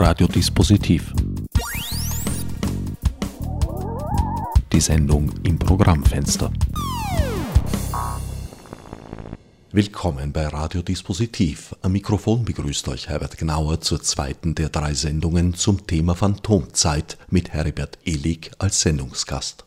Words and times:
Radiodispositiv. 0.00 1.12
Die 4.72 4.80
Sendung 4.80 5.32
im 5.42 5.58
Programmfenster. 5.58 6.52
Willkommen 9.72 10.32
bei 10.32 10.46
Radiodispositiv. 10.46 11.74
Am 11.82 11.90
Mikrofon 11.90 12.44
begrüßt 12.44 12.86
euch 12.86 13.08
Herbert 13.08 13.38
Gnauer 13.38 13.80
zur 13.80 14.00
zweiten 14.00 14.54
der 14.54 14.68
drei 14.68 14.94
Sendungen 14.94 15.54
zum 15.54 15.84
Thema 15.88 16.14
Phantomzeit 16.14 17.18
mit 17.28 17.52
Herbert 17.52 17.98
Illig 18.04 18.52
als 18.58 18.80
Sendungsgast. 18.82 19.64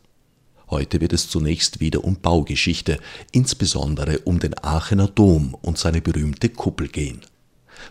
Heute 0.70 1.02
wird 1.02 1.12
es 1.12 1.28
zunächst 1.28 1.80
wieder 1.80 2.04
um 2.04 2.16
Baugeschichte, 2.16 2.98
insbesondere 3.32 4.20
um 4.20 4.38
den 4.38 4.54
Aachener 4.64 5.08
Dom 5.08 5.54
und 5.60 5.76
seine 5.76 6.00
berühmte 6.00 6.48
Kuppel 6.48 6.88
gehen. 6.88 7.20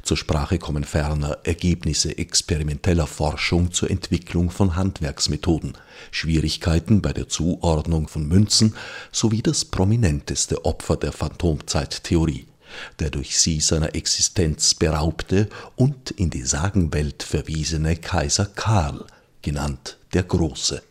Zur 0.04 0.18
Sprache 0.18 0.58
kommen 0.58 0.84
ferner 0.84 1.38
Ergebnisse 1.44 2.18
experimenteller 2.18 3.08
Forschung 3.08 3.72
zur 3.72 3.92
Entwicklung 3.92 4.50
von 4.50 4.76
Handwerksmethoden, 4.76 5.74
Schwierigkeiten 6.12 7.02
bei 7.02 7.14
der 7.14 7.30
Zuordnung 7.30 8.08
von 8.08 8.28
Münzen 8.28 8.76
sowie 9.12 9.42
das 9.42 9.66
prominenteste 9.66 10.66
Opfer 10.66 10.98
der 10.98 11.12
Phantomzeittheorie, 11.12 12.48
der 13.00 13.10
durch 13.10 13.38
sie 13.38 13.60
seiner 13.60 13.96
Existenz 13.96 14.74
beraubte 14.74 15.50
und 15.76 16.12
in 16.12 16.30
die 16.30 16.44
Sagenwelt 16.44 17.24
verwiesene 17.24 17.96
Kaiser 17.96 18.46
Karl, 18.46 19.06
genannt 19.42 19.98
der 20.14 20.24
Große. 20.24 20.82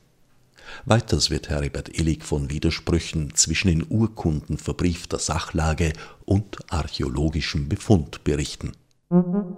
Weiters 0.85 1.31
wird 1.31 1.49
Heribert 1.49 1.99
Illig 1.99 2.25
von 2.25 2.49
Widersprüchen 2.49 3.35
zwischen 3.35 3.69
in 3.69 3.87
Urkunden 3.89 4.57
verbriefter 4.57 5.19
Sachlage 5.19 5.93
und 6.25 6.59
archäologischem 6.73 7.69
Befund 7.69 8.23
berichten. 8.25 8.73
Wann 9.13 9.57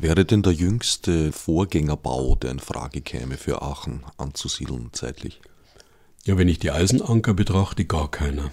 wäre 0.00 0.24
denn 0.24 0.42
der 0.42 0.54
jüngste 0.54 1.32
Vorgängerbau, 1.32 2.34
der 2.36 2.52
in 2.52 2.60
Frage 2.60 3.02
käme 3.02 3.36
für 3.36 3.60
Aachen 3.60 4.04
anzusiedeln 4.16 4.88
zeitlich? 4.92 5.42
Ja, 6.24 6.38
wenn 6.38 6.48
ich 6.48 6.58
die 6.58 6.70
Eisenanker 6.70 7.34
betrachte, 7.34 7.84
gar 7.84 8.10
keiner. 8.10 8.50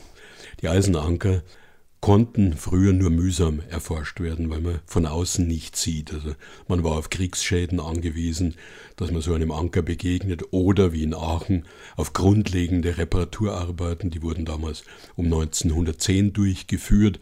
Die 0.62 0.68
Eisenanker 0.68 1.44
konnten 2.02 2.58
früher 2.58 2.92
nur 2.92 3.09
mühsam 3.09 3.62
erforscht 3.70 4.20
werden, 4.20 4.50
weil 4.50 4.59
man 4.59 4.81
von 4.86 5.06
außen 5.06 5.48
nichts 5.48 5.81
sieht. 5.81 6.14
Also 6.14 6.36
man 6.68 6.84
war 6.84 6.98
auf 6.98 7.09
Kriegsschäden 7.09 7.80
angewiesen, 7.80 8.56
dass 8.98 9.12
man 9.12 9.22
so 9.22 9.34
einem 9.34 9.52
Anker 9.52 9.84
begegnet 9.84 10.44
oder 10.52 10.92
wie 10.92 11.03
in 11.03 11.14
Aachen 11.14 11.66
auf 11.96 12.12
grundlegende 12.12 12.98
Reparaturarbeiten, 12.98 14.09
die 14.09 14.24
wurden 14.24 14.44
damals 14.44 14.84
um 15.16 15.26
1910 15.26 16.34
durchgeführt 16.34 17.20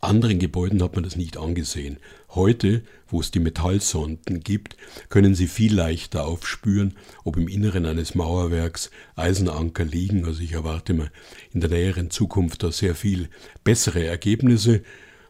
anderen 0.00 0.38
Gebäuden 0.38 0.82
hat 0.82 0.94
man 0.94 1.04
das 1.04 1.16
nicht 1.16 1.36
angesehen. 1.36 1.98
Heute, 2.30 2.82
wo 3.08 3.20
es 3.20 3.30
die 3.30 3.40
Metallsonden 3.40 4.40
gibt, 4.40 4.76
können 5.08 5.34
Sie 5.34 5.46
viel 5.46 5.74
leichter 5.74 6.26
aufspüren, 6.26 6.94
ob 7.24 7.36
im 7.36 7.48
Inneren 7.48 7.86
eines 7.86 8.14
Mauerwerks 8.14 8.90
Eisenanker 9.14 9.84
liegen. 9.84 10.24
Also 10.24 10.42
ich 10.42 10.52
erwarte 10.52 10.92
mir 10.92 11.10
in 11.52 11.60
der 11.60 11.70
näheren 11.70 12.10
Zukunft 12.10 12.62
da 12.62 12.72
sehr 12.72 12.94
viel 12.94 13.28
bessere 13.64 14.04
Ergebnisse. 14.04 14.82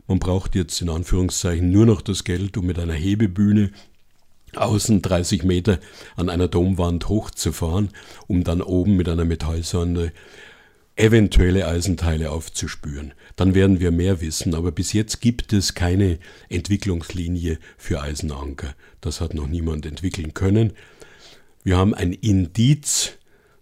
Man 0.06 0.18
braucht 0.18 0.54
jetzt 0.54 0.80
in 0.80 0.88
Anführungszeichen 0.88 1.70
nur 1.70 1.86
noch 1.86 2.00
das 2.00 2.24
Geld, 2.24 2.56
um 2.56 2.66
mit 2.66 2.78
einer 2.78 2.94
Hebebühne 2.94 3.70
außen 4.54 5.02
30 5.02 5.44
Meter 5.44 5.78
an 6.16 6.28
einer 6.28 6.48
Domwand 6.48 7.08
hochzufahren, 7.08 7.90
um 8.26 8.44
dann 8.44 8.62
oben 8.62 8.96
mit 8.96 9.08
einer 9.08 9.24
Metallsonde 9.24 10.12
eventuelle 10.96 11.68
Eisenteile 11.68 12.30
aufzuspüren. 12.30 13.12
Dann 13.36 13.54
werden 13.54 13.80
wir 13.80 13.90
mehr 13.90 14.20
wissen, 14.20 14.54
aber 14.54 14.72
bis 14.72 14.92
jetzt 14.94 15.20
gibt 15.20 15.52
es 15.52 15.74
keine 15.74 16.18
Entwicklungslinie 16.48 17.58
für 17.76 18.00
Eisenanker. 18.00 18.74
Das 19.02 19.20
hat 19.20 19.34
noch 19.34 19.46
niemand 19.46 19.84
entwickeln 19.86 20.34
können. 20.34 20.72
Wir 21.62 21.76
haben 21.76 21.94
ein 21.94 22.12
Indiz, 22.12 23.12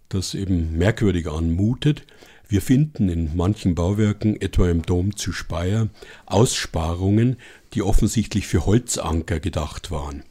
das 0.09 0.35
eben 0.35 0.79
merkwürdig 0.79 1.27
anmutet. 1.27 2.05
Wir 2.47 2.63
finden 2.63 3.09
in 3.09 3.35
manchen 3.35 3.75
Bauwerken, 3.75 4.41
etwa 4.41 4.71
im 4.71 4.83
Dom 4.83 5.17
zu 5.17 5.33
Speyer, 5.33 5.89
Aussparungen, 6.27 7.37
die 7.73 7.83
offensichtlich 7.83 8.47
für 8.47 8.65
Holzanker 8.65 9.41
gedacht 9.41 9.91
waren. 9.91 10.23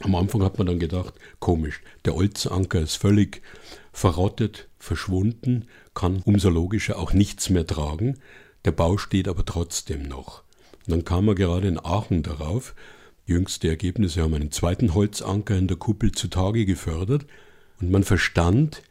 Am 0.00 0.14
Anfang 0.14 0.42
hat 0.44 0.58
man 0.58 0.68
dann 0.68 0.78
gedacht, 0.78 1.14
komisch, 1.40 1.80
der 2.04 2.14
Holzanker 2.14 2.80
ist 2.80 2.96
völlig 2.96 3.42
verrottet, 3.92 4.68
verschwunden, 4.78 5.66
kann 5.98 6.22
umso 6.24 6.48
logischer 6.48 6.96
auch 6.96 7.12
nichts 7.12 7.50
mehr 7.50 7.66
tragen. 7.66 8.18
Der 8.64 8.70
Bau 8.70 8.98
steht 8.98 9.26
aber 9.26 9.44
trotzdem 9.44 10.04
noch. 10.04 10.44
Und 10.86 10.92
dann 10.92 11.04
kam 11.04 11.26
er 11.26 11.34
gerade 11.34 11.66
in 11.66 11.84
Aachen 11.84 12.22
darauf. 12.22 12.76
Jüngste 13.26 13.66
Ergebnisse 13.66 14.22
haben 14.22 14.34
einen 14.34 14.52
zweiten 14.52 14.94
Holzanker 14.94 15.56
in 15.56 15.66
der 15.66 15.76
Kuppel 15.76 16.12
zutage 16.12 16.66
gefördert. 16.66 17.26
Und 17.80 17.90
man 17.90 18.04
verstand, 18.04 18.82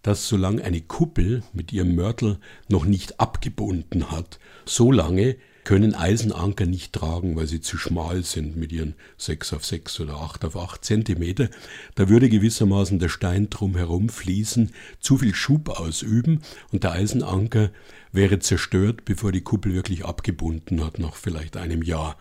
dass 0.00 0.28
solange 0.28 0.64
eine 0.64 0.80
Kuppel 0.80 1.42
mit 1.52 1.74
ihrem 1.74 1.94
Mörtel 1.94 2.38
noch 2.70 2.86
nicht 2.86 3.20
abgebunden 3.20 4.10
hat, 4.10 4.38
solange 4.64 5.36
können 5.66 5.96
Eisenanker 5.96 6.64
nicht 6.64 6.92
tragen, 6.92 7.34
weil 7.34 7.48
sie 7.48 7.60
zu 7.60 7.76
schmal 7.76 8.22
sind 8.22 8.56
mit 8.56 8.70
ihren 8.70 8.94
6 9.18 9.52
auf 9.52 9.66
6 9.66 9.98
oder 9.98 10.14
8 10.14 10.44
auf 10.44 10.56
8 10.56 10.84
Zentimeter. 10.84 11.48
Da 11.96 12.08
würde 12.08 12.28
gewissermaßen 12.28 13.00
der 13.00 13.08
Stein 13.08 13.50
drumherum 13.50 14.08
fließen, 14.08 14.70
zu 15.00 15.18
viel 15.18 15.34
Schub 15.34 15.68
ausüben 15.68 16.42
und 16.70 16.84
der 16.84 16.92
Eisenanker 16.92 17.72
wäre 18.12 18.38
zerstört, 18.38 19.04
bevor 19.04 19.32
die 19.32 19.40
Kuppel 19.40 19.74
wirklich 19.74 20.04
abgebunden 20.04 20.84
hat, 20.84 21.00
nach 21.00 21.16
vielleicht 21.16 21.56
einem 21.56 21.82
Jahr. 21.82 22.16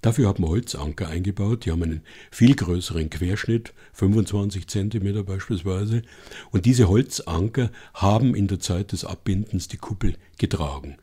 Dafür 0.00 0.26
haben 0.26 0.42
wir 0.42 0.48
Holzanker 0.48 1.06
eingebaut, 1.06 1.66
die 1.66 1.70
haben 1.70 1.84
einen 1.84 2.02
viel 2.32 2.56
größeren 2.56 3.08
Querschnitt, 3.08 3.72
25 3.92 4.66
Zentimeter 4.66 5.22
beispielsweise, 5.22 6.02
und 6.50 6.66
diese 6.66 6.88
Holzanker 6.88 7.70
haben 7.94 8.34
in 8.34 8.48
der 8.48 8.58
Zeit 8.58 8.90
des 8.90 9.04
Abbindens 9.04 9.68
die 9.68 9.76
Kuppel 9.76 10.16
getragen. 10.38 10.96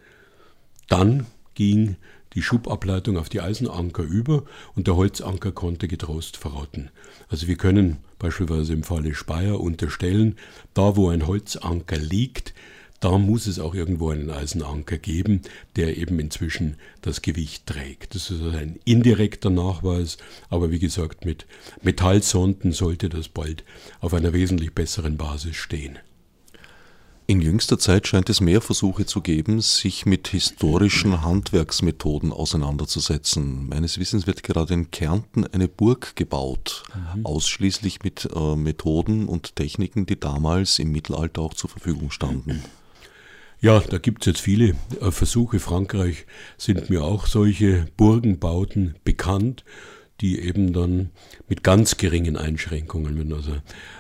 Dann 0.90 1.28
ging 1.58 1.96
die 2.34 2.44
Schubableitung 2.44 3.18
auf 3.18 3.30
die 3.30 3.42
Eisenanker 3.42 4.04
über 4.04 4.44
und 4.76 4.86
der 4.86 4.96
Holzanker 4.96 5.52
konnte 5.52 5.88
getrost 5.88 6.38
verrotten. 6.38 6.92
Also 7.30 7.48
wir 7.48 7.56
können 7.56 7.98
beispielsweise 8.20 8.74
im 8.74 8.84
Falle 8.84 9.16
Speyer 9.16 9.60
unterstellen, 9.60 10.36
da 10.76 10.96
wo 10.96 11.10
ein 11.10 11.26
Holzanker 11.26 11.98
liegt, 11.98 12.54
da 13.00 13.18
muss 13.18 13.48
es 13.48 13.58
auch 13.58 13.74
irgendwo 13.74 14.12
einen 14.12 14.30
Eisenanker 14.30 15.00
geben, 15.00 15.42
der 15.76 15.98
eben 15.98 16.20
inzwischen 16.20 16.76
das 17.02 17.24
Gewicht 17.24 17.66
trägt. 17.66 18.14
Das 18.14 18.30
ist 18.30 18.44
also 18.44 18.56
ein 18.56 18.80
indirekter 18.86 19.50
Nachweis, 19.50 20.18
aber 20.52 20.70
wie 20.70 20.80
gesagt, 20.80 21.26
mit 21.26 21.48
Metallsonden 21.82 22.72
sollte 22.72 23.10
das 23.10 23.30
bald 23.30 23.64
auf 24.00 24.14
einer 24.14 24.34
wesentlich 24.34 24.76
besseren 24.76 25.18
Basis 25.18 25.56
stehen. 25.56 25.98
In 27.30 27.42
jüngster 27.42 27.78
Zeit 27.78 28.08
scheint 28.08 28.30
es 28.30 28.40
mehr 28.40 28.62
Versuche 28.62 29.06
zu 29.06 29.20
geben, 29.20 29.60
sich 29.60 30.06
mit 30.06 30.30
historischen 30.30 31.24
Handwerksmethoden 31.24 32.32
auseinanderzusetzen. 32.32 33.68
Meines 33.68 34.00
Wissens 34.00 34.28
wird 34.28 34.44
gerade 34.44 34.74
in 34.74 34.92
Kärnten 34.92 35.46
eine 35.46 35.68
Burg 35.68 36.16
gebaut, 36.16 36.84
mhm. 37.16 37.26
ausschließlich 37.26 38.02
mit 38.02 38.30
äh, 38.34 38.56
Methoden 38.56 39.28
und 39.28 39.58
Techniken, 39.58 40.06
die 40.06 40.18
damals 40.18 40.80
im 40.80 40.94
Mittelalter 40.94 41.42
auch 41.42 41.54
zur 41.54 41.70
Verfügung 41.70 42.12
standen. 42.12 42.64
Ja, 43.60 43.82
da 43.82 43.98
gibt 43.98 44.22
es 44.22 44.28
jetzt 44.28 44.42
viele 44.42 44.76
äh, 45.02 45.12
Versuche. 45.12 45.60
Frankreich 45.60 46.28
sind 46.58 46.90
mir 46.90 47.04
auch 47.04 47.28
solche 47.28 47.90
Burgenbauten 47.98 48.96
bekannt 49.04 49.66
die 50.22 50.40
eben 50.40 50.74
dann 50.74 51.12
mit 51.48 51.64
ganz 51.64 51.98
geringen 51.98 52.38
Einschränkungen, 52.38 53.20
wenn 53.20 53.32
also 53.34 53.56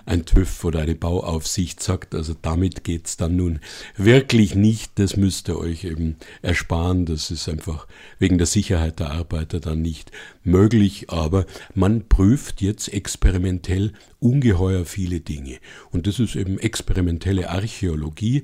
ein 0.05 0.25
TÜV 0.25 0.63
oder 0.66 0.79
eine 0.79 0.95
Bauaufsicht 0.95 1.81
sagt, 1.81 2.16
also 2.16 2.35
damit 2.41 2.83
geht's 2.83 3.17
dann 3.17 3.35
nun 3.35 3.59
wirklich 3.95 4.56
nicht, 4.56 4.94
das 4.95 5.16
müsst 5.16 5.47
ihr 5.47 5.57
euch 5.57 5.83
eben 5.83 6.16
ersparen, 6.41 7.06
das 7.06 7.29
ist 7.29 7.47
einfach 7.47 7.88
wegen 8.18 8.38
der 8.38 8.47
Sicherheit 8.47 9.00
der 9.00 9.12
Arbeiter 9.12 9.59
dann 9.59 9.81
nicht 9.81 10.12
möglich, 10.44 11.09
aber 11.09 11.45
man 11.75 12.07
prüft 12.07 12.62
jetzt 12.62 12.91
experimentell 12.91 13.94
ungeheuer 14.19 14.86
viele 14.86 15.19
Dinge. 15.19 15.57
Und 15.91 16.07
das 16.07 16.19
ist 16.19 16.36
eben 16.36 16.57
experimentelle 16.57 17.50
Archäologie, 17.50 18.44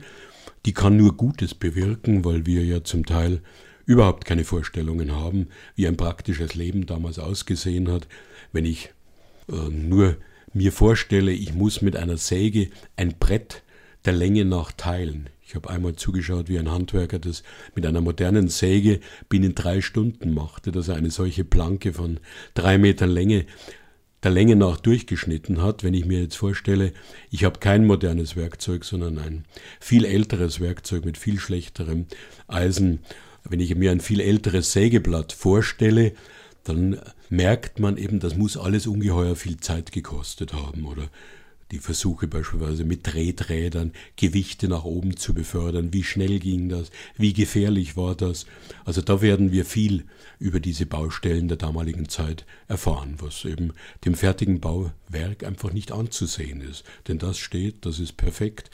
die 0.65 0.73
kann 0.73 0.95
nur 0.95 1.17
Gutes 1.17 1.55
bewirken, 1.55 2.23
weil 2.23 2.45
wir 2.45 2.63
ja 2.63 2.83
zum 2.83 3.05
Teil 3.05 3.41
überhaupt 3.85 4.25
keine 4.25 4.43
Vorstellungen 4.43 5.15
haben, 5.15 5.47
wie 5.75 5.87
ein 5.87 5.97
praktisches 5.97 6.55
Leben 6.55 6.85
damals 6.85 7.19
ausgesehen 7.19 7.91
hat, 7.91 8.07
wenn 8.51 8.65
ich 8.65 8.91
äh, 9.49 9.69
nur 9.69 10.17
mir 10.53 10.71
vorstelle, 10.71 11.31
ich 11.31 11.53
muss 11.53 11.81
mit 11.81 11.95
einer 11.95 12.17
Säge 12.17 12.69
ein 12.95 13.15
Brett 13.19 13.63
der 14.05 14.13
Länge 14.13 14.45
nach 14.45 14.71
teilen. 14.71 15.29
Ich 15.45 15.55
habe 15.55 15.69
einmal 15.69 15.95
zugeschaut, 15.95 16.49
wie 16.49 16.57
ein 16.57 16.71
Handwerker 16.71 17.19
das 17.19 17.43
mit 17.75 17.85
einer 17.85 18.01
modernen 18.01 18.47
Säge 18.47 18.99
binnen 19.29 19.55
drei 19.55 19.81
Stunden 19.81 20.33
machte, 20.33 20.71
dass 20.71 20.87
er 20.87 20.95
eine 20.95 21.11
solche 21.11 21.43
Planke 21.43 21.93
von 21.93 22.19
drei 22.53 22.77
Metern 22.77 23.09
Länge 23.09 23.45
der 24.23 24.31
Länge 24.31 24.55
nach 24.55 24.77
durchgeschnitten 24.77 25.61
hat. 25.61 25.83
Wenn 25.83 25.93
ich 25.93 26.05
mir 26.05 26.21
jetzt 26.21 26.37
vorstelle, 26.37 26.93
ich 27.29 27.43
habe 27.43 27.59
kein 27.59 27.85
modernes 27.85 28.35
Werkzeug, 28.35 28.85
sondern 28.85 29.17
ein 29.19 29.45
viel 29.79 30.05
älteres 30.05 30.59
Werkzeug 30.59 31.05
mit 31.05 31.17
viel 31.17 31.39
schlechterem 31.39 32.05
Eisen 32.47 32.99
wenn 33.43 33.59
ich 33.59 33.75
mir 33.75 33.91
ein 33.91 33.99
viel 33.99 34.19
älteres 34.19 34.71
Sägeblatt 34.71 35.33
vorstelle, 35.33 36.13
dann 36.63 36.99
merkt 37.29 37.79
man 37.79 37.97
eben, 37.97 38.19
das 38.19 38.35
muss 38.35 38.57
alles 38.57 38.87
ungeheuer 38.87 39.35
viel 39.35 39.57
Zeit 39.57 39.91
gekostet 39.91 40.53
haben 40.53 40.85
oder 40.85 41.09
die 41.71 41.79
Versuche 41.79 42.27
beispielsweise 42.27 42.85
mit 42.85 43.03
Treträdern 43.03 43.93
Gewichte 44.15 44.67
nach 44.67 44.83
oben 44.83 45.17
zu 45.17 45.33
befördern. 45.33 45.91
Wie 45.91 46.03
schnell 46.03 46.39
ging 46.39 46.69
das? 46.69 46.91
Wie 47.17 47.33
gefährlich 47.33 47.97
war 47.97 48.15
das? 48.15 48.45
Also 48.85 49.01
da 49.01 49.21
werden 49.21 49.51
wir 49.51 49.65
viel 49.65 50.05
über 50.43 50.59
diese 50.59 50.85
Baustellen 50.85 51.47
der 51.47 51.55
damaligen 51.55 52.09
Zeit 52.09 52.45
erfahren, 52.67 53.15
was 53.19 53.45
eben 53.45 53.71
dem 54.03 54.13
fertigen 54.13 54.59
Bauwerk 54.59 55.45
einfach 55.45 55.71
nicht 55.71 55.93
anzusehen 55.93 56.59
ist. 56.59 56.83
Denn 57.07 57.17
das 57.17 57.37
steht, 57.37 57.85
das 57.85 57.97
ist 57.97 58.17
perfekt. 58.17 58.69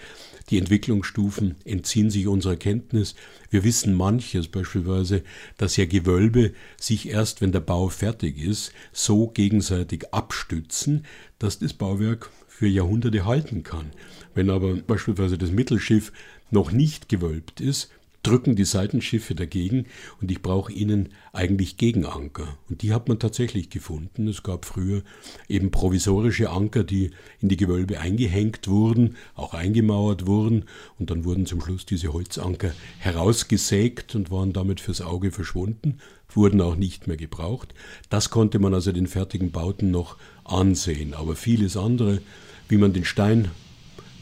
Die 0.50 0.58
Entwicklungsstufen 0.58 1.58
entziehen 1.66 2.10
sich 2.10 2.26
unserer 2.26 2.56
Kenntnis. 2.56 3.14
Wir 3.52 3.64
wissen 3.64 3.94
manches, 3.94 4.48
beispielsweise, 4.48 5.22
dass 5.58 5.78
ja 5.78 5.86
Gewölbe 5.86 6.54
sich 6.82 7.08
erst, 7.08 7.40
wenn 7.40 7.52
der 7.52 7.60
Bau 7.60 7.90
fertig 7.90 8.40
ist, 8.40 8.74
so 8.92 9.28
gegenseitig 9.28 10.12
abstützen, 10.12 11.06
dass 11.38 11.60
das 11.60 11.74
Bauwerk 11.74 12.32
für 12.48 12.68
Jahrhunderte 12.68 13.26
halten 13.26 13.62
kann. 13.62 13.92
Wenn 14.34 14.50
aber 14.50 14.74
beispielsweise 14.74 15.38
das 15.38 15.52
Mittelschiff 15.52 16.12
noch 16.50 16.72
nicht 16.72 17.10
gewölbt 17.10 17.62
ist, 17.62 17.92
drücken 18.24 18.56
die 18.56 18.66
Seitenschiffe 18.66 19.36
dagegen 19.36 19.86
und 20.22 20.32
ich 20.32 20.42
brauche 20.42 20.72
ihnen 20.74 21.10
eigentlich 21.32 21.78
Gegenanker. 21.78 22.58
Und 22.70 22.82
die 22.82 22.94
hat 22.94 23.08
man 23.08 23.20
tatsächlich 23.20 23.70
gefunden. 23.70 24.28
Es 24.28 24.44
gab 24.44 24.66
früher 24.66 25.04
eben 25.48 25.72
provisorische 25.72 26.50
Anker, 26.50 26.84
die 26.84 27.12
in 27.40 27.50
die 27.50 27.58
Gewölbe 27.58 28.00
eingehängt 28.00 28.68
wurden, 28.68 29.16
auch 29.36 29.54
eingemauert 29.54 30.28
wurden 30.28 30.66
und 30.98 31.10
dann 31.12 31.26
wurden 31.26 31.46
zum 31.46 31.62
Schluss 31.62 31.86
diese 31.86 32.14
Holzanker 32.14 32.72
herausgesägt 33.00 34.16
und 34.16 34.32
waren 34.32 34.54
damit 34.54 34.82
fürs 34.82 35.02
Auge 35.02 35.32
verschwunden, 35.32 36.00
wurden 36.30 36.62
auch 36.62 36.76
nicht 36.76 37.08
mehr 37.08 37.18
gebraucht. 37.18 37.74
Das 38.10 38.30
konnte 38.30 38.60
man 38.60 38.74
also 38.74 38.92
den 38.92 39.08
fertigen 39.08 39.52
Bauten 39.52 39.92
noch 39.92 40.18
ansehen, 40.44 41.14
aber 41.14 41.36
vieles 41.36 41.78
andere 41.78 42.22
wie 42.70 42.78
man 42.78 42.94
den 42.94 43.04
Stein 43.04 43.50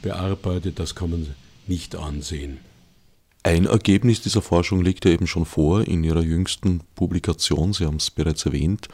bearbeitet, 0.02 0.80
das 0.80 0.96
kann 0.96 1.12
man 1.12 1.36
nicht 1.68 1.96
ansehen. 1.96 2.60
Ein 3.48 3.66
Ergebnis 3.66 4.20
dieser 4.20 4.42
Forschung 4.42 4.82
liegt 4.82 5.06
ja 5.06 5.12
eben 5.12 5.26
schon 5.26 5.46
vor 5.46 5.88
in 5.88 6.04
Ihrer 6.04 6.22
jüngsten 6.22 6.82
Publikation, 6.96 7.72
Sie 7.72 7.86
haben 7.86 7.96
es 7.96 8.12
bereits 8.12 8.46
erwähnt, 8.46 8.90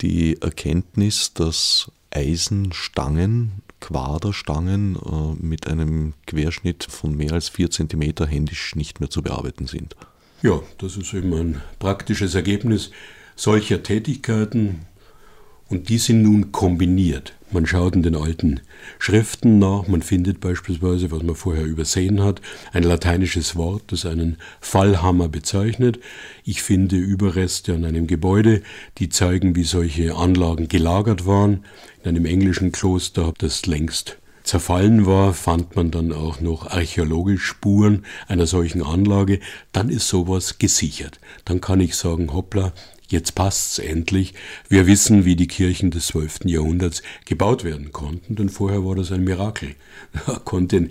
die 0.00 0.42
Erkenntnis, 0.42 1.34
dass 1.34 1.88
Eisenstangen, 2.10 3.62
Quaderstangen 3.78 4.96
äh, 4.96 5.46
mit 5.46 5.68
einem 5.68 6.14
Querschnitt 6.26 6.82
von 6.90 7.16
mehr 7.16 7.32
als 7.32 7.48
vier 7.48 7.70
Zentimeter 7.70 8.26
händisch 8.26 8.74
nicht 8.74 8.98
mehr 8.98 9.08
zu 9.08 9.22
bearbeiten 9.22 9.68
sind. 9.68 9.94
Ja, 10.42 10.60
das 10.78 10.96
ist 10.96 11.14
eben 11.14 11.32
ein 11.32 11.62
praktisches 11.78 12.34
Ergebnis 12.34 12.90
solcher 13.36 13.84
Tätigkeiten 13.84 14.80
und 15.70 15.88
die 15.88 15.98
sind 15.98 16.22
nun 16.22 16.52
kombiniert. 16.52 17.32
Man 17.52 17.66
schaut 17.66 17.96
in 17.96 18.02
den 18.02 18.14
alten 18.14 18.60
Schriften 18.98 19.58
nach, 19.58 19.88
man 19.88 20.02
findet 20.02 20.40
beispielsweise, 20.40 21.10
was 21.10 21.22
man 21.22 21.34
vorher 21.34 21.64
übersehen 21.64 22.22
hat, 22.22 22.40
ein 22.72 22.82
lateinisches 22.82 23.56
Wort, 23.56 23.82
das 23.88 24.06
einen 24.06 24.36
Fallhammer 24.60 25.28
bezeichnet. 25.28 25.98
Ich 26.44 26.62
finde 26.62 26.96
Überreste 26.96 27.74
an 27.74 27.84
einem 27.84 28.06
Gebäude, 28.06 28.62
die 28.98 29.08
zeigen, 29.08 29.56
wie 29.56 29.64
solche 29.64 30.14
Anlagen 30.14 30.68
gelagert 30.68 31.26
waren. 31.26 31.64
In 32.02 32.10
einem 32.10 32.24
englischen 32.24 32.72
Kloster, 32.72 33.32
das 33.38 33.66
längst 33.66 34.18
zerfallen 34.42 35.06
war, 35.06 35.34
fand 35.34 35.76
man 35.76 35.90
dann 35.90 36.12
auch 36.12 36.40
noch 36.40 36.68
archäologisch 36.68 37.44
Spuren 37.44 38.04
einer 38.26 38.46
solchen 38.46 38.82
Anlage. 38.82 39.40
Dann 39.72 39.90
ist 39.90 40.08
sowas 40.08 40.58
gesichert. 40.58 41.20
Dann 41.44 41.60
kann 41.60 41.80
ich 41.80 41.94
sagen, 41.96 42.32
hoppla, 42.32 42.72
Jetzt 43.10 43.34
passt's 43.34 43.80
endlich. 43.80 44.34
Wir 44.68 44.86
wissen, 44.86 45.24
wie 45.24 45.34
die 45.34 45.48
Kirchen 45.48 45.90
des 45.90 46.06
12. 46.06 46.44
Jahrhunderts 46.44 47.02
gebaut 47.24 47.64
werden 47.64 47.90
konnten, 47.90 48.36
denn 48.36 48.48
vorher 48.48 48.84
war 48.84 48.94
das 48.94 49.10
ein 49.10 49.24
Mirakel. 49.24 49.74
Da 50.26 50.38
konnte 50.38 50.90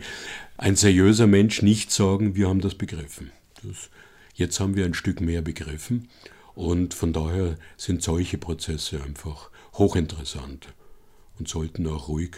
ein 0.58 0.76
seriöser 0.76 1.28
Mensch 1.28 1.62
nicht 1.62 1.92
sagen, 1.92 2.36
wir 2.36 2.50
haben 2.50 2.60
das 2.60 2.76
begriffen. 2.76 3.32
Das, 3.64 3.90
jetzt 4.36 4.60
haben 4.60 4.76
wir 4.76 4.84
ein 4.84 4.94
Stück 4.94 5.22
mehr 5.22 5.42
begriffen 5.42 6.10
und 6.56 6.94
von 6.94 7.14
daher 7.14 7.58
sind 7.78 8.04
solche 8.04 8.38
Prozesse 8.38 9.02
einfach 9.02 9.50
hochinteressant 9.76 10.74
und 11.40 11.48
sollten 11.48 11.88
auch 11.88 12.10
ruhig 12.10 12.32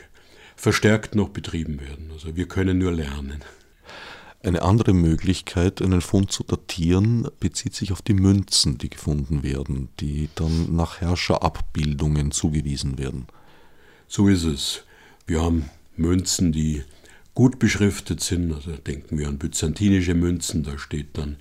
verstärkt 0.56 1.16
noch 1.16 1.30
betrieben 1.30 1.82
werden. 1.82 2.12
Also 2.14 2.36
wir 2.36 2.48
können 2.48 2.78
nur 2.78 2.92
lernen. 2.92 3.42
Eine 4.44 4.64
andere 4.64 4.94
Möglichkeit, 4.94 5.84
einen 5.84 6.02
Fund 6.02 6.32
zu 6.32 6.44
datieren, 6.44 7.28
bezieht 7.40 7.76
sich 7.76 7.92
auf 7.92 8.02
die 8.02 8.16
Münzen, 8.16 8.80
die 8.80 8.90
gefunden 8.90 9.44
werden, 9.44 9.90
die 10.00 10.30
dann 10.34 10.76
nach 10.76 11.00
Herrscherabbildungen 11.00 12.32
zugewiesen 12.32 12.98
werden. 12.98 13.28
So 14.08 14.28
ist 14.28 14.44
es. 14.44 14.84
Wir 15.28 15.42
haben 15.42 15.70
Münzen, 15.96 16.52
die 16.52 16.84
gut 17.36 17.60
beschriftet 17.60 18.22
sind. 18.22 18.52
Also 18.52 18.72
denken 18.72 19.20
wir 19.20 19.28
an 19.28 19.38
byzantinische 19.38 20.16
Münzen, 20.16 20.64
da 20.64 20.80
steht 20.80 21.18
dann 21.18 21.38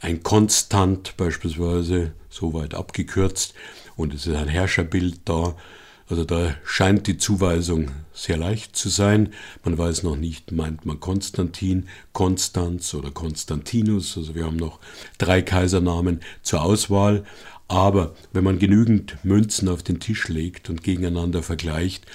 ein 0.00 0.22
Konstant 0.24 1.16
beispielsweise, 1.16 2.12
so 2.28 2.52
weit 2.52 2.74
abgekürzt, 2.74 3.54
und 3.96 4.12
es 4.12 4.26
ist 4.26 4.34
ein 4.34 4.48
Herrscherbild 4.48 5.20
da. 5.24 5.56
Also 6.14 6.24
da 6.24 6.54
scheint 6.64 7.08
die 7.08 7.18
Zuweisung 7.18 7.90
sehr 8.12 8.36
leicht 8.36 8.76
zu 8.76 8.88
sein. 8.88 9.30
Man 9.64 9.76
weiß 9.76 10.04
noch 10.04 10.14
nicht, 10.14 10.52
meint 10.52 10.86
man 10.86 11.00
Konstantin, 11.00 11.88
Konstanz 12.12 12.94
oder 12.94 13.10
Konstantinus. 13.10 14.16
Also 14.16 14.36
wir 14.36 14.46
haben 14.46 14.54
noch 14.54 14.78
drei 15.18 15.42
Kaisernamen 15.42 16.20
zur 16.44 16.62
Auswahl. 16.62 17.24
Aber 17.66 18.14
wenn 18.32 18.44
man 18.44 18.60
genügend 18.60 19.16
Münzen 19.24 19.68
auf 19.68 19.82
den 19.82 19.98
Tisch 19.98 20.28
legt 20.28 20.70
und 20.70 20.84
gegeneinander 20.84 21.42
vergleicht, 21.42 22.06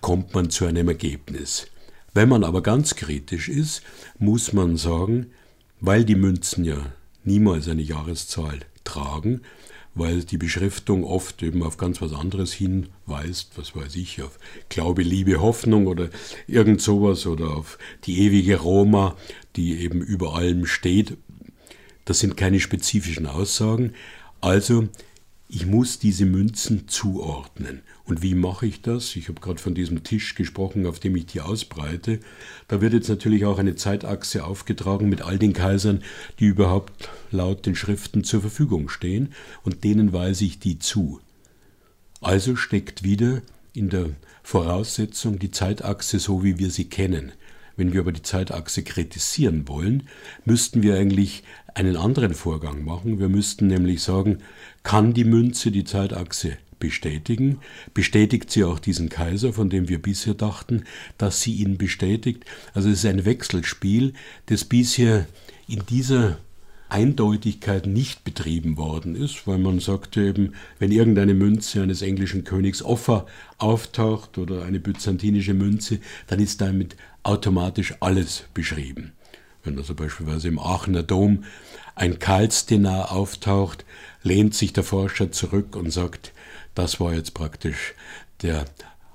kommt 0.00 0.32
man 0.32 0.50
zu 0.50 0.64
einem 0.66 0.86
Ergebnis. 0.86 1.66
Wenn 2.14 2.28
man 2.28 2.44
aber 2.44 2.62
ganz 2.62 2.94
kritisch 2.94 3.48
ist, 3.48 3.82
muss 4.20 4.52
man 4.52 4.76
sagen, 4.76 5.32
weil 5.80 6.04
die 6.04 6.14
Münzen 6.14 6.64
ja 6.64 6.76
niemals 7.24 7.66
eine 7.66 7.82
Jahreszahl 7.82 8.60
tragen, 8.84 9.40
weil 9.94 10.22
die 10.22 10.38
Beschriftung 10.38 11.04
oft 11.04 11.42
eben 11.42 11.62
auf 11.62 11.76
ganz 11.76 12.00
was 12.00 12.12
anderes 12.12 12.52
hinweist, 12.52 13.52
was 13.56 13.74
weiß 13.74 13.96
ich, 13.96 14.22
auf 14.22 14.38
Glaube, 14.68 15.02
Liebe, 15.02 15.40
Hoffnung 15.40 15.86
oder 15.86 16.10
irgend 16.46 16.80
sowas 16.80 17.26
oder 17.26 17.56
auf 17.56 17.78
die 18.04 18.20
ewige 18.20 18.60
Roma, 18.60 19.16
die 19.56 19.80
eben 19.80 20.00
über 20.00 20.34
allem 20.34 20.66
steht. 20.66 21.16
Das 22.04 22.20
sind 22.20 22.36
keine 22.36 22.60
spezifischen 22.60 23.26
Aussagen. 23.26 23.94
Also 24.40 24.88
ich 25.52 25.66
muss 25.66 25.98
diese 25.98 26.26
Münzen 26.26 26.86
zuordnen. 26.86 27.82
Und 28.04 28.22
wie 28.22 28.36
mache 28.36 28.66
ich 28.66 28.82
das? 28.82 29.16
Ich 29.16 29.28
habe 29.28 29.40
gerade 29.40 29.60
von 29.60 29.74
diesem 29.74 30.04
Tisch 30.04 30.36
gesprochen, 30.36 30.86
auf 30.86 31.00
dem 31.00 31.16
ich 31.16 31.26
die 31.26 31.40
ausbreite. 31.40 32.20
Da 32.68 32.80
wird 32.80 32.92
jetzt 32.92 33.08
natürlich 33.08 33.44
auch 33.44 33.58
eine 33.58 33.74
Zeitachse 33.74 34.44
aufgetragen 34.44 35.08
mit 35.08 35.22
all 35.22 35.40
den 35.40 35.52
Kaisern, 35.52 36.04
die 36.38 36.46
überhaupt 36.46 37.08
laut 37.32 37.66
den 37.66 37.74
Schriften 37.74 38.22
zur 38.22 38.42
Verfügung 38.42 38.88
stehen, 38.88 39.32
und 39.64 39.82
denen 39.82 40.12
weise 40.12 40.44
ich 40.44 40.60
die 40.60 40.78
zu. 40.78 41.20
Also 42.20 42.54
steckt 42.54 43.02
wieder 43.02 43.42
in 43.72 43.90
der 43.90 44.10
Voraussetzung 44.44 45.40
die 45.40 45.50
Zeitachse 45.50 46.20
so, 46.20 46.44
wie 46.44 46.60
wir 46.60 46.70
sie 46.70 46.84
kennen. 46.84 47.32
Wenn 47.80 47.92
wir 47.92 48.00
aber 48.00 48.12
die 48.12 48.22
Zeitachse 48.22 48.82
kritisieren 48.82 49.66
wollen, 49.66 50.04
müssten 50.44 50.82
wir 50.82 50.96
eigentlich 50.96 51.44
einen 51.74 51.96
anderen 51.96 52.34
Vorgang 52.34 52.84
machen. 52.84 53.18
Wir 53.18 53.28
müssten 53.28 53.66
nämlich 53.66 54.02
sagen, 54.02 54.38
kann 54.82 55.12
die 55.12 55.24
Münze 55.24 55.70
die 55.70 55.84
Zeitachse 55.84 56.56
bestätigen? 56.78 57.58
Bestätigt 57.94 58.50
sie 58.50 58.64
auch 58.64 58.78
diesen 58.78 59.08
Kaiser, 59.08 59.52
von 59.52 59.70
dem 59.70 59.88
wir 59.88 60.00
bisher 60.00 60.34
dachten, 60.34 60.84
dass 61.18 61.42
sie 61.42 61.54
ihn 61.54 61.78
bestätigt? 61.78 62.44
Also 62.74 62.88
es 62.88 63.04
ist 63.04 63.06
ein 63.06 63.24
Wechselspiel, 63.24 64.14
das 64.46 64.64
bisher 64.64 65.26
in 65.68 65.82
dieser 65.88 66.38
Eindeutigkeit 66.88 67.86
nicht 67.86 68.24
betrieben 68.24 68.76
worden 68.76 69.14
ist, 69.14 69.46
weil 69.46 69.58
man 69.58 69.78
sagte 69.78 70.22
eben, 70.22 70.54
wenn 70.80 70.90
irgendeine 70.90 71.34
Münze 71.34 71.82
eines 71.82 72.02
englischen 72.02 72.42
Königs 72.42 72.82
Offa 72.82 73.26
auftaucht 73.58 74.38
oder 74.38 74.64
eine 74.64 74.80
byzantinische 74.80 75.54
Münze, 75.54 76.00
dann 76.26 76.40
ist 76.40 76.60
damit 76.60 76.96
automatisch 77.22 77.94
alles 78.00 78.44
beschrieben. 78.54 79.12
Wenn 79.62 79.78
also 79.78 79.94
beispielsweise 79.94 80.48
im 80.48 80.58
Aachener 80.58 81.02
Dom 81.02 81.44
ein 81.94 82.18
Karlsdenar 82.18 83.12
auftaucht, 83.12 83.84
lehnt 84.22 84.54
sich 84.54 84.72
der 84.72 84.84
Forscher 84.84 85.32
zurück 85.32 85.76
und 85.76 85.90
sagt, 85.90 86.32
das 86.74 87.00
war 87.00 87.14
jetzt 87.14 87.34
praktisch 87.34 87.94
der 88.42 88.64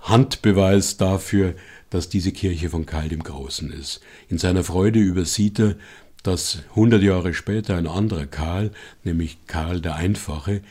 Handbeweis 0.01 0.97
dafür, 0.97 1.55
dass 1.89 2.09
diese 2.09 2.31
Kirche 2.31 2.69
von 2.69 2.85
Karl 2.85 3.09
dem 3.09 3.23
Großen 3.23 3.71
ist. 3.71 4.01
In 4.29 4.37
seiner 4.37 4.63
Freude 4.63 4.99
übersieht 4.99 5.59
er, 5.59 5.75
dass 6.23 6.59
100 6.71 7.01
Jahre 7.01 7.33
später 7.33 7.77
ein 7.77 7.87
anderer 7.87 8.25
Karl, 8.25 8.71
nämlich 9.03 9.37
Karl 9.47 9.81
der 9.81 9.95
Einfache, 9.95 10.61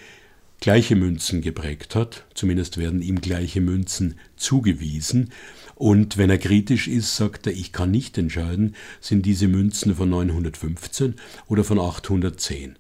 gleiche 0.60 0.96
Münzen 0.96 1.42
geprägt 1.42 1.94
hat, 1.94 2.24
zumindest 2.34 2.78
werden 2.78 3.02
ihm 3.02 3.20
gleiche 3.20 3.60
Münzen 3.60 4.18
zugewiesen, 4.36 5.30
und 5.74 6.16
wenn 6.16 6.30
er 6.30 6.38
kritisch 6.38 6.88
ist, 6.88 7.16
sagt 7.16 7.46
er, 7.46 7.52
ich 7.52 7.72
kann 7.72 7.90
nicht 7.90 8.16
entscheiden, 8.18 8.74
sind 9.00 9.26
diese 9.26 9.48
Münzen 9.48 9.94
von 9.96 10.10
915 10.10 11.14
oder 11.48 11.64
von 11.64 11.78
810. 11.78 12.76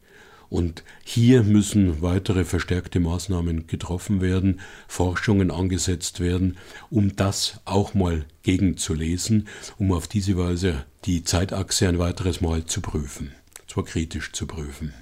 Und 0.50 0.84
hier 1.02 1.42
müssen 1.42 2.00
weitere 2.00 2.44
verstärkte 2.44 3.00
Maßnahmen 3.00 3.66
getroffen 3.66 4.20
werden, 4.20 4.60
Forschungen 4.86 5.50
angesetzt 5.50 6.20
werden, 6.20 6.58
um 6.90 7.16
das 7.16 7.60
auch 7.64 7.94
mal 7.94 8.24
gegenzulesen, 8.44 9.48
um 9.78 9.90
auf 9.90 10.06
diese 10.06 10.36
Weise 10.36 10.84
die 11.06 11.24
Zeitachse 11.24 11.88
ein 11.88 11.98
weiteres 11.98 12.40
Mal 12.40 12.66
zu 12.66 12.80
prüfen, 12.80 13.32
zwar 13.66 13.84
kritisch 13.84 14.32
zu 14.32 14.46
prüfen. 14.46 14.94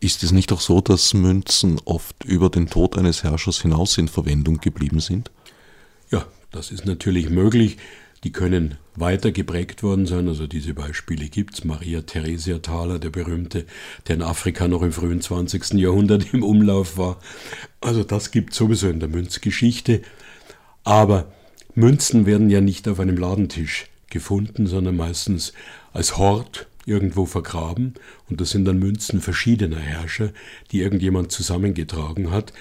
Ist 0.00 0.22
es 0.24 0.32
nicht 0.32 0.52
auch 0.52 0.60
so, 0.60 0.80
dass 0.80 1.14
Münzen 1.14 1.80
oft 1.84 2.24
über 2.24 2.50
den 2.50 2.68
Tod 2.68 2.98
eines 2.98 3.22
Herrschers 3.22 3.62
hinaus 3.62 3.96
in 3.96 4.08
Verwendung 4.08 4.58
geblieben 4.58 5.00
sind? 5.00 5.30
Ja, 6.10 6.26
das 6.54 6.70
ist 6.70 6.86
natürlich 6.86 7.30
möglich. 7.30 7.78
Die 8.22 8.32
können 8.32 8.76
weiter 8.94 9.32
geprägt 9.32 9.82
worden 9.82 10.06
sein. 10.06 10.28
Also 10.28 10.46
diese 10.46 10.72
Beispiele 10.72 11.28
gibt 11.28 11.54
es. 11.54 11.64
Maria 11.64 12.02
Theresia 12.02 12.58
Thaler, 12.58 12.98
der 12.98 13.10
berühmte, 13.10 13.66
der 14.06 14.16
in 14.16 14.22
Afrika 14.22 14.66
noch 14.66 14.82
im 14.82 14.92
frühen 14.92 15.20
20. 15.20 15.74
Jahrhundert 15.74 16.32
im 16.32 16.42
Umlauf 16.42 16.96
war. 16.96 17.18
Also 17.80 18.04
das 18.04 18.30
gibt 18.30 18.52
es 18.52 18.58
sowieso 18.58 18.88
in 18.88 19.00
der 19.00 19.08
Münzgeschichte. 19.08 20.00
Aber 20.84 21.32
Münzen 21.74 22.24
werden 22.24 22.48
ja 22.48 22.60
nicht 22.60 22.88
auf 22.88 23.00
einem 23.00 23.16
Ladentisch 23.16 23.86
gefunden, 24.08 24.66
sondern 24.66 24.96
meistens 24.96 25.52
als 25.92 26.16
Hort 26.16 26.66
irgendwo 26.86 27.26
vergraben. 27.26 27.94
Und 28.30 28.40
das 28.40 28.50
sind 28.50 28.64
dann 28.64 28.78
Münzen 28.78 29.20
verschiedener 29.20 29.80
Herrscher, 29.80 30.30
die 30.70 30.80
irgendjemand 30.80 31.32
zusammengetragen 31.32 32.30
hat. 32.30 32.52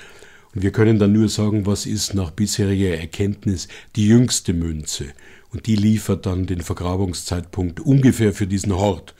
Wir 0.54 0.72
können 0.72 1.00
dann 1.00 1.14
nur 1.14 1.30
sagen, 1.30 1.66
was 1.66 1.88
ist 1.88 2.14
nach 2.14 2.30
bisheriger 2.30 2.96
Erkenntnis 2.96 3.68
die 3.96 4.08
jüngste 4.08 4.54
Münze 4.54 5.06
und 5.52 5.66
die 5.66 5.76
liefert 5.76 6.28
dann 6.28 6.46
den 6.46 6.62
Vergrabungszeitpunkt 6.62 7.80
ungefähr 7.80 8.34
für 8.34 8.46
diesen 8.46 8.76
Hort. 8.76 9.16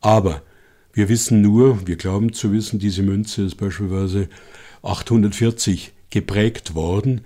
Aber 0.00 0.42
wir 0.92 1.08
wissen 1.08 1.42
nur, 1.42 1.86
wir 1.86 1.96
glauben 1.96 2.32
zu 2.32 2.52
wissen, 2.52 2.78
diese 2.78 3.02
Münze 3.02 3.42
ist 3.42 3.56
beispielsweise 3.56 4.28
840 4.82 5.92
geprägt 6.10 6.76
worden. 6.76 7.22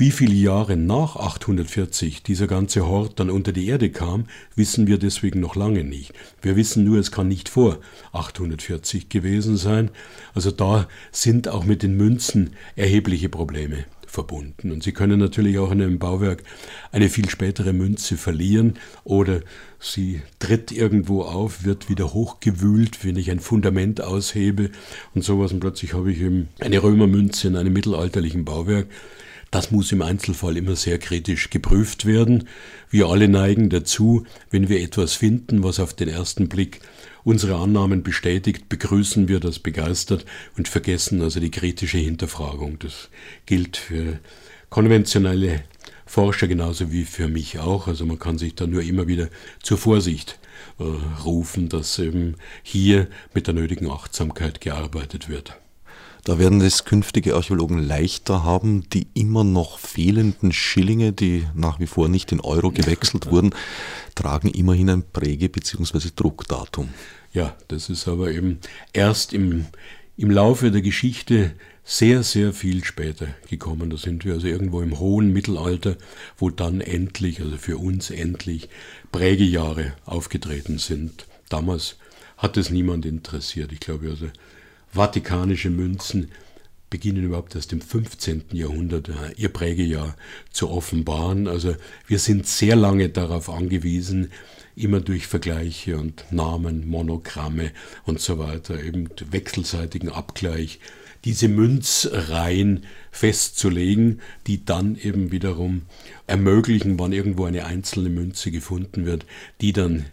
Wie 0.00 0.12
viele 0.12 0.34
Jahre 0.34 0.76
nach 0.76 1.16
840 1.16 2.22
dieser 2.22 2.46
ganze 2.46 2.86
Hort 2.86 3.18
dann 3.18 3.30
unter 3.30 3.50
die 3.50 3.66
Erde 3.66 3.90
kam, 3.90 4.26
wissen 4.54 4.86
wir 4.86 4.96
deswegen 4.96 5.40
noch 5.40 5.56
lange 5.56 5.82
nicht. 5.82 6.12
Wir 6.40 6.54
wissen 6.54 6.84
nur, 6.84 7.00
es 7.00 7.10
kann 7.10 7.26
nicht 7.26 7.48
vor 7.48 7.78
840 8.12 9.08
gewesen 9.08 9.56
sein. 9.56 9.90
Also 10.34 10.52
da 10.52 10.86
sind 11.10 11.48
auch 11.48 11.64
mit 11.64 11.82
den 11.82 11.96
Münzen 11.96 12.50
erhebliche 12.76 13.28
Probleme 13.28 13.86
verbunden. 14.06 14.70
Und 14.70 14.84
Sie 14.84 14.92
können 14.92 15.18
natürlich 15.18 15.58
auch 15.58 15.72
in 15.72 15.82
einem 15.82 15.98
Bauwerk 15.98 16.44
eine 16.92 17.08
viel 17.08 17.28
spätere 17.28 17.72
Münze 17.72 18.16
verlieren 18.16 18.74
oder 19.02 19.40
sie 19.80 20.22
tritt 20.38 20.70
irgendwo 20.70 21.22
auf, 21.22 21.64
wird 21.64 21.90
wieder 21.90 22.14
hochgewühlt, 22.14 23.04
wenn 23.04 23.16
ich 23.16 23.32
ein 23.32 23.40
Fundament 23.40 24.00
aushebe 24.00 24.70
und 25.16 25.24
sowas. 25.24 25.52
Und 25.52 25.58
plötzlich 25.58 25.94
habe 25.94 26.12
ich 26.12 26.20
eben 26.20 26.50
eine 26.60 26.80
Römermünze 26.84 27.48
in 27.48 27.56
einem 27.56 27.72
mittelalterlichen 27.72 28.44
Bauwerk. 28.44 28.86
Das 29.50 29.70
muss 29.70 29.92
im 29.92 30.02
Einzelfall 30.02 30.56
immer 30.58 30.76
sehr 30.76 30.98
kritisch 30.98 31.48
geprüft 31.48 32.04
werden. 32.04 32.48
Wir 32.90 33.06
alle 33.06 33.28
neigen 33.28 33.70
dazu, 33.70 34.26
wenn 34.50 34.68
wir 34.68 34.82
etwas 34.82 35.14
finden, 35.14 35.62
was 35.62 35.80
auf 35.80 35.94
den 35.94 36.08
ersten 36.08 36.48
Blick 36.48 36.80
unsere 37.24 37.56
Annahmen 37.56 38.02
bestätigt, 38.02 38.68
begrüßen 38.68 39.28
wir 39.28 39.40
das 39.40 39.58
begeistert 39.58 40.26
und 40.56 40.68
vergessen 40.68 41.22
also 41.22 41.40
die 41.40 41.50
kritische 41.50 41.98
Hinterfragung. 41.98 42.78
Das 42.78 43.08
gilt 43.46 43.78
für 43.78 44.18
konventionelle 44.68 45.62
Forscher 46.04 46.48
genauso 46.48 46.90
wie 46.92 47.04
für 47.04 47.28
mich 47.28 47.58
auch. 47.58 47.86
Also 47.86 48.04
man 48.06 48.18
kann 48.18 48.38
sich 48.38 48.54
da 48.54 48.66
nur 48.66 48.82
immer 48.82 49.06
wieder 49.06 49.28
zur 49.62 49.78
Vorsicht 49.78 50.38
äh, 50.78 50.84
rufen, 51.24 51.68
dass 51.68 51.98
eben 51.98 52.36
hier 52.62 53.08
mit 53.34 53.46
der 53.46 53.54
nötigen 53.54 53.90
Achtsamkeit 53.90 54.60
gearbeitet 54.60 55.28
wird. 55.28 55.58
Da 56.28 56.38
werden 56.38 56.60
es 56.60 56.84
künftige 56.84 57.36
Archäologen 57.36 57.78
leichter 57.78 58.44
haben, 58.44 58.86
die 58.90 59.06
immer 59.14 59.44
noch 59.44 59.78
fehlenden 59.78 60.52
Schillinge, 60.52 61.14
die 61.14 61.46
nach 61.54 61.80
wie 61.80 61.86
vor 61.86 62.10
nicht 62.10 62.32
in 62.32 62.42
Euro 62.42 62.70
gewechselt 62.70 63.30
wurden, 63.30 63.54
tragen 64.14 64.50
immerhin 64.50 64.90
ein 64.90 65.04
Präge- 65.10 65.48
bzw. 65.48 66.10
Druckdatum. 66.14 66.90
Ja, 67.32 67.56
das 67.68 67.88
ist 67.88 68.08
aber 68.08 68.30
eben 68.30 68.58
erst 68.92 69.32
im, 69.32 69.64
im 70.18 70.30
Laufe 70.30 70.70
der 70.70 70.82
Geschichte 70.82 71.52
sehr, 71.82 72.22
sehr 72.22 72.52
viel 72.52 72.84
später 72.84 73.28
gekommen. 73.48 73.88
Da 73.88 73.96
sind 73.96 74.26
wir 74.26 74.34
also 74.34 74.48
irgendwo 74.48 74.82
im 74.82 74.98
hohen 74.98 75.32
Mittelalter, 75.32 75.96
wo 76.36 76.50
dann 76.50 76.82
endlich, 76.82 77.40
also 77.40 77.56
für 77.56 77.78
uns 77.78 78.10
endlich, 78.10 78.68
Prägejahre 79.12 79.94
aufgetreten 80.04 80.76
sind. 80.76 81.24
Damals 81.48 81.96
hat 82.36 82.58
es 82.58 82.68
niemand 82.68 83.06
interessiert. 83.06 83.72
Ich 83.72 83.80
glaube 83.80 84.10
also, 84.10 84.26
vatikanische 84.92 85.70
Münzen 85.70 86.30
beginnen 86.90 87.24
überhaupt 87.24 87.54
erst 87.54 87.72
im 87.72 87.80
15. 87.80 88.44
Jahrhundert 88.52 89.08
äh, 89.08 89.32
ihr 89.36 89.50
Prägejahr 89.50 90.16
zu 90.50 90.70
offenbaren. 90.70 91.46
Also 91.46 91.76
wir 92.06 92.18
sind 92.18 92.46
sehr 92.46 92.76
lange 92.76 93.08
darauf 93.10 93.50
angewiesen, 93.50 94.30
immer 94.74 95.00
durch 95.00 95.26
Vergleiche 95.26 95.98
und 95.98 96.24
Namen, 96.30 96.88
Monogramme 96.88 97.72
und 98.04 98.20
so 98.20 98.38
weiter, 98.38 98.82
eben 98.82 99.08
wechselseitigen 99.30 100.08
Abgleich, 100.08 100.78
diese 101.24 101.48
Münzreihen 101.48 102.84
festzulegen, 103.10 104.20
die 104.46 104.64
dann 104.64 104.96
eben 104.96 105.32
wiederum 105.32 105.82
ermöglichen, 106.26 106.98
wann 106.98 107.12
irgendwo 107.12 107.44
eine 107.44 107.66
einzelne 107.66 108.08
Münze 108.08 108.52
gefunden 108.52 109.04
wird, 109.04 109.26
die 109.60 109.72
dann 109.72 110.06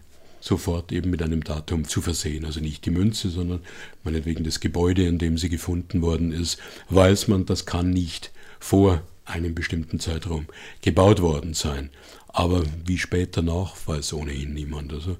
sofort 0.46 0.92
eben 0.92 1.10
mit 1.10 1.22
einem 1.22 1.42
Datum 1.42 1.88
zu 1.88 2.00
versehen. 2.00 2.44
Also 2.44 2.60
nicht 2.60 2.86
die 2.86 2.90
Münze, 2.90 3.30
sondern 3.30 3.60
meinetwegen 4.04 4.44
das 4.44 4.60
Gebäude, 4.60 5.06
in 5.06 5.18
dem 5.18 5.38
sie 5.38 5.48
gefunden 5.48 6.02
worden 6.02 6.32
ist, 6.32 6.58
weiß 6.88 7.28
man, 7.28 7.46
das 7.46 7.66
kann 7.66 7.90
nicht 7.90 8.30
vor 8.60 9.02
einem 9.24 9.54
bestimmten 9.54 9.98
Zeitraum 9.98 10.46
gebaut 10.82 11.20
worden 11.20 11.52
sein. 11.54 11.90
Aber 12.28 12.62
wie 12.84 12.98
spät 12.98 13.36
danach, 13.36 13.74
weiß 13.86 14.12
ohnehin 14.12 14.54
niemand. 14.54 14.92
Also 14.92 15.16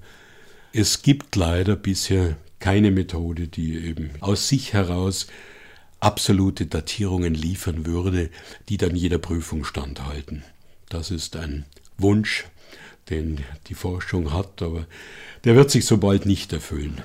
es 0.73 1.02
gibt 1.02 1.35
leider 1.35 1.75
bisher 1.75 2.37
keine 2.61 2.90
Methode, 2.90 3.49
die 3.49 3.76
eben 3.78 4.11
aus 4.21 4.49
sich 4.49 4.73
heraus 4.75 5.26
absolute 5.99 6.66
Datierungen 6.66 7.35
liefern 7.35 7.85
würde, 7.85 8.30
die 8.68 8.76
dann 8.76 8.95
jeder 8.95 9.18
Prüfung 9.18 9.64
standhalten. 9.64 10.45
Das 10.88 11.11
ist 11.11 11.35
ein 11.35 11.64
Wunsch, 11.99 12.45
den 13.10 13.40
die 13.68 13.75
Forschung 13.75 14.32
hat, 14.32 14.62
aber 14.62 14.86
der 15.44 15.56
wird 15.56 15.70
sich 15.70 15.84
so 15.84 15.98
bald 15.98 16.26
nicht 16.26 16.52
erfüllen. 16.52 17.02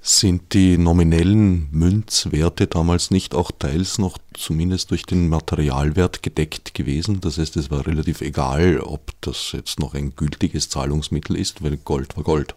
Sind 0.00 0.54
die 0.54 0.78
nominellen 0.78 1.66
Münzwerte 1.72 2.68
damals 2.68 3.10
nicht 3.10 3.34
auch 3.34 3.50
teils 3.50 3.98
noch 3.98 4.18
zumindest 4.34 4.92
durch 4.92 5.02
den 5.04 5.28
Materialwert 5.28 6.22
gedeckt 6.22 6.74
gewesen? 6.74 7.20
Das 7.20 7.38
heißt, 7.38 7.56
es 7.56 7.72
war 7.72 7.88
relativ 7.88 8.20
egal, 8.20 8.78
ob 8.78 9.10
das 9.20 9.50
jetzt 9.52 9.80
noch 9.80 9.94
ein 9.94 10.14
gültiges 10.14 10.68
Zahlungsmittel 10.68 11.34
ist, 11.34 11.64
weil 11.64 11.76
Gold 11.78 12.16
war 12.16 12.22
Gold. 12.22 12.54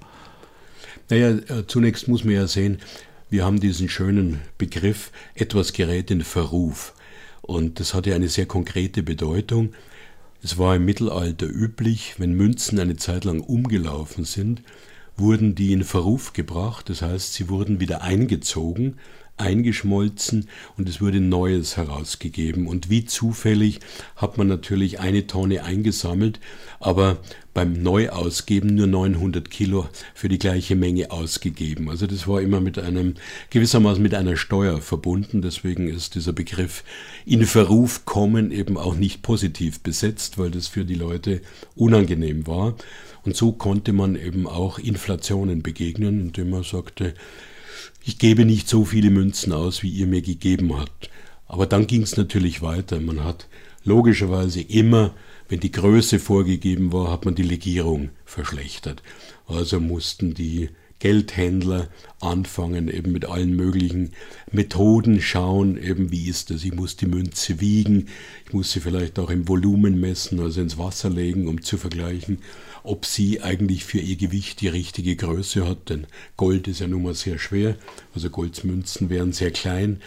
Naja, 1.10 1.30
äh, 1.30 1.66
zunächst 1.66 2.08
muss 2.08 2.24
man 2.24 2.36
ja 2.36 2.46
sehen, 2.46 2.78
wir 3.32 3.46
haben 3.46 3.60
diesen 3.60 3.90
schönen 3.90 4.42
Begriff, 4.60 5.12
etwas 5.34 5.74
gerät 5.74 6.12
in 6.12 6.22
Verruf. 6.22 6.94
Und 7.42 7.80
das 7.80 7.96
hatte 7.96 8.14
eine 8.14 8.30
sehr 8.30 8.46
konkrete 8.46 9.02
Bedeutung. 9.02 9.74
Es 10.42 10.58
war 10.58 10.76
im 10.76 10.86
Mittelalter 10.86 11.48
üblich, 11.48 12.16
wenn 12.18 12.34
Münzen 12.34 12.80
eine 12.80 12.96
Zeit 12.96 13.26
lang 13.26 13.42
umgelaufen 13.42 14.24
sind, 14.24 14.64
wurden 15.18 15.54
die 15.54 15.74
in 15.74 15.84
Verruf 15.84 16.32
gebracht, 16.32 16.90
das 16.90 17.02
heißt, 17.02 17.34
sie 17.34 17.50
wurden 17.50 17.82
wieder 17.82 18.02
eingezogen, 18.02 18.98
eingeschmolzen 19.40 20.48
und 20.78 20.90
es 20.90 21.02
wurde 21.02 21.20
Neues 21.20 21.78
herausgegeben. 21.78 22.68
Und 22.68 22.90
wie 22.90 23.06
zufällig 23.06 23.80
hat 24.16 24.38
man 24.38 24.48
natürlich 24.48 25.00
eine 25.00 25.28
Tonne 25.28 25.64
eingesammelt, 25.64 26.40
aber 26.80 27.18
beim 27.54 27.82
Neuausgeben 27.82 28.76
nur 28.76 28.88
900 28.88 29.50
Kilo 29.50 29.90
für 30.14 30.30
die 30.30 30.40
gleiche 30.40 30.76
Menge 30.76 31.12
ausgegeben. 31.12 31.90
Also 31.90 32.08
das 32.08 32.28
war 32.28 32.42
immer 32.42 32.62
mit 32.62 32.80
einem, 32.80 33.16
gewissermaßen 33.50 34.02
mit 34.02 34.14
einer 34.14 34.38
Steuer 34.38 34.82
verbunden. 34.82 35.42
Deswegen 35.42 35.90
ist 35.90 36.16
dieser 36.16 36.32
Begriff 36.32 36.84
in 37.26 37.46
Verruf 37.46 38.06
kommen 38.06 38.52
eben 38.52 38.78
auch 38.78 38.96
nicht 38.96 39.24
positiv 39.24 39.82
besetzt, 39.82 40.38
weil 40.38 40.52
das 40.52 40.68
für 40.68 40.86
die 40.86 40.96
Leute 40.96 41.42
unangenehm 41.76 42.48
war. 42.48 42.76
Und 43.26 43.36
so 43.36 43.52
konnte 43.52 43.94
man 43.94 44.16
eben 44.16 44.48
auch 44.48 44.80
Inflationen 44.80 45.62
begegnen, 45.62 46.22
indem 46.22 46.52
man 46.52 46.64
sagte, 46.64 47.14
ich 48.10 48.18
gebe 48.18 48.44
nicht 48.44 48.68
so 48.68 48.86
viele 48.86 49.12
Münzen 49.12 49.54
aus, 49.54 49.84
wie 49.84 49.92
ihr 49.92 50.08
mir 50.08 50.24
gegeben 50.24 50.76
habt. 50.76 51.12
Aber 51.46 51.68
dann 51.68 51.86
ging 51.86 52.02
es 52.02 52.18
natürlich 52.18 52.64
weiter. 52.64 53.00
Man 53.00 53.24
hat 53.24 53.48
logischerweise 53.84 54.62
immer, 54.62 55.14
wenn 55.48 55.60
die 55.60 55.72
Größe 55.72 56.18
vorgegeben 56.18 56.92
war, 56.92 57.12
hat 57.12 57.26
man 57.26 57.36
die 57.36 57.44
Legierung 57.44 58.10
verschlechtert. 58.26 59.04
Also 59.46 59.80
mussten 59.80 60.34
die 60.34 60.70
Geldhändler 60.98 61.90
anfangen, 62.20 62.88
eben 62.88 63.12
mit 63.12 63.26
allen 63.26 63.56
möglichen 63.56 64.14
Methoden 64.52 65.22
schauen, 65.22 65.78
eben 65.78 66.12
wie 66.12 66.30
ist 66.30 66.50
das, 66.50 66.64
ich 66.64 66.74
muss 66.74 66.98
die 66.98 67.06
Münze 67.06 67.62
wiegen, 67.62 68.08
ich 68.48 68.54
muss 68.54 68.72
sie 68.72 68.80
vielleicht 68.80 69.20
auch 69.20 69.30
im 69.30 69.48
Volumen 69.48 70.00
messen, 70.00 70.40
also 70.40 70.62
ins 70.62 70.80
Wasser 70.80 71.12
legen, 71.12 71.48
um 71.48 71.62
zu 71.62 71.78
vergleichen, 71.78 72.40
ob 72.84 73.06
sie 73.06 73.42
eigentlich 73.42 73.86
für 73.86 74.00
ihr 74.00 74.16
Gewicht 74.16 74.62
die 74.62 74.68
richtige 74.68 75.16
Größe 75.16 75.68
hat, 75.68 75.90
denn 75.90 76.08
Gold 76.38 76.68
ist 76.68 76.80
ja 76.80 76.88
nun 76.88 77.04
mal 77.04 77.14
sehr 77.14 77.38
schwer, 77.38 77.76
also 78.14 78.30
Goldsmünzen 78.30 79.10
wären 79.10 79.34
sehr 79.34 79.52
klein, 79.52 80.02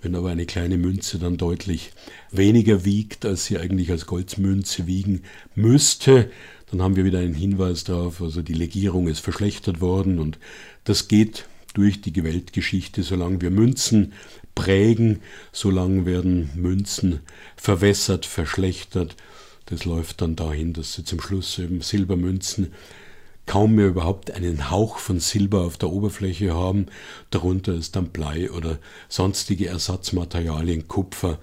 wenn 0.00 0.14
aber 0.14 0.30
eine 0.30 0.46
kleine 0.46 0.78
Münze 0.78 1.18
dann 1.18 1.36
deutlich 1.36 1.92
weniger 2.30 2.84
wiegt, 2.84 3.24
als 3.24 3.46
sie 3.46 3.58
eigentlich 3.58 3.90
als 3.90 4.06
Goldmünze 4.06 4.86
wiegen 4.86 5.22
müsste, 5.54 6.30
dann 6.70 6.82
haben 6.82 6.96
wir 6.96 7.04
wieder 7.04 7.18
einen 7.18 7.34
Hinweis 7.34 7.84
darauf, 7.84 8.20
also 8.20 8.42
die 8.42 8.54
Legierung 8.54 9.08
ist 9.08 9.20
verschlechtert 9.20 9.80
worden 9.80 10.18
und 10.18 10.38
das 10.84 11.08
geht 11.08 11.46
durch 11.74 12.00
die 12.00 12.24
Weltgeschichte, 12.24 13.02
solange 13.02 13.40
wir 13.40 13.50
Münzen 13.50 14.12
prägen, 14.54 15.20
solange 15.52 16.06
werden 16.06 16.50
Münzen 16.56 17.20
verwässert, 17.56 18.26
verschlechtert. 18.26 19.16
Das 19.70 19.84
läuft 19.84 20.22
dann 20.22 20.34
dahin, 20.34 20.72
dass 20.72 20.94
sie 20.94 21.04
zum 21.04 21.20
Schluss 21.20 21.58
eben 21.58 21.82
Silbermünzen 21.82 22.72
kaum 23.44 23.74
mehr 23.74 23.88
überhaupt 23.88 24.30
einen 24.30 24.70
Hauch 24.70 24.98
von 24.98 25.20
Silber 25.20 25.62
auf 25.62 25.76
der 25.76 25.90
Oberfläche 25.90 26.54
haben. 26.54 26.86
Darunter 27.30 27.74
ist 27.74 27.96
dann 27.96 28.08
Blei 28.08 28.50
oder 28.50 28.78
sonstige 29.08 29.68
Ersatzmaterialien, 29.68 30.88
Kupfer 30.88 31.38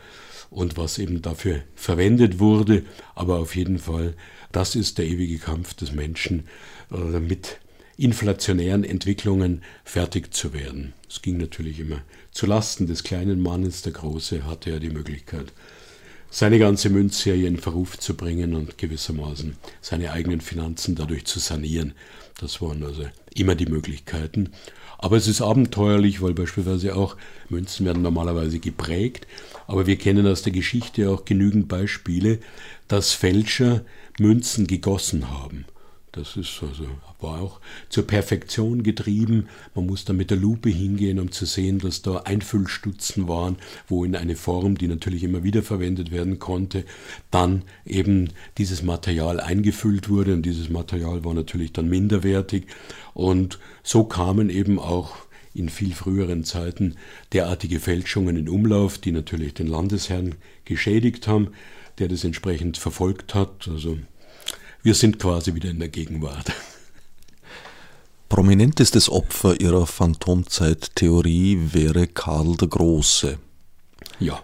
und 0.50 0.77
was 0.77 0.98
eben 0.98 1.22
dafür 1.22 1.62
verwendet 1.75 2.39
wurde. 2.39 2.84
Aber 3.13 3.38
auf 3.38 3.55
jeden 3.55 3.79
Fall, 3.79 4.15
das 4.51 4.75
ist 4.75 4.98
der 4.98 5.05
ewige 5.05 5.38
Kampf 5.38 5.74
des 5.74 5.91
Menschen, 5.91 6.48
äh, 6.91 7.20
mit 7.20 7.60
inflationären 7.98 8.84
Entwicklungen 8.84 9.63
fertig 9.84 10.34
zu 10.34 10.53
werden. 10.53 10.94
Es 11.10 11.22
ging 11.22 11.38
natürlich 11.38 11.79
immer 11.79 12.01
zu 12.32 12.46
Lasten 12.46 12.88
des 12.88 13.03
kleinen 13.03 13.39
Mannes. 13.41 13.84
Der 13.84 13.94
Große 13.94 14.46
hatte 14.46 14.72
ja 14.72 14.79
die 14.79 14.89
Möglichkeit, 14.89 15.53
seine 16.36 16.60
ganze 16.60 16.89
Münzserie 16.89 17.48
in 17.48 17.56
Verruf 17.56 17.98
zu 17.98 18.13
bringen 18.13 18.56
und 18.56 18.77
gewissermaßen 18.77 19.56
seine 19.80 20.12
eigenen 20.12 20.42
Finanzen 20.42 20.94
dadurch 20.94 21.24
zu 21.24 21.39
sanieren. 21.39 21.94
Das 22.42 22.62
waren 22.62 22.84
also 22.84 23.06
immer 23.34 23.56
die 23.56 23.68
Möglichkeiten. 23.68 24.50
Aber 24.98 25.15
es 25.15 25.30
ist 25.30 25.42
abenteuerlich, 25.42 26.22
weil 26.22 26.34
beispielsweise 26.34 26.94
auch 26.98 27.15
Münzen 27.48 27.86
werden 27.86 28.01
normalerweise 28.01 28.60
geprägt, 28.60 29.27
aber 29.65 29.88
wir 29.88 29.96
kennen 29.96 30.27
aus 30.27 30.42
der 30.42 30.51
Geschichte 30.51 31.10
auch 31.10 31.24
genügend 31.24 31.70
Beispiele, 31.70 32.39
dass 32.89 33.13
Fälscher 33.13 33.86
Münzen 34.20 34.68
gegossen 34.68 35.32
haben. 35.32 35.63
Das 36.12 36.36
ist 36.36 36.62
also, 36.62 36.86
war 37.25 37.41
auch 37.41 37.60
zur 37.89 38.08
Perfektion 38.08 38.84
getrieben. 38.84 39.48
Man 39.74 39.86
muss 39.88 40.05
da 40.05 40.13
mit 40.13 40.29
der 40.29 40.38
Lupe 40.38 40.70
hingehen, 40.70 41.20
um 41.20 41.32
zu 41.32 41.46
sehen, 41.46 41.79
dass 41.79 42.01
da 42.01 42.20
Einfüllstutzen 42.20 43.27
waren, 43.27 43.58
wo 43.88 44.05
in 44.05 44.15
eine 44.15 44.36
Form, 44.36 44.77
die 44.77 44.88
natürlich 44.88 45.24
immer 45.24 45.44
wieder 45.44 45.63
verwendet 45.63 46.12
werden 46.12 46.39
konnte, 46.39 46.86
dann 47.32 47.63
eben 47.86 48.29
dieses 48.58 48.84
Material 48.84 49.39
eingefüllt 49.39 50.08
wurde. 50.08 50.34
Und 50.34 50.44
dieses 50.44 50.70
Material 50.70 51.25
war 51.25 51.34
natürlich 51.34 51.74
dann 51.74 51.89
minderwertig. 51.89 52.67
Und 53.13 53.60
so 53.84 54.03
kamen 54.03 54.50
eben 54.50 54.79
auch 54.79 55.15
in 55.55 55.70
viel 55.70 55.94
früheren 55.94 56.44
Zeiten 56.44 56.96
derartige 57.34 57.79
Fälschungen 57.79 58.36
in 58.36 58.50
Umlauf, 58.50 58.98
die 58.98 59.12
natürlich 59.12 59.53
den 59.53 59.67
Landesherrn 59.67 60.36
geschädigt 60.65 61.27
haben, 61.27 61.50
der 61.98 62.10
das 62.10 62.24
entsprechend 62.24 62.77
verfolgt 62.77 63.34
hat. 63.34 63.67
Also 63.70 63.98
wir 64.84 64.94
sind 64.94 65.17
quasi 65.17 65.55
wieder 65.55 65.70
in 65.70 65.79
der 65.79 65.89
Gegenwart. 65.89 66.51
Prominentestes 68.36 69.10
Opfer 69.10 69.62
ihrer 69.62 69.88
Phantomzeittheorie 69.88 71.70
wäre 71.72 72.06
Karl 72.06 72.58
der 72.58 72.68
Große. 72.68 73.39
Ja, 74.20 74.44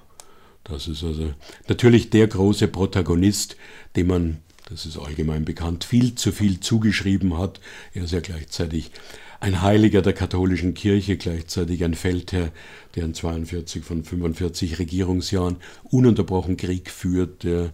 das 0.63 0.87
ist 0.87 1.03
also 1.03 1.33
natürlich 1.67 2.09
der 2.09 2.27
große 2.27 2.69
Protagonist, 2.69 3.57
dem 3.97 4.07
man, 4.07 4.37
das 4.69 4.85
ist 4.85 4.97
allgemein 4.97 5.43
bekannt, 5.43 5.83
viel 5.83 6.15
zu 6.15 6.31
viel 6.31 6.61
zugeschrieben 6.61 7.37
hat. 7.37 7.59
Er 7.93 8.05
ist 8.05 8.13
ja 8.13 8.21
gleichzeitig 8.21 8.91
ein 9.41 9.63
Heiliger 9.63 10.03
der 10.03 10.13
katholischen 10.13 10.75
Kirche, 10.75 11.17
gleichzeitig 11.17 11.83
ein 11.83 11.95
Feldherr, 11.95 12.51
der 12.95 13.05
in 13.05 13.15
42 13.15 13.83
von 13.83 14.03
45 14.03 14.77
Regierungsjahren 14.77 15.57
ununterbrochen 15.83 16.57
Krieg 16.57 16.91
führt, 16.91 17.43
der 17.43 17.71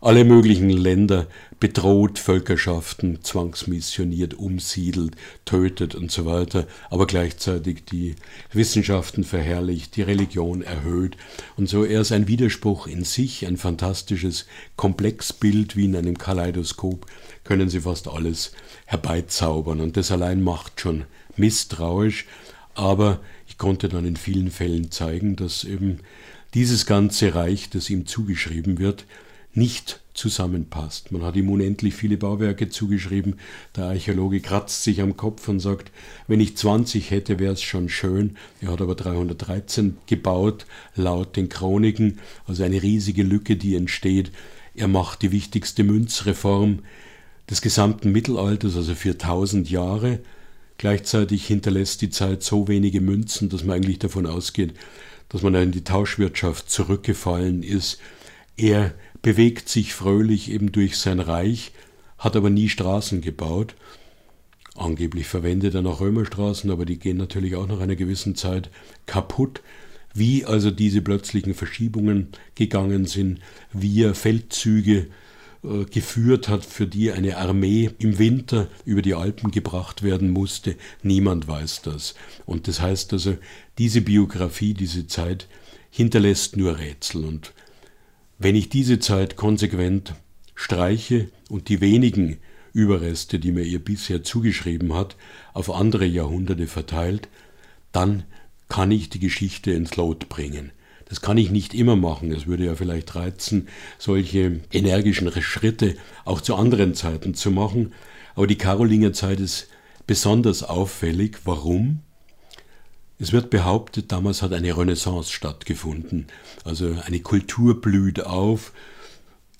alle 0.00 0.24
möglichen 0.24 0.68
Länder 0.68 1.28
bedroht, 1.60 2.18
Völkerschaften 2.18 3.22
zwangsmissioniert, 3.22 4.34
umsiedelt, 4.34 5.14
tötet 5.44 5.94
und 5.94 6.10
so 6.10 6.26
weiter, 6.26 6.66
aber 6.90 7.06
gleichzeitig 7.06 7.84
die 7.84 8.16
Wissenschaften 8.52 9.22
verherrlicht, 9.22 9.94
die 9.94 10.02
Religion 10.02 10.62
erhöht. 10.62 11.16
Und 11.56 11.68
so 11.68 11.84
er 11.84 12.00
ist 12.00 12.10
ein 12.10 12.26
Widerspruch 12.26 12.88
in 12.88 13.04
sich, 13.04 13.46
ein 13.46 13.58
fantastisches 13.58 14.46
Komplexbild 14.74 15.76
wie 15.76 15.84
in 15.84 15.94
einem 15.94 16.18
Kaleidoskop, 16.18 17.06
können 17.46 17.70
sie 17.70 17.80
fast 17.80 18.08
alles 18.08 18.52
herbeizaubern. 18.84 19.80
Und 19.80 19.96
das 19.96 20.10
allein 20.10 20.42
macht 20.42 20.80
schon 20.80 21.04
misstrauisch. 21.36 22.26
Aber 22.74 23.20
ich 23.48 23.56
konnte 23.56 23.88
dann 23.88 24.04
in 24.04 24.16
vielen 24.16 24.50
Fällen 24.50 24.90
zeigen, 24.90 25.36
dass 25.36 25.64
eben 25.64 26.00
dieses 26.54 26.86
ganze 26.86 27.34
Reich, 27.34 27.70
das 27.70 27.88
ihm 27.88 28.06
zugeschrieben 28.06 28.78
wird, 28.78 29.06
nicht 29.54 30.00
zusammenpasst. 30.12 31.12
Man 31.12 31.22
hat 31.22 31.36
ihm 31.36 31.50
unendlich 31.50 31.94
viele 31.94 32.16
Bauwerke 32.16 32.68
zugeschrieben. 32.68 33.36
Der 33.74 33.84
Archäologe 33.84 34.40
kratzt 34.40 34.82
sich 34.82 35.00
am 35.00 35.16
Kopf 35.16 35.48
und 35.48 35.60
sagt, 35.60 35.90
wenn 36.26 36.40
ich 36.40 36.56
20 36.56 37.10
hätte, 37.10 37.38
wäre 37.38 37.52
es 37.52 37.62
schon 37.62 37.88
schön. 37.88 38.36
Er 38.60 38.72
hat 38.72 38.80
aber 38.80 38.94
313 38.94 39.96
gebaut, 40.06 40.66
laut 40.94 41.36
den 41.36 41.48
Chroniken, 41.48 42.18
also 42.46 42.64
eine 42.64 42.82
riesige 42.82 43.22
Lücke, 43.22 43.56
die 43.56 43.74
entsteht. 43.76 44.30
Er 44.74 44.88
macht 44.88 45.22
die 45.22 45.32
wichtigste 45.32 45.84
Münzreform 45.84 46.80
des 47.48 47.60
gesamten 47.60 48.12
Mittelalters, 48.12 48.76
also 48.76 48.94
für 48.94 49.16
tausend 49.16 49.70
Jahre. 49.70 50.20
Gleichzeitig 50.78 51.46
hinterlässt 51.46 52.02
die 52.02 52.10
Zeit 52.10 52.42
so 52.42 52.68
wenige 52.68 53.00
Münzen, 53.00 53.48
dass 53.48 53.64
man 53.64 53.76
eigentlich 53.76 53.98
davon 53.98 54.26
ausgeht, 54.26 54.74
dass 55.28 55.42
man 55.42 55.54
in 55.54 55.72
die 55.72 55.84
Tauschwirtschaft 55.84 56.70
zurückgefallen 56.70 57.62
ist. 57.62 57.98
Er 58.56 58.94
bewegt 59.22 59.68
sich 59.68 59.94
fröhlich 59.94 60.50
eben 60.50 60.72
durch 60.72 60.98
sein 60.98 61.20
Reich, 61.20 61.72
hat 62.18 62.36
aber 62.36 62.50
nie 62.50 62.68
Straßen 62.68 63.20
gebaut. 63.20 63.74
Angeblich 64.76 65.26
verwendet 65.26 65.74
er 65.74 65.82
noch 65.82 66.00
Römerstraßen, 66.00 66.70
aber 66.70 66.84
die 66.84 66.98
gehen 66.98 67.16
natürlich 67.16 67.56
auch 67.56 67.66
nach 67.66 67.80
einer 67.80 67.96
gewissen 67.96 68.34
Zeit 68.34 68.70
kaputt. 69.06 69.62
Wie 70.12 70.44
also 70.44 70.70
diese 70.70 71.02
plötzlichen 71.02 71.54
Verschiebungen 71.54 72.28
gegangen 72.54 73.06
sind, 73.06 73.40
wie 73.72 74.02
er 74.02 74.14
Feldzüge 74.14 75.08
geführt 75.90 76.48
hat, 76.48 76.64
für 76.64 76.86
die 76.86 77.10
eine 77.10 77.38
Armee 77.38 77.90
im 77.98 78.18
Winter 78.18 78.68
über 78.84 79.02
die 79.02 79.14
Alpen 79.14 79.50
gebracht 79.50 80.02
werden 80.02 80.30
musste. 80.30 80.76
Niemand 81.02 81.48
weiß 81.48 81.82
das. 81.82 82.14
Und 82.44 82.68
das 82.68 82.80
heißt 82.80 83.12
also, 83.12 83.36
diese 83.78 84.00
Biografie, 84.00 84.74
diese 84.74 85.06
Zeit 85.06 85.48
hinterlässt 85.90 86.56
nur 86.56 86.78
Rätsel. 86.78 87.24
Und 87.24 87.52
wenn 88.38 88.54
ich 88.54 88.68
diese 88.68 88.98
Zeit 88.98 89.36
konsequent 89.36 90.14
streiche 90.54 91.30
und 91.48 91.68
die 91.68 91.80
wenigen 91.80 92.38
Überreste, 92.72 93.38
die 93.38 93.52
mir 93.52 93.64
ihr 93.64 93.82
bisher 93.82 94.22
zugeschrieben 94.22 94.92
hat, 94.92 95.16
auf 95.54 95.70
andere 95.70 96.04
Jahrhunderte 96.04 96.66
verteilt, 96.66 97.28
dann 97.92 98.24
kann 98.68 98.90
ich 98.90 99.08
die 99.08 99.20
Geschichte 99.20 99.70
ins 99.70 99.96
Lot 99.96 100.28
bringen. 100.28 100.72
Das 101.08 101.20
kann 101.20 101.38
ich 101.38 101.50
nicht 101.50 101.72
immer 101.72 101.96
machen. 101.96 102.32
Es 102.32 102.46
würde 102.46 102.64
ja 102.64 102.74
vielleicht 102.74 103.14
reizen, 103.14 103.68
solche 103.98 104.60
energischen 104.72 105.30
Schritte 105.40 105.96
auch 106.24 106.40
zu 106.40 106.56
anderen 106.56 106.94
Zeiten 106.94 107.34
zu 107.34 107.50
machen. 107.50 107.92
Aber 108.34 108.46
die 108.46 108.58
Karolingerzeit 108.58 109.40
ist 109.40 109.68
besonders 110.06 110.62
auffällig. 110.62 111.38
Warum? 111.44 112.00
Es 113.18 113.32
wird 113.32 113.50
behauptet, 113.50 114.12
damals 114.12 114.42
hat 114.42 114.52
eine 114.52 114.76
Renaissance 114.76 115.32
stattgefunden. 115.32 116.26
Also 116.64 116.96
eine 117.06 117.20
Kultur 117.20 117.80
blüht 117.80 118.26
auf 118.26 118.72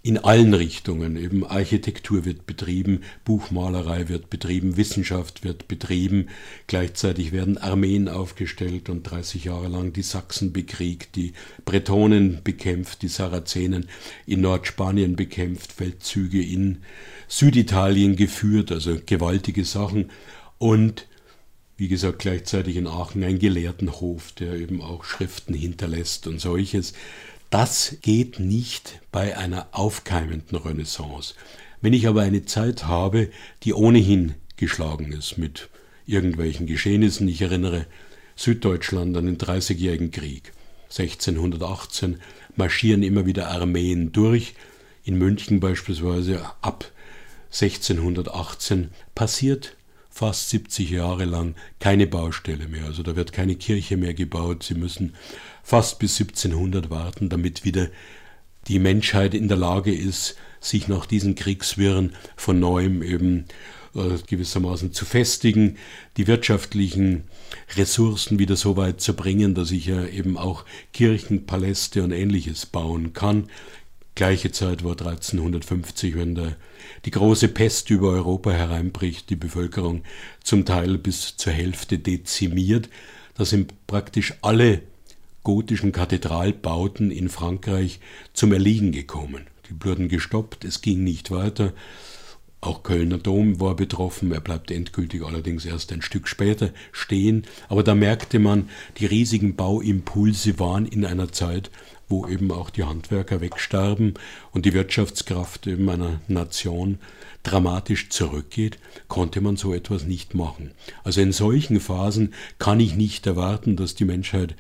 in 0.07 0.19
allen 0.19 0.55
Richtungen. 0.55 1.17
Eben 1.17 1.45
Architektur 1.45 2.25
wird 2.25 2.47
betrieben, 2.47 3.01
Buchmalerei 3.25 4.09
wird 4.09 4.31
betrieben, 4.31 4.77
Wissenschaft 4.77 5.43
wird 5.43 5.67
betrieben. 5.67 6.29
Gleichzeitig 6.69 7.33
werden 7.33 7.59
Armeen 7.59 8.09
aufgestellt 8.09 8.89
und 8.89 9.03
30 9.03 9.47
Jahre 9.47 9.67
lang 9.67 9.93
die 9.93 10.03
Sachsen 10.03 10.53
bekriegt, 10.53 11.17
die 11.17 11.33
Bretonen 11.65 12.39
bekämpft, 12.45 13.03
die 13.03 13.09
Sarazenen 13.09 13.89
in 14.27 14.43
Nordspanien 14.43 15.17
bekämpft, 15.17 15.73
Feldzüge 15.73 16.41
in 16.41 16.79
Süditalien 17.27 18.15
geführt, 18.15 18.71
also 18.71 18.97
gewaltige 19.05 19.65
Sachen. 19.65 20.13
Und 20.59 21.09
wie 21.77 21.89
gesagt, 21.89 22.21
gleichzeitig 22.21 22.77
in 22.77 22.87
Aachen 22.87 23.25
ein 23.25 23.41
Gelehrtenhof, 23.41 24.31
der 24.33 24.55
eben 24.55 24.83
auch 24.83 25.03
Schriften 25.03 25.53
hinterlässt 25.53 26.29
und 26.29 26.41
solches. 26.41 26.95
Das 27.51 27.97
geht 28.03 28.41
nicht 28.41 29.01
bei 29.13 29.37
einer 29.37 29.69
aufkeimenden 29.73 30.59
Renaissance. 30.59 31.35
Wenn 31.81 31.93
ich 31.93 32.09
aber 32.09 32.23
eine 32.23 32.45
Zeit 32.45 32.87
habe, 32.87 33.31
die 33.63 33.73
ohnehin 33.73 34.35
geschlagen 34.57 35.13
ist 35.13 35.39
mit 35.39 35.69
irgendwelchen 36.07 36.67
Geschehnissen. 36.67 37.29
Ich 37.29 37.43
erinnere 37.43 37.87
Süddeutschland 38.35 39.17
an 39.17 39.27
den 39.27 39.39
Dreißigjährigen 39.39 40.11
Krieg. 40.11 40.53
1618 40.85 42.21
marschieren 42.55 43.03
immer 43.03 43.27
wieder 43.27 43.49
Armeen 43.49 44.13
durch. 44.13 44.55
In 45.05 45.17
München 45.17 45.61
beispielsweise 45.61 46.45
ab 46.63 46.91
1618 47.53 48.91
passiert 49.15 49.76
fast 50.17 50.49
70 50.49 50.89
Jahre 50.89 51.27
lang 51.27 51.57
keine 51.79 52.07
Baustelle 52.07 52.69
mehr. 52.69 52.87
Also 52.87 53.03
da 53.03 53.17
wird 53.17 53.35
keine 53.35 53.55
Kirche 53.55 53.99
mehr 53.99 54.15
gebaut. 54.15 54.63
Sie 54.63 54.73
müssen 54.73 55.15
fast 55.63 55.99
bis 55.99 56.19
1700 56.19 56.89
warten, 56.89 57.29
damit 57.29 57.67
wieder 57.67 57.89
die 58.67 58.79
Menschheit 58.79 59.35
in 59.35 59.49
der 59.49 59.59
Lage 59.59 59.95
ist, 59.95 60.37
sich 60.59 60.89
nach 60.89 61.05
diesen 61.05 61.35
Kriegswirren 61.35 62.15
von 62.35 62.59
neuem 62.59 63.03
eben 63.03 63.45
äh, 63.95 64.17
gewissermaßen 64.27 64.95
zu 64.95 65.05
festigen, 65.05 65.77
die 66.17 66.27
wirtschaftlichen 66.27 67.25
Ressourcen 67.77 68.39
wieder 68.39 68.57
so 68.57 68.79
weit 68.79 69.03
zu 69.03 69.13
bringen, 69.13 69.55
dass 69.55 69.71
ich 69.71 69.85
ja 69.85 70.07
eben 70.07 70.39
auch 70.39 70.65
Kirchen, 70.95 71.45
Paläste 71.45 72.03
und 72.03 72.13
ähnliches 72.13 72.65
bauen 72.65 73.13
kann. 73.13 73.51
Gleiche 74.15 74.51
Zeit 74.51 74.83
war 74.83 74.93
1350, 74.93 76.17
wenn 76.17 76.35
der, 76.35 76.57
die 77.07 77.13
große 77.13 77.49
Pest 77.49 77.89
über 77.91 78.11
Europa 78.11 78.51
hereinbricht, 78.51 79.31
die 79.31 79.37
Bevölkerung 79.37 80.03
zum 80.43 80.65
Teil 80.65 80.99
bis 80.99 81.37
zur 81.37 81.53
Hälfte 81.53 81.99
dezimiert. 81.99 82.91
Da 83.37 83.45
sind 83.45 83.87
praktisch 83.87 84.35
alle 84.43 84.83
gotischen 85.45 85.93
Kathedralbauten 85.93 87.13
in 87.13 87.29
Frankreich 87.29 88.01
zum 88.33 88.53
Erliegen 88.53 88.91
gekommen. 88.91 89.47
Die 89.71 89.87
wurden 89.87 90.09
gestoppt, 90.09 90.65
es 90.65 90.83
ging 90.83 91.05
nicht 91.05 91.31
weiter. 91.31 91.73
Auch 92.61 92.83
Kölner 92.83 93.19
Dom 93.19 93.61
war 93.61 93.77
betroffen, 93.77 94.33
er 94.33 94.41
bleibt 94.41 94.73
endgültig 94.73 95.23
allerdings 95.23 95.65
erst 95.65 95.93
ein 95.93 96.03
Stück 96.03 96.27
später 96.27 96.71
stehen. 96.91 97.45
Aber 97.69 97.85
da 97.85 97.95
merkte 97.95 98.41
man, 98.41 98.69
die 98.99 99.07
riesigen 99.07 99.55
Bauimpulse 99.55 100.59
waren 100.59 100.87
in 100.87 101.05
einer 101.05 101.31
Zeit, 101.31 101.71
wo 102.09 102.27
eben 102.27 102.51
auch 102.53 102.71
die 102.71 102.85
Handwerker 102.85 103.41
wegstarben 103.41 104.15
und 104.53 104.65
die 104.65 104.73
Wirtschaftskraft 104.73 105.67
eben 105.67 105.89
einer 105.89 106.21
Nation 106.29 106.99
dramatisch 107.43 108.09
zurückgeht, 108.11 108.79
konnte 109.09 109.41
man 109.41 109.57
so 109.57 109.73
etwas 109.73 110.05
nicht 110.05 110.35
machen. 110.35 110.73
Also 111.05 111.21
in 111.21 111.33
solchen 111.33 111.81
Phasen 111.81 112.35
kann 112.59 112.81
ich 112.81 112.95
nicht 112.97 113.27
erwarten, 113.27 113.77
dass 113.77 113.95
die 113.95 114.05
Menschheit 114.05 114.55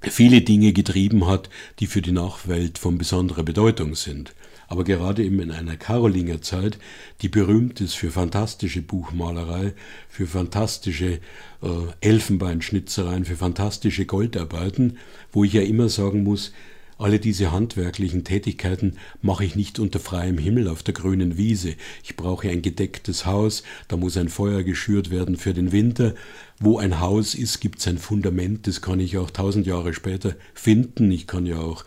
viele 0.00 0.40
Dinge 0.40 0.72
getrieben 0.72 1.26
hat, 1.26 1.50
die 1.78 1.86
für 1.86 2.02
die 2.02 2.12
Nachwelt 2.12 2.78
von 2.78 2.98
besonderer 2.98 3.42
Bedeutung 3.42 3.94
sind. 3.94 4.34
Aber 4.68 4.84
gerade 4.84 5.24
eben 5.24 5.40
in 5.40 5.50
einer 5.50 5.76
Karolingerzeit, 5.76 6.78
die 7.22 7.28
berühmt 7.28 7.80
ist 7.80 7.94
für 7.94 8.12
fantastische 8.12 8.82
Buchmalerei, 8.82 9.74
für 10.08 10.28
fantastische 10.28 11.14
äh, 11.60 11.68
Elfenbeinschnitzereien, 12.00 13.24
für 13.24 13.34
fantastische 13.34 14.06
Goldarbeiten, 14.06 14.98
wo 15.32 15.42
ich 15.42 15.54
ja 15.54 15.62
immer 15.62 15.88
sagen 15.88 16.22
muss, 16.22 16.52
alle 17.00 17.18
diese 17.18 17.50
handwerklichen 17.50 18.24
Tätigkeiten 18.24 18.96
mache 19.22 19.44
ich 19.44 19.56
nicht 19.56 19.78
unter 19.78 19.98
freiem 19.98 20.36
Himmel 20.36 20.68
auf 20.68 20.82
der 20.82 20.94
grünen 20.94 21.36
Wiese. 21.38 21.74
Ich 22.04 22.14
brauche 22.16 22.48
ein 22.48 22.62
gedecktes 22.62 23.24
Haus, 23.24 23.62
da 23.88 23.96
muss 23.96 24.16
ein 24.16 24.28
Feuer 24.28 24.62
geschürt 24.62 25.10
werden 25.10 25.36
für 25.36 25.54
den 25.54 25.72
Winter. 25.72 26.14
Wo 26.58 26.78
ein 26.78 27.00
Haus 27.00 27.34
ist, 27.34 27.60
gibt 27.60 27.78
es 27.78 27.88
ein 27.88 27.98
Fundament, 27.98 28.66
das 28.66 28.82
kann 28.82 29.00
ich 29.00 29.16
auch 29.16 29.30
tausend 29.30 29.66
Jahre 29.66 29.94
später 29.94 30.36
finden. 30.52 31.10
Ich 31.10 31.26
kann 31.26 31.46
ja 31.46 31.58
auch 31.58 31.84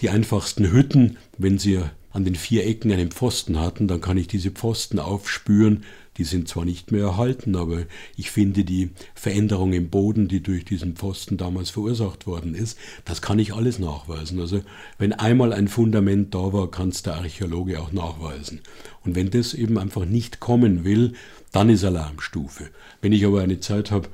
die 0.00 0.10
einfachsten 0.10 0.72
Hütten, 0.72 1.18
wenn 1.36 1.58
sie 1.58 1.80
an 2.10 2.24
den 2.24 2.34
vier 2.34 2.66
Ecken 2.66 2.90
einen 2.90 3.12
Pfosten 3.12 3.60
hatten, 3.60 3.86
dann 3.86 4.00
kann 4.00 4.16
ich 4.16 4.26
diese 4.26 4.50
Pfosten 4.50 4.98
aufspüren 4.98 5.84
die 6.18 6.24
sind 6.24 6.48
zwar 6.48 6.64
nicht 6.64 6.90
mehr 6.90 7.04
erhalten, 7.04 7.56
aber 7.56 7.84
ich 8.16 8.30
finde 8.30 8.64
die 8.64 8.90
Veränderung 9.14 9.72
im 9.72 9.88
Boden, 9.88 10.28
die 10.28 10.42
durch 10.42 10.64
diesen 10.64 10.96
Pfosten 10.96 11.36
damals 11.36 11.70
verursacht 11.70 12.26
worden 12.26 12.54
ist, 12.54 12.76
das 13.04 13.22
kann 13.22 13.38
ich 13.38 13.54
alles 13.54 13.78
nachweisen. 13.78 14.40
Also 14.40 14.62
wenn 14.98 15.12
einmal 15.12 15.52
ein 15.52 15.68
Fundament 15.68 16.34
da 16.34 16.52
war, 16.52 16.70
kann 16.70 16.88
es 16.88 17.02
der 17.02 17.14
Archäologe 17.14 17.80
auch 17.80 17.92
nachweisen. 17.92 18.60
Und 19.04 19.14
wenn 19.14 19.30
das 19.30 19.54
eben 19.54 19.78
einfach 19.78 20.04
nicht 20.04 20.40
kommen 20.40 20.84
will, 20.84 21.14
dann 21.52 21.70
ist 21.70 21.84
Alarmstufe. 21.84 22.68
Wenn 23.00 23.12
ich 23.12 23.24
aber 23.24 23.40
eine 23.40 23.60
Zeit 23.60 23.90
habe, 23.90 24.08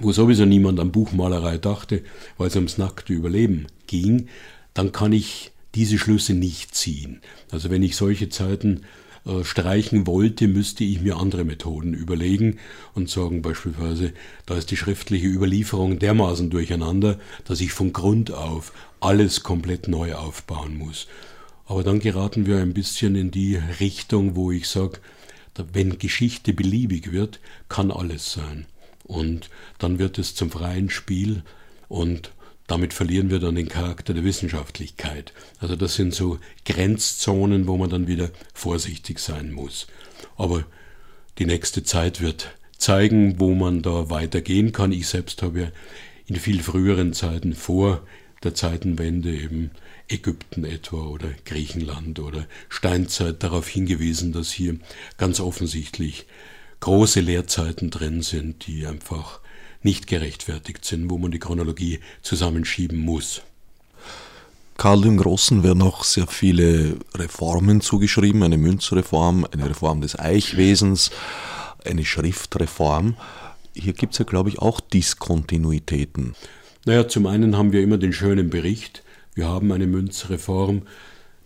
wo 0.00 0.12
sowieso 0.12 0.44
niemand 0.44 0.80
an 0.80 0.92
Buchmalerei 0.92 1.58
dachte, 1.58 2.02
weil 2.38 2.48
es 2.48 2.56
ums 2.56 2.78
nackte 2.78 3.12
Überleben 3.12 3.66
ging, 3.86 4.28
dann 4.72 4.92
kann 4.92 5.12
ich 5.12 5.52
diese 5.74 5.98
Schlüsse 5.98 6.34
nicht 6.34 6.74
ziehen. 6.74 7.20
Also 7.50 7.70
wenn 7.70 7.82
ich 7.82 7.96
solche 7.96 8.28
Zeiten 8.28 8.82
äh, 9.26 9.42
streichen 9.44 10.06
wollte, 10.06 10.48
müsste 10.48 10.84
ich 10.84 11.00
mir 11.00 11.16
andere 11.16 11.44
Methoden 11.44 11.94
überlegen 11.94 12.58
und 12.94 13.08
sagen 13.08 13.40
beispielsweise, 13.40 14.12
da 14.44 14.56
ist 14.56 14.70
die 14.70 14.76
schriftliche 14.76 15.26
Überlieferung 15.26 15.98
dermaßen 15.98 16.50
durcheinander, 16.50 17.18
dass 17.44 17.60
ich 17.60 17.72
von 17.72 17.92
Grund 17.92 18.32
auf 18.32 18.72
alles 19.00 19.42
komplett 19.42 19.88
neu 19.88 20.14
aufbauen 20.14 20.76
muss. 20.76 21.06
Aber 21.66 21.82
dann 21.82 22.00
geraten 22.00 22.46
wir 22.46 22.58
ein 22.58 22.74
bisschen 22.74 23.14
in 23.16 23.30
die 23.30 23.56
Richtung, 23.80 24.36
wo 24.36 24.50
ich 24.50 24.68
sage, 24.68 25.00
wenn 25.72 25.98
Geschichte 25.98 26.52
beliebig 26.52 27.12
wird, 27.12 27.40
kann 27.68 27.90
alles 27.90 28.32
sein. 28.32 28.66
Und 29.04 29.48
dann 29.78 29.98
wird 29.98 30.18
es 30.18 30.34
zum 30.34 30.50
freien 30.50 30.90
Spiel 30.90 31.42
und 31.88 32.32
damit 32.66 32.94
verlieren 32.94 33.30
wir 33.30 33.40
dann 33.40 33.56
den 33.56 33.68
Charakter 33.68 34.14
der 34.14 34.24
Wissenschaftlichkeit. 34.24 35.32
Also 35.58 35.76
das 35.76 35.94
sind 35.94 36.14
so 36.14 36.38
Grenzzonen, 36.64 37.66
wo 37.66 37.76
man 37.76 37.90
dann 37.90 38.06
wieder 38.06 38.30
vorsichtig 38.54 39.18
sein 39.18 39.52
muss. 39.52 39.86
Aber 40.36 40.64
die 41.38 41.46
nächste 41.46 41.82
Zeit 41.82 42.20
wird 42.20 42.56
zeigen, 42.78 43.38
wo 43.38 43.54
man 43.54 43.82
da 43.82 44.08
weitergehen 44.10 44.72
kann. 44.72 44.92
Ich 44.92 45.08
selbst 45.08 45.42
habe 45.42 45.60
ja 45.60 45.68
in 46.26 46.36
viel 46.36 46.62
früheren 46.62 47.12
Zeiten 47.12 47.54
vor 47.54 48.02
der 48.42 48.54
Zeitenwende 48.54 49.34
eben 49.34 49.70
Ägypten 50.08 50.64
etwa 50.64 51.06
oder 51.06 51.28
Griechenland 51.44 52.18
oder 52.18 52.46
Steinzeit 52.68 53.42
darauf 53.42 53.68
hingewiesen, 53.68 54.32
dass 54.32 54.52
hier 54.52 54.78
ganz 55.16 55.40
offensichtlich 55.40 56.26
große 56.80 57.20
Leerzeiten 57.20 57.90
drin 57.90 58.22
sind, 58.22 58.66
die 58.66 58.86
einfach 58.86 59.40
nicht 59.84 60.06
gerechtfertigt 60.06 60.84
sind, 60.84 61.10
wo 61.10 61.18
man 61.18 61.30
die 61.30 61.38
Chronologie 61.38 62.00
zusammenschieben 62.22 62.98
muss. 62.98 63.42
Karl 64.76 65.02
dem 65.02 65.16
Großen 65.16 65.62
werden 65.62 65.82
auch 65.82 66.02
sehr 66.02 66.26
viele 66.26 66.96
Reformen 67.14 67.80
zugeschrieben, 67.80 68.42
eine 68.42 68.58
Münzreform, 68.58 69.46
eine 69.52 69.70
Reform 69.70 70.00
des 70.00 70.18
Eichwesens, 70.18 71.10
eine 71.84 72.04
Schriftreform. 72.04 73.14
Hier 73.74 73.92
gibt 73.92 74.14
es 74.14 74.18
ja, 74.18 74.24
glaube 74.24 74.48
ich, 74.48 74.58
auch 74.58 74.80
Diskontinuitäten. 74.80 76.34
Naja, 76.86 77.06
zum 77.08 77.26
einen 77.26 77.56
haben 77.56 77.72
wir 77.72 77.82
immer 77.82 77.98
den 77.98 78.12
schönen 78.12 78.50
Bericht, 78.50 79.02
wir 79.34 79.48
haben 79.48 79.72
eine 79.72 79.86
Münzreform, 79.86 80.82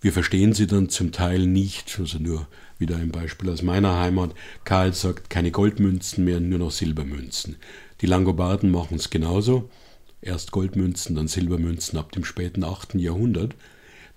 wir 0.00 0.12
verstehen 0.12 0.52
sie 0.52 0.66
dann 0.66 0.88
zum 0.88 1.12
Teil 1.12 1.46
nicht, 1.46 1.98
also 1.98 2.18
nur 2.18 2.46
wieder 2.78 2.96
ein 2.96 3.10
Beispiel 3.10 3.50
aus 3.50 3.62
meiner 3.62 3.98
Heimat. 3.98 4.34
Karl 4.64 4.94
sagt, 4.94 5.28
keine 5.30 5.50
Goldmünzen 5.50 6.24
mehr, 6.24 6.40
nur 6.40 6.60
noch 6.60 6.70
Silbermünzen. 6.70 7.56
Die 8.00 8.06
Langobarden 8.06 8.70
machen 8.70 8.96
es 8.96 9.10
genauso. 9.10 9.68
Erst 10.20 10.50
Goldmünzen, 10.50 11.16
dann 11.16 11.28
Silbermünzen 11.28 11.98
ab 11.98 12.12
dem 12.12 12.24
späten 12.24 12.64
8. 12.64 12.94
Jahrhundert. 12.94 13.54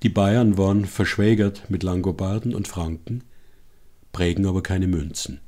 Die 0.03 0.09
Bayern 0.09 0.57
waren 0.57 0.85
verschwägert 0.85 1.69
mit 1.69 1.83
Langobarden 1.83 2.55
und 2.55 2.67
Franken, 2.67 3.23
prägen 4.11 4.47
aber 4.47 4.63
keine 4.63 4.87
Münzen. 4.87 5.39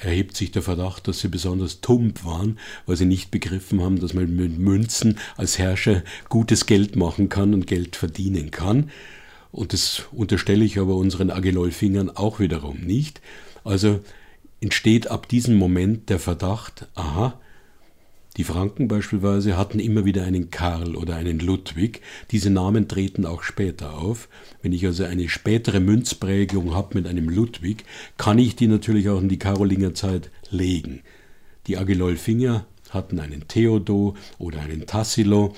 Erhebt 0.00 0.36
sich 0.36 0.50
der 0.50 0.62
Verdacht, 0.62 1.06
dass 1.06 1.20
sie 1.20 1.28
besonders 1.28 1.82
tump 1.82 2.24
waren, 2.24 2.58
weil 2.86 2.96
sie 2.96 3.04
nicht 3.04 3.30
begriffen 3.30 3.82
haben, 3.82 4.00
dass 4.00 4.14
man 4.14 4.34
mit 4.34 4.58
Münzen 4.58 5.18
als 5.36 5.58
Herrscher 5.58 6.02
gutes 6.28 6.66
Geld 6.66 6.96
machen 6.96 7.28
kann 7.28 7.52
und 7.52 7.66
Geld 7.66 7.96
verdienen 7.96 8.50
kann. 8.50 8.90
Und 9.50 9.74
das 9.74 10.04
unterstelle 10.12 10.64
ich 10.64 10.78
aber 10.78 10.96
unseren 10.96 11.30
Agilolfingern 11.30 12.10
auch 12.10 12.40
wiederum 12.40 12.80
nicht. 12.80 13.20
Also 13.64 14.00
entsteht 14.62 15.08
ab 15.10 15.28
diesem 15.28 15.56
Moment 15.56 16.08
der 16.08 16.20
Verdacht, 16.20 16.86
aha, 16.94 17.38
die 18.36 18.44
Franken 18.44 18.88
beispielsweise 18.88 19.58
hatten 19.58 19.78
immer 19.78 20.06
wieder 20.06 20.22
einen 20.24 20.50
Karl 20.50 20.96
oder 20.96 21.16
einen 21.16 21.38
Ludwig. 21.38 22.00
Diese 22.30 22.48
Namen 22.48 22.88
treten 22.88 23.26
auch 23.26 23.42
später 23.42 23.98
auf. 23.98 24.28
Wenn 24.62 24.72
ich 24.72 24.86
also 24.86 25.04
eine 25.04 25.28
spätere 25.28 25.80
Münzprägung 25.80 26.74
habe 26.74 26.94
mit 26.94 27.06
einem 27.06 27.28
Ludwig, 27.28 27.84
kann 28.16 28.38
ich 28.38 28.56
die 28.56 28.68
natürlich 28.68 29.10
auch 29.10 29.20
in 29.20 29.28
die 29.28 29.38
Karolingerzeit 29.38 30.30
legen. 30.48 31.02
Die 31.66 31.76
Agilolfinger 31.76 32.64
hatten 32.88 33.20
einen 33.20 33.48
Theodo 33.48 34.16
oder 34.38 34.60
einen 34.60 34.86
Tassilo. 34.86 35.54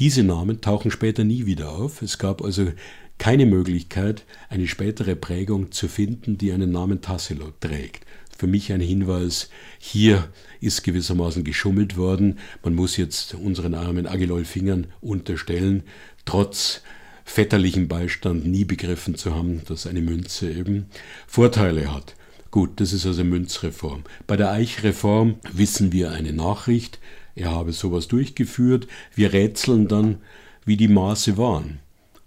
Diese 0.00 0.24
Namen 0.24 0.60
tauchen 0.60 0.90
später 0.90 1.22
nie 1.22 1.46
wieder 1.46 1.70
auf. 1.70 2.02
Es 2.02 2.18
gab 2.18 2.42
also 2.42 2.72
keine 3.18 3.46
Möglichkeit, 3.46 4.24
eine 4.48 4.66
spätere 4.66 5.14
Prägung 5.14 5.70
zu 5.70 5.86
finden, 5.86 6.36
die 6.36 6.50
einen 6.50 6.72
Namen 6.72 7.00
Tassilo 7.00 7.52
trägt 7.60 8.04
für 8.38 8.46
mich 8.46 8.72
ein 8.72 8.80
Hinweis, 8.80 9.50
hier 9.80 10.28
ist 10.60 10.84
gewissermaßen 10.84 11.42
geschummelt 11.42 11.96
worden. 11.96 12.38
Man 12.62 12.76
muss 12.76 12.96
jetzt 12.96 13.34
unseren 13.34 13.74
armen 13.74 14.06
Agilolfingern 14.06 14.86
unterstellen, 15.00 15.82
trotz 16.24 16.82
väterlichem 17.24 17.88
Beistand 17.88 18.46
nie 18.46 18.64
begriffen 18.64 19.16
zu 19.16 19.34
haben, 19.34 19.62
dass 19.66 19.88
eine 19.88 20.02
Münze 20.02 20.52
eben 20.52 20.86
Vorteile 21.26 21.92
hat. 21.92 22.14
Gut, 22.52 22.80
das 22.80 22.92
ist 22.92 23.06
also 23.06 23.24
Münzreform. 23.24 24.04
Bei 24.28 24.36
der 24.36 24.52
Eichreform 24.52 25.34
wissen 25.52 25.90
wir 25.90 26.12
eine 26.12 26.32
Nachricht, 26.32 27.00
er 27.34 27.50
habe 27.50 27.72
sowas 27.72 28.06
durchgeführt, 28.06 28.86
wir 29.16 29.32
rätseln 29.32 29.88
dann, 29.88 30.18
wie 30.64 30.76
die 30.76 30.86
Maße 30.86 31.36
waren. 31.36 31.80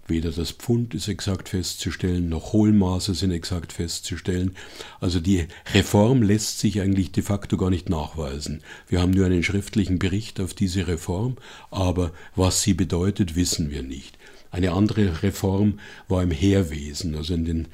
Weder 0.08 0.32
das 0.32 0.52
Pfund 0.52 0.94
ist 0.94 1.08
exakt 1.08 1.50
festzustellen, 1.50 2.28
noch 2.28 2.54
Hohlmaße 2.54 3.14
sind 3.14 3.32
exakt 3.32 3.72
festzustellen. 3.72 4.56
Also 5.00 5.20
die 5.20 5.48
Reform 5.74 6.22
lässt 6.22 6.60
sich 6.60 6.82
eigentlich 6.82 7.12
de 7.12 7.24
facto 7.24 7.56
gar 7.56 7.70
nicht 7.70 7.90
nachweisen. 7.90 8.62
Wir 8.88 9.02
haben 9.02 9.12
nur 9.12 9.26
einen 9.26 9.44
schriftlichen 9.44 10.00
Bericht 10.00 10.40
auf 10.42 10.54
diese 10.54 10.88
Reform, 10.88 11.38
aber 11.70 12.12
was 12.36 12.62
sie 12.62 12.74
bedeutet, 12.74 13.36
wissen 13.36 13.70
wir 13.70 13.84
nicht. 13.84 14.18
Eine 14.50 14.74
andere 14.74 15.24
Reform 15.24 15.80
war 16.10 16.24
im 16.24 16.32
Heerwesen, 16.32 17.16
also 17.16 17.34
in 17.34 17.46
den 17.46 17.68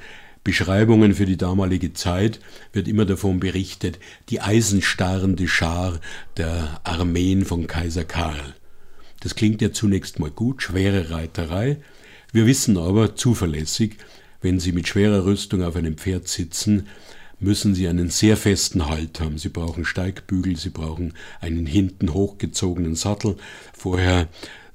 Beschreibungen 0.43 1.13
für 1.13 1.25
die 1.25 1.35
damalige 1.35 1.91
Zeit 1.93 2.39
wird 2.71 2.87
immer 2.87 3.03
davon 3.03 3.39
berichtet, 3.39 3.99
die 4.29 4.39
eisenstarrende 4.39 5.47
Schar 5.47 5.99
der 6.37 6.79
Armeen 6.85 7.43
von 7.43 7.67
Kaiser 7.67 8.05
Karl. 8.05 8.55
Das 9.19 9.35
klingt 9.35 9.61
ja 9.61 9.73
zunächst 9.73 10.19
mal 10.19 10.31
gut, 10.31 10.61
schwere 10.61 11.09
Reiterei, 11.09 11.77
wir 12.31 12.45
wissen 12.45 12.77
aber 12.77 13.15
zuverlässig, 13.15 13.97
wenn 14.41 14.59
Sie 14.59 14.71
mit 14.71 14.87
schwerer 14.87 15.25
Rüstung 15.25 15.63
auf 15.63 15.75
einem 15.75 15.97
Pferd 15.97 16.27
sitzen, 16.27 16.87
müssen 17.39 17.75
Sie 17.75 17.87
einen 17.87 18.09
sehr 18.09 18.37
festen 18.37 18.87
Halt 18.87 19.19
haben. 19.19 19.37
Sie 19.37 19.49
brauchen 19.49 19.85
Steigbügel, 19.85 20.55
Sie 20.57 20.69
brauchen 20.69 21.13
einen 21.39 21.65
hinten 21.65 22.13
hochgezogenen 22.13 22.95
Sattel. 22.95 23.37
Vorher 23.73 24.27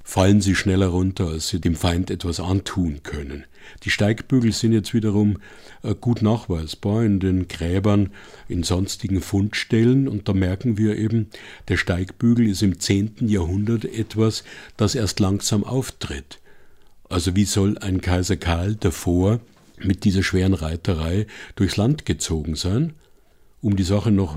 fallen 0.03 0.41
Sie 0.41 0.55
schneller 0.55 0.87
runter, 0.87 1.27
als 1.27 1.49
Sie 1.49 1.59
dem 1.59 1.75
Feind 1.75 2.11
etwas 2.11 2.39
antun 2.39 3.01
können. 3.03 3.45
Die 3.83 3.89
Steigbügel 3.89 4.51
sind 4.51 4.73
jetzt 4.73 4.93
wiederum 4.93 5.37
äh, 5.83 5.95
gut 5.95 6.21
nachweisbar 6.21 7.03
in 7.03 7.19
den 7.19 7.47
Gräbern, 7.47 8.09
in 8.49 8.63
sonstigen 8.63 9.21
Fundstellen 9.21 10.07
und 10.07 10.27
da 10.27 10.33
merken 10.33 10.77
wir 10.77 10.97
eben, 10.97 11.29
der 11.69 11.77
Steigbügel 11.77 12.49
ist 12.49 12.61
im 12.61 12.79
10. 12.79 13.27
Jahrhundert 13.27 13.85
etwas, 13.85 14.43
das 14.75 14.95
erst 14.95 15.21
langsam 15.21 15.63
auftritt. 15.63 16.39
Also 17.13 17.35
wie 17.35 17.45
soll 17.45 17.77
ein 17.77 18.01
Kaiser 18.01 18.37
Karl 18.37 18.73
davor 18.73 19.39
mit 19.77 20.03
dieser 20.03 20.23
schweren 20.23 20.55
Reiterei 20.55 21.27
durchs 21.55 21.77
Land 21.77 22.07
gezogen 22.07 22.55
sein? 22.55 22.93
Um 23.61 23.75
die 23.75 23.83
Sache 23.83 24.09
noch 24.09 24.35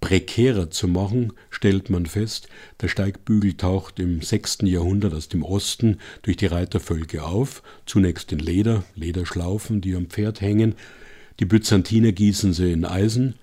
prekärer 0.00 0.70
zu 0.70 0.86
machen, 0.86 1.32
stellt 1.50 1.90
man 1.90 2.06
fest, 2.06 2.48
der 2.80 2.86
Steigbügel 2.86 3.54
taucht 3.54 3.98
im 3.98 4.22
6. 4.22 4.58
Jahrhundert 4.62 5.14
aus 5.14 5.30
dem 5.30 5.42
Osten 5.42 5.98
durch 6.22 6.36
die 6.36 6.46
Reitervölker 6.46 7.26
auf, 7.26 7.64
zunächst 7.86 8.30
in 8.30 8.38
Leder, 8.38 8.84
Lederschlaufen, 8.94 9.80
die 9.80 9.96
am 9.96 10.06
Pferd 10.06 10.40
hängen, 10.40 10.76
die 11.40 11.44
Byzantiner 11.44 12.12
gießen 12.12 12.52
sie 12.52 12.70
in 12.70 12.84
Eisen, 12.84 13.34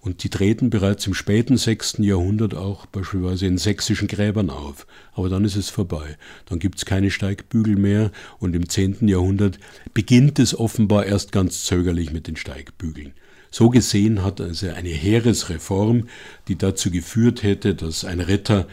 und 0.00 0.24
die 0.24 0.30
treten 0.30 0.70
bereits 0.70 1.06
im 1.06 1.14
späten 1.14 1.58
6. 1.58 1.98
Jahrhundert 1.98 2.54
auch 2.54 2.86
beispielsweise 2.86 3.46
in 3.46 3.58
sächsischen 3.58 4.08
Gräbern 4.08 4.48
auf. 4.48 4.86
Aber 5.12 5.28
dann 5.28 5.44
ist 5.44 5.56
es 5.56 5.68
vorbei. 5.68 6.16
Dann 6.46 6.58
gibt 6.58 6.78
es 6.78 6.86
keine 6.86 7.10
Steigbügel 7.10 7.76
mehr 7.76 8.10
und 8.38 8.56
im 8.56 8.68
10. 8.68 9.08
Jahrhundert 9.08 9.58
beginnt 9.92 10.38
es 10.38 10.58
offenbar 10.58 11.04
erst 11.04 11.32
ganz 11.32 11.64
zögerlich 11.64 12.12
mit 12.12 12.28
den 12.28 12.36
Steigbügeln. 12.36 13.12
So 13.50 13.68
gesehen 13.68 14.24
hat 14.24 14.40
also 14.40 14.68
eine 14.68 14.88
Heeresreform, 14.88 16.08
die 16.48 16.56
dazu 16.56 16.90
geführt 16.90 17.42
hätte, 17.42 17.74
dass 17.74 18.04
ein 18.04 18.20
Ritter 18.20 18.68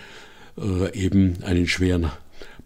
äh, 0.58 0.94
eben 0.98 1.44
einen 1.44 1.68
schweren 1.68 2.12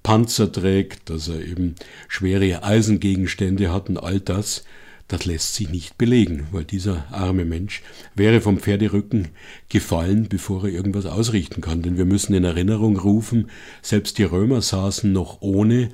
Panzer 0.03 0.51
trägt, 0.51 1.09
dass 1.09 1.29
er 1.29 1.41
eben 1.41 1.75
schwere 2.07 2.63
Eisengegenstände 2.63 3.71
hat 3.71 3.89
und 3.89 3.97
all 3.97 4.19
das 4.19 4.65
das 5.11 5.25
lässt 5.25 5.55
sich 5.55 5.69
nicht 5.69 5.97
belegen, 5.97 6.47
weil 6.51 6.63
dieser 6.63 7.05
arme 7.11 7.43
Mensch 7.43 7.81
wäre 8.15 8.39
vom 8.39 8.59
Pferderücken 8.59 9.27
gefallen, 9.67 10.27
bevor 10.29 10.63
er 10.63 10.71
irgendwas 10.71 11.05
ausrichten 11.05 11.59
kann. 11.59 11.81
Denn 11.81 11.97
wir 11.97 12.05
müssen 12.05 12.33
in 12.33 12.45
Erinnerung 12.45 12.97
rufen, 12.97 13.49
selbst 13.81 14.17
die 14.17 14.23
Römer 14.23 14.61
saßen 14.61 15.11
noch 15.11 15.41
ohne 15.41 15.89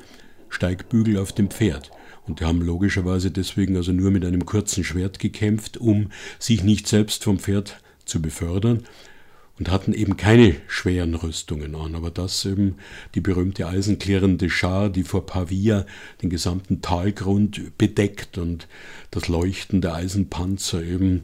Steigbügel 0.49 1.17
auf 1.17 1.31
dem 1.31 1.49
Pferd. 1.49 1.89
Und 2.27 2.41
die 2.41 2.45
haben 2.45 2.61
logischerweise 2.61 3.31
deswegen 3.31 3.75
also 3.75 3.91
nur 3.91 4.11
mit 4.11 4.23
einem 4.23 4.45
kurzen 4.45 4.83
Schwert 4.83 5.17
gekämpft, 5.17 5.77
um 5.77 6.11
sich 6.37 6.63
nicht 6.63 6.87
selbst 6.87 7.23
vom 7.23 7.39
Pferd 7.39 7.81
zu 8.05 8.21
befördern 8.21 8.83
und 9.59 9.71
hatten 9.71 9.93
eben 9.93 10.17
keine 10.17 10.55
schweren 10.67 11.15
Rüstungen 11.15 11.75
an. 11.75 11.95
Aber 11.95 12.11
das 12.11 12.45
eben 12.45 12.75
die 13.15 13.21
berühmte 13.21 13.67
eisenklirrende 13.67 14.49
Schar, 14.49 14.89
die 14.89 15.03
vor 15.03 15.25
Pavia 15.25 15.85
den 16.21 16.29
gesamten 16.29 16.81
Talgrund 16.81 17.77
bedeckt 17.77 18.37
und 18.37 18.67
das 19.11 19.27
Leuchten 19.27 19.81
der 19.81 19.95
Eisenpanzer 19.95 20.83
eben 20.83 21.23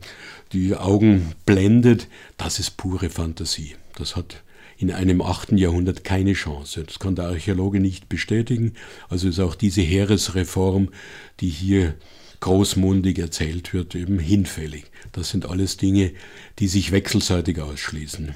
die 0.51 0.75
Augen 0.75 1.33
blendet, 1.45 2.07
das 2.37 2.59
ist 2.59 2.77
pure 2.77 3.09
Fantasie. 3.09 3.75
Das 3.95 4.15
hat 4.15 4.43
in 4.77 4.91
einem 4.91 5.21
8. 5.21 5.53
Jahrhundert 5.53 6.03
keine 6.03 6.33
Chance. 6.33 6.83
Das 6.83 6.99
kann 6.99 7.15
der 7.15 7.25
Archäologe 7.25 7.79
nicht 7.79 8.09
bestätigen. 8.09 8.73
Also 9.09 9.29
ist 9.29 9.39
auch 9.39 9.55
diese 9.55 9.81
Heeresreform, 9.81 10.89
die 11.39 11.49
hier 11.49 11.95
großmundig 12.43 13.19
erzählt 13.19 13.73
wird, 13.73 13.95
eben 13.95 14.19
hinfällig. 14.19 14.83
Das 15.13 15.29
sind 15.29 15.45
alles 15.49 15.77
Dinge, 15.77 16.11
die 16.59 16.67
sich 16.67 16.91
wechselseitig 16.91 17.61
ausschließen. 17.61 18.35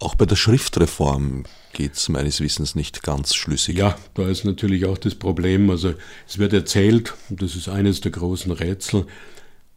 Auch 0.00 0.16
bei 0.16 0.26
der 0.26 0.34
Schriftreform 0.34 1.44
geht 1.72 1.94
es 1.94 2.08
meines 2.08 2.40
Wissens 2.40 2.74
nicht 2.74 3.04
ganz 3.04 3.36
schlüssig. 3.36 3.78
Ja, 3.78 3.96
da 4.14 4.28
ist 4.28 4.44
natürlich 4.44 4.84
auch 4.86 4.98
das 4.98 5.14
Problem, 5.14 5.70
also 5.70 5.94
es 6.26 6.38
wird 6.38 6.52
erzählt, 6.54 7.14
und 7.30 7.40
das 7.40 7.54
ist 7.54 7.68
eines 7.68 8.00
der 8.00 8.10
großen 8.10 8.50
Rätsel, 8.50 9.06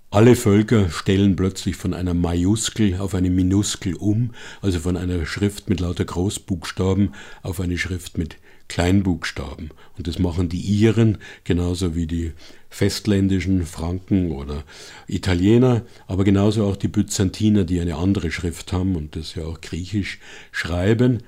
alle 0.10 0.36
Völker 0.36 0.90
stellen 0.90 1.36
plötzlich 1.36 1.76
von 1.76 1.94
einer 1.94 2.16
Majuskel 2.16 3.00
auf 3.00 3.14
eine 3.14 3.30
Minuskel 3.30 3.94
um, 3.94 4.32
also 4.62 4.80
von 4.80 4.98
einer 4.98 5.28
Schrift 5.28 5.70
mit 5.70 5.80
lauter 5.80 6.06
Großbuchstaben 6.06 7.14
auf 7.44 7.60
eine 7.60 7.78
Schrift 7.78 8.18
mit 8.18 8.38
Kleinbuchstaben. 8.68 9.70
Und 9.98 10.08
das 10.08 10.20
machen 10.20 10.50
die 10.50 10.60
Iren 10.60 11.18
genauso 11.44 11.96
wie 11.96 12.08
die 12.08 12.34
festländischen 12.70 13.66
Franken 13.66 14.32
oder 14.32 14.64
Italiener, 15.08 15.84
aber 16.08 16.24
genauso 16.24 16.66
auch 16.66 16.76
die 16.76 16.88
Byzantiner, 16.88 17.64
die 17.64 17.80
eine 17.80 17.96
andere 17.96 18.32
Schrift 18.32 18.74
haben 18.74 18.96
und 18.96 19.16
das 19.16 19.36
ja 19.36 19.44
auch 19.46 19.62
griechisch 19.62 20.20
schreiben. 20.52 21.24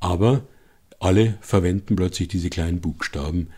Aber 0.00 0.42
alle 0.98 1.38
verwenden 1.40 1.96
plötzlich 1.96 2.28
diese 2.28 2.50
kleinen 2.50 2.80
Buchstaben. 2.80 3.48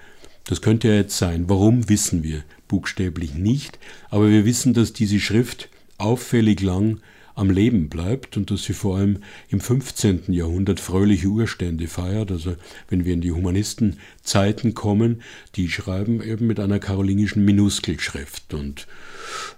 Das 0.44 0.60
könnte 0.60 0.88
ja 0.88 0.94
jetzt 0.94 1.16
sein. 1.16 1.48
Warum 1.48 1.88
wissen 1.88 2.22
wir 2.22 2.42
buchstäblich 2.68 3.34
nicht, 3.34 3.78
aber 4.10 4.28
wir 4.28 4.44
wissen, 4.44 4.74
dass 4.74 4.92
diese 4.92 5.20
Schrift 5.20 5.68
auffällig 5.98 6.60
lang 6.60 7.00
am 7.40 7.50
Leben 7.50 7.88
bleibt 7.88 8.36
und 8.36 8.50
dass 8.50 8.64
sie 8.64 8.74
vor 8.74 8.98
allem 8.98 9.20
im 9.48 9.60
15. 9.60 10.24
Jahrhundert 10.28 10.78
fröhliche 10.78 11.28
Urstände 11.28 11.88
feiert. 11.88 12.30
Also 12.30 12.54
wenn 12.88 13.06
wir 13.06 13.14
in 13.14 13.22
die 13.22 13.32
Humanistenzeiten 13.32 14.74
kommen, 14.74 15.22
die 15.56 15.70
schreiben 15.70 16.22
eben 16.22 16.46
mit 16.46 16.60
einer 16.60 16.78
karolingischen 16.78 17.44
Minuskelschrift. 17.44 18.52
Und 18.52 18.86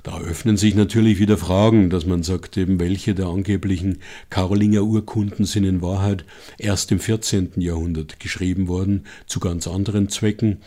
da 0.04 0.20
öffnen 0.20 0.56
sich 0.56 0.76
natürlich 0.76 1.18
wieder 1.18 1.36
Fragen, 1.36 1.90
dass 1.90 2.06
man 2.06 2.22
sagt, 2.22 2.56
eben 2.56 2.78
welche 2.78 3.14
der 3.14 3.26
angeblichen 3.26 3.98
Karolinger 4.30 4.84
Urkunden 4.84 5.44
sind 5.44 5.64
in 5.64 5.82
Wahrheit 5.82 6.24
erst 6.58 6.92
im 6.92 7.00
14. 7.00 7.52
Jahrhundert 7.56 8.20
geschrieben 8.20 8.68
worden, 8.68 9.06
zu 9.26 9.40
ganz 9.40 9.66
anderen 9.66 10.08
Zwecken. 10.08 10.58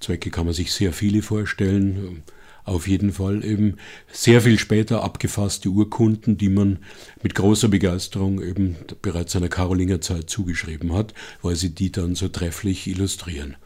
Zwecke 0.00 0.30
kann 0.30 0.44
man 0.44 0.54
sich 0.54 0.72
sehr 0.72 0.92
viele 0.92 1.22
vorstellen 1.22 2.22
auf 2.64 2.86
jeden 2.86 3.12
Fall 3.12 3.44
eben 3.44 3.76
sehr 4.10 4.40
viel 4.40 4.58
später 4.58 5.02
abgefasste 5.02 5.68
Urkunden, 5.68 6.38
die 6.38 6.48
man 6.48 6.78
mit 7.22 7.34
großer 7.34 7.68
Begeisterung 7.68 8.42
eben 8.42 8.76
bereits 9.00 9.34
einer 9.36 9.48
Karolingerzeit 9.48 10.30
zugeschrieben 10.30 10.92
hat, 10.92 11.14
weil 11.42 11.56
sie 11.56 11.74
die 11.74 11.90
dann 11.90 12.14
so 12.14 12.28
trefflich 12.28 12.86
illustrieren. 12.86 13.56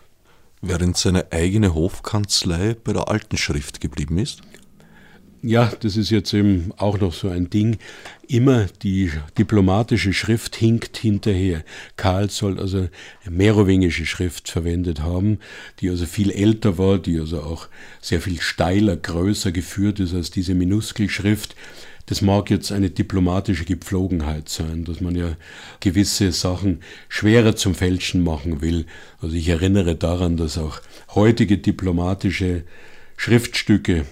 Während 0.63 0.97
seine 0.97 1.33
eigene 1.33 1.75
Hofkanzlei 1.75 2.77
bei 2.83 2.93
der 2.93 3.09
alten 3.09 3.37
Schrift 3.37 3.81
geblieben 3.81 4.19
ist? 4.19 4.41
Ja, 5.47 5.71
das 5.79 5.97
ist 5.97 6.11
jetzt 6.11 6.35
eben 6.35 6.73
auch 6.77 6.99
noch 6.99 7.15
so 7.15 7.29
ein 7.29 7.49
Ding. 7.49 7.79
Immer 8.27 8.67
die 8.83 9.13
diplomatische 9.39 10.13
Schrift 10.13 10.57
hinkt 10.57 10.97
hinterher. 10.97 11.63
Karl 11.95 12.31
soll 12.31 12.59
also 12.59 12.89
merowingische 13.31 14.07
Schrift 14.07 14.51
verwendet 14.51 15.03
haben, 15.03 15.39
die 15.79 15.89
also 15.89 16.05
viel 16.05 16.33
älter 16.33 16.79
war, 16.79 16.99
die 16.99 17.21
also 17.21 17.43
auch 17.43 17.69
sehr 18.01 18.21
viel 18.21 18.41
steiler, 18.41 18.97
größer 18.97 19.53
geführt 19.53 20.01
ist 20.01 20.15
als 20.15 20.33
diese 20.33 20.57
Minuskelschrift. 20.57 21.55
Das 22.07 22.23
mag 22.23 22.51
jetzt 22.51 22.73
eine 22.73 22.91
diplomatische 22.91 23.65
Gepflogenheit 23.65 24.49
sein, 24.49 24.85
dass 24.85 25.01
man 25.01 25.15
ja 25.15 25.37
gewisse 25.79 26.33
Sachen 26.33 26.81
schwerer 27.09 27.55
zum 27.55 27.77
Fälschen 27.77 28.25
machen 28.25 28.63
will. 28.63 28.87
Also 29.21 29.37
ich 29.37 29.49
erinnere 29.49 29.95
daran, 29.95 30.37
dass 30.37 30.59
auch 30.59 30.81
heutige 31.15 31.59
diplomatische 31.59 32.65
Schriftstücke 33.17 34.07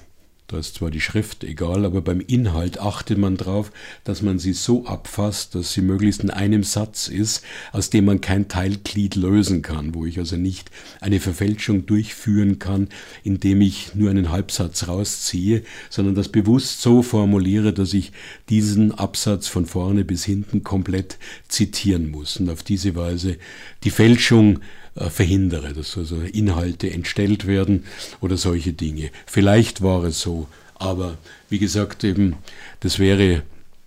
Da 0.46 0.59
ist 0.59 0.74
zwar 0.74 0.90
die 0.90 1.00
Schrift 1.00 1.42
egal, 1.42 1.87
aber 1.87 2.02
beim 2.02 2.20
Inhalt 2.20 2.78
achtet 2.78 3.16
man 3.16 3.38
darauf, 3.38 3.72
dass 4.04 4.20
man 4.20 4.38
sie 4.38 4.52
so 4.52 4.85
abfasst, 4.85 5.54
dass 5.54 5.72
sie 5.72 5.80
möglichst 5.80 6.22
in 6.22 6.28
einem 6.28 6.64
Satz 6.64 7.09
ist, 7.09 7.42
aus 7.72 7.88
dem 7.88 8.04
man 8.04 8.20
kein 8.20 8.46
Teilglied 8.46 9.14
lösen 9.14 9.62
kann, 9.62 9.94
wo 9.94 10.04
ich 10.04 10.18
also 10.18 10.37
nicht 10.37 10.70
eine 11.00 11.18
Verfälschung 11.18 11.87
durchführen 11.87 12.59
kann, 12.59 12.88
indem 13.22 13.62
ich 13.62 13.94
nur 13.94 14.11
einen 14.11 14.30
Halbsatz 14.30 14.87
rausziehe, 14.87 15.62
sondern 15.88 16.14
das 16.14 16.28
bewusst 16.28 16.83
so 16.83 17.02
formuliere, 17.02 17.72
dass 17.72 17.94
ich 17.94 18.12
diesen 18.50 18.92
Absatz 18.92 19.48
von 19.48 19.64
vorne 19.64 20.04
bis 20.04 20.26
hinten 20.26 20.62
komplett 20.62 21.16
zitieren 21.48 22.11
muss. 22.11 22.37
Und 22.37 22.50
auf 22.50 22.62
diese 22.62 22.94
Weise 22.96 23.38
die 23.83 23.90
Fälschung 23.90 24.61
äh, 24.96 25.11
verhindere, 25.11 25.72
dass 25.72 25.96
also 25.96 26.20
Inhalte 26.20 26.90
entstellt 26.90 27.46
werden 27.46 27.85
oder 28.20 28.37
solche 28.37 28.72
Dinge. 28.72 29.11
Vielleicht 29.26 29.83
war 29.83 30.04
es 30.04 30.20
so, 30.20 30.48
aber 30.74 31.18
wie 31.48 31.59
gesagt, 31.59 32.04
eben, 32.04 32.37
das 32.80 32.98
wäre 32.98 33.42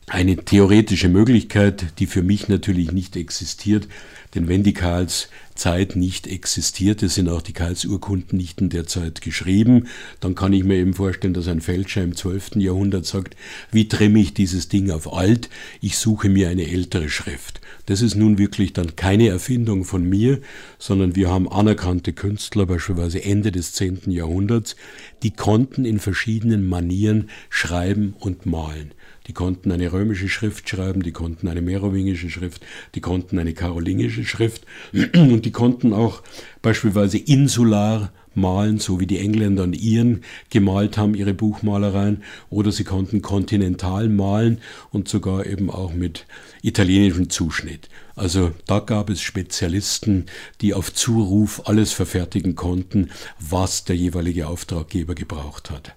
eine 0.08 0.38
theoretische 0.38 1.10
Möglichkeit, 1.10 2.00
die 2.00 2.08
für 2.08 2.24
mich 2.24 2.48
natürlich 2.48 2.92
nicht 2.92 3.16
existiert, 3.16 3.88
denn 4.36 4.48
wenn 4.48 4.64
die 4.64 4.74
Karls 4.74 5.30
Zeit 5.58 5.96
nicht 5.96 6.28
existierte, 6.28 7.10
sind 7.10 7.28
auch 7.30 7.42
die 7.42 7.54
Karlsurkunden 7.54 8.38
nicht 8.38 8.62
in 8.62 8.70
der 8.70 8.88
Zeit 8.88 9.22
geschrieben, 9.22 9.88
dann 10.20 10.36
kann 10.36 10.54
ich 10.54 10.64
mir 10.64 10.76
eben 10.76 10.94
vorstellen, 10.94 11.34
dass 11.34 11.48
ein 11.48 11.62
Fälscher 11.62 12.04
im 12.04 12.16
12. 12.16 12.56
Jahrhundert 12.56 13.06
sagt, 13.06 13.36
wie 13.72 13.88
trimme 13.88 14.20
ich 14.20 14.34
dieses 14.34 14.70
Ding 14.70 14.92
auf 14.92 15.14
alt, 15.14 15.50
ich 15.82 15.98
suche 15.98 16.30
mir 16.30 16.50
eine 16.50 16.68
ältere 16.68 17.10
Schrift. 17.10 17.60
Das 17.88 18.02
ist 18.02 18.16
nun 18.16 18.38
wirklich 18.38 18.74
dann 18.74 18.96
keine 18.96 19.30
Erfindung 19.30 19.84
von 19.84 20.08
mir, 20.08 20.40
sondern 20.80 21.16
wir 21.16 21.30
haben 21.30 21.50
anerkannte 21.50 22.14
Künstler, 22.14 22.66
beispielsweise 22.66 23.24
Ende 23.24 23.52
des 23.52 23.74
10. 23.74 24.12
Jahrhunderts, 24.12 24.76
die 25.24 25.32
konnten 25.32 25.86
in 25.86 26.00
verschiedenen 26.00 26.68
Manieren 26.68 27.30
schreiben 27.50 28.16
und 28.20 28.46
malen. 28.46 28.92
Die 29.28 29.34
konnten 29.34 29.72
eine 29.72 29.92
römische 29.92 30.30
Schrift 30.30 30.70
schreiben, 30.70 31.04
die 31.04 31.12
konnten 31.12 31.48
eine 31.50 31.62
merowingische 31.62 32.30
Schrift, 32.30 32.66
die 32.96 33.02
konnten 33.02 33.40
eine 33.40 33.54
karolingische 33.54 34.24
Schrift 34.26 34.66
und 35.14 35.46
die 35.48 35.54
konnten 35.54 35.94
auch 35.94 36.24
beispielsweise 36.62 37.18
insular 37.18 38.12
malen, 38.34 38.80
so 38.80 39.00
wie 39.00 39.08
die 39.08 39.20
Engländer 39.20 39.64
und 39.64 39.82
Iren 39.82 40.26
gemalt 40.50 40.98
haben, 40.98 41.16
ihre 41.16 41.34
Buchmalereien, 41.34 42.22
oder 42.50 42.74
sie 42.74 42.84
konnten 42.84 43.22
kontinental 43.22 44.10
malen 44.10 44.60
und 44.92 45.08
sogar 45.08 45.46
eben 45.46 45.70
auch 45.70 45.94
mit 45.94 46.26
italienischem 46.64 47.30
Zuschnitt. 47.30 47.88
Also 48.18 48.52
da 48.66 48.80
gab 48.80 49.10
es 49.10 49.22
Spezialisten, 49.22 50.26
die 50.60 50.74
auf 50.74 50.94
Zuruf 50.94 51.62
alles 51.66 51.94
verfertigen 51.94 52.56
konnten, 52.56 53.10
was 53.40 53.86
der 53.86 53.96
jeweilige 53.96 54.48
Auftraggeber 54.48 55.16
gebraucht 55.16 55.72
hat. 55.72 55.96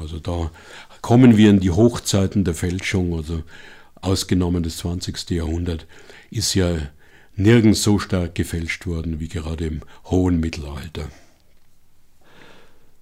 Also 0.00 0.18
da 0.18 0.50
kommen 1.02 1.36
wir 1.36 1.50
in 1.50 1.60
die 1.60 1.72
Hochzeiten 1.72 2.42
der 2.44 2.54
Fälschung, 2.54 3.14
also 3.14 3.42
ausgenommen 4.00 4.62
das 4.62 4.78
20. 4.78 5.28
Jahrhundert, 5.28 5.86
ist 6.30 6.54
ja 6.54 6.78
nirgends 7.38 7.82
so 7.82 7.98
stark 7.98 8.34
gefälscht 8.34 8.86
worden 8.86 9.20
wie 9.20 9.28
gerade 9.28 9.66
im 9.66 9.80
hohen 10.06 10.40
Mittelalter. 10.40 11.08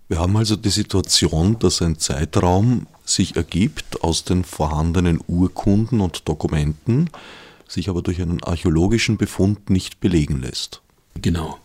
Wir 0.09 0.21
haben 0.21 0.37
also 0.37 0.55
die 0.55 0.71
Situation, 0.71 1.59
dass 1.59 1.83
ein 1.83 1.99
Zeitraum 1.99 2.87
sich 3.05 3.35
ergibt 3.35 4.03
aus 4.03 4.25
den 4.25 4.45
vorhandenen 4.45 5.21
Urkunden 5.27 6.01
und 6.01 6.29
Dokumenten, 6.29 7.11
sich 7.67 7.89
aber 7.89 8.03
durch 8.03 8.23
einen 8.23 8.43
archäologischen 8.43 9.17
Befund 9.17 9.71
nicht 9.71 9.99
belegen 9.99 10.41
lässt. 10.41 10.81
Genau. 11.21 11.59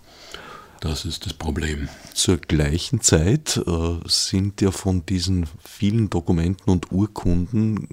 Das 0.82 1.06
ist 1.06 1.28
das 1.28 1.34
Problem. 1.34 1.90
Zur 2.16 2.38
gleichen 2.38 3.02
Zeit 3.02 3.56
äh, 3.56 4.00
sind 4.08 4.62
ja 4.62 4.72
von 4.72 5.06
diesen 5.06 5.46
vielen 5.64 6.10
Dokumenten 6.10 6.72
und 6.72 6.92
Urkunden 6.92 7.88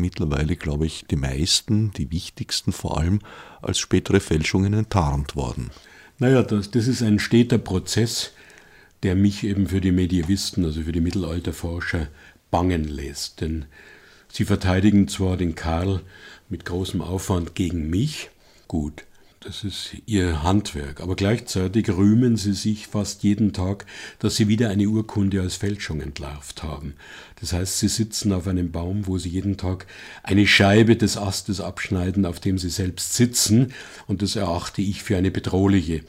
mittlerweile, 0.00 0.54
glaube 0.54 0.86
ich, 0.86 1.04
die 1.10 1.16
meisten, 1.16 1.90
die 1.90 2.12
wichtigsten 2.12 2.70
vor 2.70 2.98
allem, 2.98 3.18
als 3.60 3.80
spätere 3.80 4.20
Fälschungen 4.20 4.74
enttarnt 4.74 5.34
worden. 5.34 5.70
Naja, 6.20 6.44
das, 6.44 6.70
das 6.70 6.86
ist 6.86 7.02
ein 7.02 7.18
steter 7.18 7.58
Prozess, 7.58 8.30
der 9.02 9.16
mich 9.16 9.42
eben 9.42 9.66
für 9.66 9.80
die 9.80 9.90
Medievisten, 9.90 10.64
also 10.64 10.82
für 10.82 10.92
die 10.92 11.00
Mittelalterforscher, 11.00 12.06
bangen 12.52 12.84
lässt. 12.84 13.40
Denn 13.40 13.64
sie 14.30 14.44
verteidigen 14.44 15.08
zwar 15.08 15.36
den 15.36 15.56
Karl 15.56 16.00
mit 16.48 16.64
großem 16.64 17.02
Aufwand 17.02 17.56
gegen 17.56 17.90
mich, 17.90 18.30
gut, 18.68 19.04
das 19.40 19.64
ist 19.64 19.96
ihr 20.04 20.42
Handwerk. 20.42 21.00
Aber 21.00 21.16
gleichzeitig 21.16 21.88
rühmen 21.88 22.36
sie 22.36 22.52
sich 22.52 22.86
fast 22.86 23.22
jeden 23.22 23.54
Tag, 23.54 23.86
dass 24.18 24.36
sie 24.36 24.48
wieder 24.48 24.68
eine 24.68 24.86
Urkunde 24.86 25.40
als 25.40 25.56
Fälschung 25.56 26.02
entlarvt 26.02 26.62
haben. 26.62 26.94
Das 27.40 27.54
heißt, 27.54 27.78
sie 27.78 27.88
sitzen 27.88 28.34
auf 28.34 28.46
einem 28.46 28.70
Baum, 28.70 29.06
wo 29.06 29.16
sie 29.16 29.30
jeden 29.30 29.56
Tag 29.56 29.86
eine 30.22 30.46
Scheibe 30.46 30.94
des 30.94 31.16
Astes 31.16 31.60
abschneiden, 31.60 32.26
auf 32.26 32.38
dem 32.38 32.58
sie 32.58 32.68
selbst 32.68 33.14
sitzen. 33.14 33.72
Und 34.06 34.20
das 34.20 34.36
erachte 34.36 34.82
ich 34.82 35.02
für 35.02 35.16
eine 35.16 35.30
bedrohliche 35.30 36.02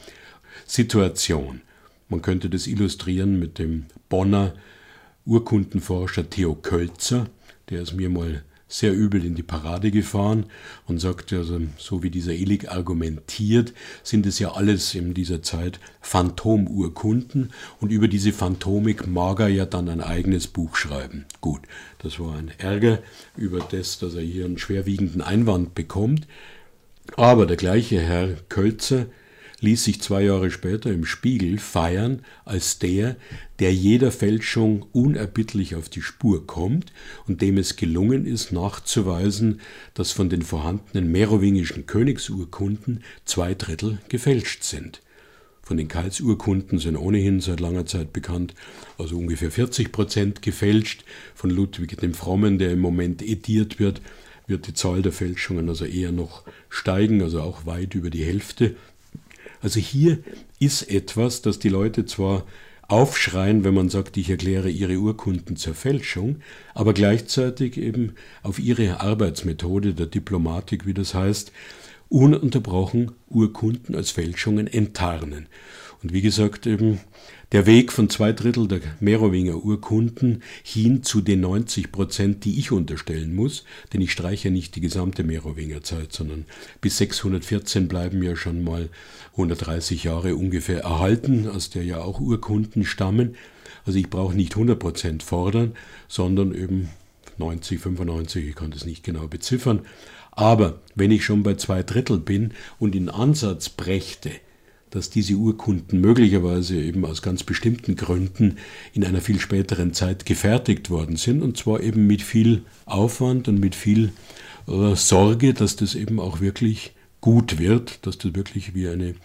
Situation. 0.67 1.61
Man 2.09 2.21
könnte 2.21 2.49
das 2.49 2.67
illustrieren 2.67 3.39
mit 3.39 3.59
dem 3.59 3.85
Bonner 4.09 4.53
Urkundenforscher 5.25 6.29
Theo 6.29 6.55
Kölzer, 6.55 7.29
der 7.69 7.81
es 7.81 7.93
mir 7.93 8.09
mal 8.09 8.43
sehr 8.71 8.93
übel 8.93 9.25
in 9.25 9.35
die 9.35 9.43
Parade 9.43 9.91
gefahren 9.91 10.45
und 10.87 10.99
sagte, 10.99 11.39
also, 11.39 11.59
so 11.77 12.03
wie 12.03 12.09
dieser 12.09 12.33
Illig 12.33 12.71
argumentiert, 12.71 13.73
sind 14.01 14.25
es 14.25 14.39
ja 14.39 14.53
alles 14.53 14.95
in 14.95 15.13
dieser 15.13 15.43
Zeit 15.43 15.79
Phantomurkunden 15.99 17.51
und 17.81 17.91
über 17.91 18.07
diese 18.07 18.31
Phantomik 18.31 19.07
mag 19.07 19.41
er 19.41 19.49
ja 19.49 19.65
dann 19.65 19.89
ein 19.89 20.01
eigenes 20.01 20.47
Buch 20.47 20.75
schreiben. 20.77 21.25
Gut, 21.41 21.61
das 21.99 22.19
war 22.19 22.35
ein 22.35 22.51
Ärger 22.57 22.99
über 23.35 23.59
das, 23.59 23.99
dass 23.99 24.15
er 24.15 24.21
hier 24.21 24.45
einen 24.45 24.57
schwerwiegenden 24.57 25.21
Einwand 25.21 25.75
bekommt. 25.75 26.25
Aber 27.17 27.45
der 27.45 27.57
gleiche 27.57 27.99
Herr 27.99 28.29
Kölzer 28.47 29.07
ließ 29.61 29.83
sich 29.83 30.01
zwei 30.01 30.23
Jahre 30.23 30.51
später 30.51 30.91
im 30.91 31.05
Spiegel 31.05 31.57
feiern 31.59 32.23
als 32.45 32.79
der, 32.79 33.15
der 33.59 33.73
jeder 33.73 34.11
Fälschung 34.11 34.85
unerbittlich 34.91 35.75
auf 35.75 35.87
die 35.87 36.01
Spur 36.01 36.45
kommt 36.45 36.91
und 37.27 37.41
dem 37.41 37.57
es 37.57 37.75
gelungen 37.75 38.25
ist, 38.25 38.51
nachzuweisen, 38.51 39.61
dass 39.93 40.11
von 40.11 40.29
den 40.29 40.41
vorhandenen 40.41 41.11
merowingischen 41.11 41.85
Königsurkunden 41.85 43.03
zwei 43.23 43.53
Drittel 43.53 43.99
gefälscht 44.09 44.63
sind. 44.63 45.01
Von 45.61 45.77
den 45.77 45.87
Karlsurkunden 45.87 46.79
sind 46.79 46.97
ohnehin 46.97 47.39
seit 47.39 47.59
langer 47.59 47.85
Zeit 47.85 48.11
bekannt, 48.11 48.55
also 48.97 49.17
ungefähr 49.17 49.51
40 49.51 49.91
Prozent 49.91 50.41
gefälscht. 50.41 51.05
Von 51.35 51.51
Ludwig 51.51 51.97
dem 51.97 52.13
Frommen, 52.13 52.57
der 52.57 52.71
im 52.71 52.79
Moment 52.79 53.21
ediert 53.21 53.79
wird, 53.79 54.01
wird 54.47 54.67
die 54.67 54.73
Zahl 54.73 55.01
der 55.01 55.11
Fälschungen 55.11 55.69
also 55.69 55.85
eher 55.85 56.11
noch 56.11 56.43
steigen, 56.69 57.21
also 57.21 57.41
auch 57.41 57.65
weit 57.65 57.95
über 57.95 58.09
die 58.09 58.25
Hälfte. 58.25 58.75
Also 59.61 59.79
hier 59.79 60.19
ist 60.59 60.83
etwas, 60.83 61.41
das 61.41 61.59
die 61.59 61.69
Leute 61.69 62.05
zwar 62.05 62.45
aufschreien, 62.87 63.63
wenn 63.63 63.73
man 63.73 63.89
sagt, 63.89 64.17
ich 64.17 64.29
erkläre 64.29 64.69
ihre 64.69 64.97
Urkunden 64.97 65.55
zur 65.55 65.73
Fälschung, 65.73 66.37
aber 66.73 66.93
gleichzeitig 66.93 67.77
eben 67.77 68.15
auf 68.43 68.59
ihre 68.59 68.99
Arbeitsmethode 68.99 69.93
der 69.93 70.07
Diplomatik, 70.07 70.85
wie 70.85 70.93
das 70.93 71.13
heißt, 71.13 71.53
ununterbrochen 72.09 73.13
Urkunden 73.29 73.95
als 73.95 74.11
Fälschungen 74.11 74.67
enttarnen. 74.67 75.47
Und 76.03 76.13
wie 76.13 76.21
gesagt, 76.21 76.65
eben 76.65 76.99
der 77.51 77.65
Weg 77.65 77.91
von 77.91 78.09
zwei 78.09 78.31
Drittel 78.31 78.67
der 78.67 78.79
Merowinger 78.99 79.63
Urkunden 79.63 80.41
hin 80.63 81.03
zu 81.03 81.21
den 81.21 81.41
90 81.41 81.91
Prozent, 81.91 82.43
die 82.45 82.57
ich 82.57 82.71
unterstellen 82.71 83.35
muss, 83.35 83.65
denn 83.93 84.01
ich 84.01 84.11
streiche 84.11 84.49
nicht 84.49 84.75
die 84.75 84.81
gesamte 84.81 85.23
Merowinger 85.23 85.83
Zeit, 85.83 86.11
sondern 86.11 86.45
bis 86.79 86.97
614 86.97 87.87
bleiben 87.87 88.23
ja 88.23 88.35
schon 88.35 88.63
mal 88.63 88.89
130 89.33 90.03
Jahre 90.03 90.35
ungefähr 90.35 90.81
erhalten, 90.81 91.47
aus 91.47 91.69
der 91.69 91.83
ja 91.83 91.99
auch 91.99 92.19
Urkunden 92.19 92.83
stammen. 92.83 93.35
Also 93.85 93.99
ich 93.99 94.09
brauche 94.09 94.35
nicht 94.35 94.53
100 94.53 94.79
Prozent 94.79 95.23
fordern, 95.23 95.73
sondern 96.07 96.55
eben 96.55 96.89
90, 97.37 97.79
95, 97.79 98.47
ich 98.47 98.55
kann 98.55 98.71
das 98.71 98.85
nicht 98.85 99.03
genau 99.03 99.27
beziffern. 99.27 99.81
Aber 100.31 100.79
wenn 100.95 101.11
ich 101.11 101.25
schon 101.25 101.43
bei 101.43 101.55
zwei 101.55 101.83
Drittel 101.83 102.17
bin 102.17 102.53
und 102.79 102.95
in 102.95 103.09
Ansatz 103.09 103.69
brächte, 103.69 104.31
dass 104.91 105.09
diese 105.09 105.33
Urkunden 105.35 105.99
möglicherweise 105.99 106.79
eben 106.79 107.05
aus 107.05 107.21
ganz 107.21 107.43
bestimmten 107.43 107.95
Gründen 107.95 108.57
in 108.93 109.03
einer 109.03 109.21
viel 109.21 109.39
späteren 109.39 109.93
Zeit 109.93 110.25
gefertigt 110.25 110.89
worden 110.89 111.15
sind 111.15 111.41
und 111.41 111.57
zwar 111.57 111.81
eben 111.81 112.05
mit 112.05 112.21
viel 112.21 112.63
Aufwand 112.85 113.47
und 113.47 113.59
mit 113.59 113.73
viel 113.73 114.11
äh, 114.67 114.95
Sorge, 114.95 115.53
dass 115.53 115.75
das 115.75 115.95
eben 115.95 116.19
auch 116.19 116.41
wirklich 116.41 116.93
gut 117.21 117.59
wird, 117.59 118.05
dass 118.05 118.17
das 118.17 118.35
wirklich 118.35 118.75
wie 118.75 118.89
eine 118.89 119.15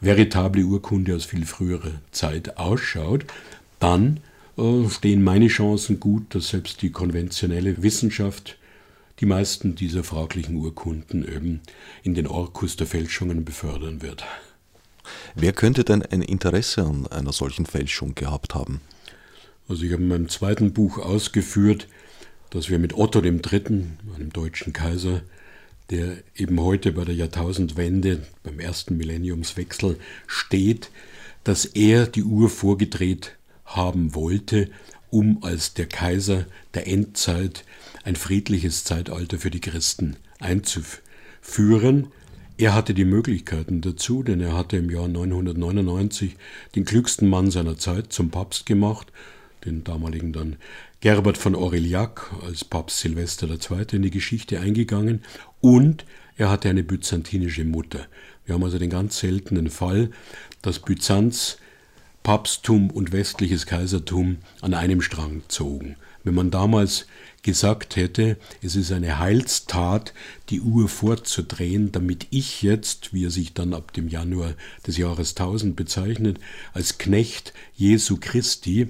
veritable 0.00 0.64
Urkunde 0.64 1.14
aus 1.14 1.24
viel 1.24 1.44
früherer 1.44 2.00
Zeit 2.12 2.56
ausschaut, 2.58 3.26
dann 3.78 4.20
äh, 4.56 4.88
stehen 4.88 5.22
meine 5.22 5.48
Chancen 5.48 6.00
gut, 6.00 6.34
dass 6.34 6.48
selbst 6.48 6.80
die 6.82 6.90
konventionelle 6.90 7.82
Wissenschaft 7.82 8.56
die 9.20 9.26
meisten 9.26 9.74
dieser 9.74 10.02
fraglichen 10.02 10.56
Urkunden 10.56 11.26
eben 11.26 11.60
in 12.02 12.14
den 12.14 12.26
Orkus 12.26 12.76
der 12.76 12.86
Fälschungen 12.86 13.44
befördern 13.44 14.00
wird. 14.00 14.24
Wer 15.34 15.52
könnte 15.52 15.84
denn 15.84 16.02
ein 16.02 16.22
Interesse 16.22 16.84
an 16.84 17.06
einer 17.06 17.32
solchen 17.32 17.66
Fälschung 17.66 18.14
gehabt 18.14 18.54
haben? 18.54 18.80
Also 19.68 19.84
ich 19.84 19.92
habe 19.92 20.02
in 20.02 20.08
meinem 20.08 20.28
zweiten 20.28 20.72
Buch 20.72 20.98
ausgeführt, 20.98 21.86
dass 22.50 22.68
wir 22.68 22.78
mit 22.78 22.94
Otto 22.94 23.22
III., 23.22 23.62
einem 24.16 24.32
deutschen 24.32 24.72
Kaiser, 24.72 25.22
der 25.90 26.18
eben 26.34 26.60
heute 26.60 26.92
bei 26.92 27.04
der 27.04 27.14
Jahrtausendwende, 27.14 28.26
beim 28.42 28.60
ersten 28.60 28.96
Millenniumswechsel 28.96 29.98
steht, 30.26 30.90
dass 31.44 31.64
er 31.64 32.06
die 32.06 32.24
Uhr 32.24 32.48
vorgedreht 32.48 33.36
haben 33.64 34.14
wollte, 34.14 34.70
um 35.10 35.42
als 35.42 35.74
der 35.74 35.86
Kaiser 35.86 36.46
der 36.74 36.86
Endzeit 36.86 37.64
ein 38.04 38.16
friedliches 38.16 38.84
Zeitalter 38.84 39.38
für 39.38 39.50
die 39.50 39.60
Christen 39.60 40.16
einzuführen. 40.38 42.08
Er 42.60 42.74
hatte 42.74 42.92
die 42.92 43.06
Möglichkeiten 43.06 43.80
dazu, 43.80 44.22
denn 44.22 44.42
er 44.42 44.54
hatte 44.54 44.76
im 44.76 44.90
Jahr 44.90 45.08
999 45.08 46.36
den 46.74 46.84
klügsten 46.84 47.26
Mann 47.26 47.50
seiner 47.50 47.78
Zeit 47.78 48.12
zum 48.12 48.28
Papst 48.28 48.66
gemacht, 48.66 49.10
den 49.64 49.82
damaligen 49.82 50.34
dann 50.34 50.56
Gerbert 51.00 51.38
von 51.38 51.54
Aurillac 51.54 52.30
als 52.42 52.66
Papst 52.66 52.98
Silvester 52.98 53.48
II. 53.48 53.86
in 53.92 54.02
die 54.02 54.10
Geschichte 54.10 54.60
eingegangen 54.60 55.22
und 55.62 56.04
er 56.36 56.50
hatte 56.50 56.68
eine 56.68 56.82
byzantinische 56.82 57.64
Mutter. 57.64 58.06
Wir 58.44 58.56
haben 58.56 58.64
also 58.64 58.78
den 58.78 58.90
ganz 58.90 59.18
seltenen 59.18 59.70
Fall, 59.70 60.10
dass 60.60 60.80
Byzanz 60.80 61.56
Papsttum 62.22 62.90
und 62.90 63.12
westliches 63.12 63.64
Kaisertum 63.64 64.36
an 64.60 64.74
einem 64.74 65.00
Strang 65.00 65.44
zogen. 65.48 65.96
Wenn 66.24 66.34
man 66.34 66.50
damals 66.50 67.06
gesagt 67.42 67.96
hätte, 67.96 68.36
es 68.62 68.76
ist 68.76 68.92
eine 68.92 69.18
Heilstat, 69.18 70.12
die 70.50 70.60
Uhr 70.60 70.88
vorzudrehen, 70.88 71.92
damit 71.92 72.26
ich 72.30 72.62
jetzt, 72.62 73.14
wie 73.14 73.24
er 73.24 73.30
sich 73.30 73.54
dann 73.54 73.72
ab 73.72 73.92
dem 73.94 74.08
Januar 74.08 74.54
des 74.86 74.98
Jahres 74.98 75.30
1000 75.30 75.76
bezeichnet, 75.76 76.38
als 76.74 76.98
Knecht 76.98 77.54
Jesu 77.74 78.18
Christi 78.20 78.88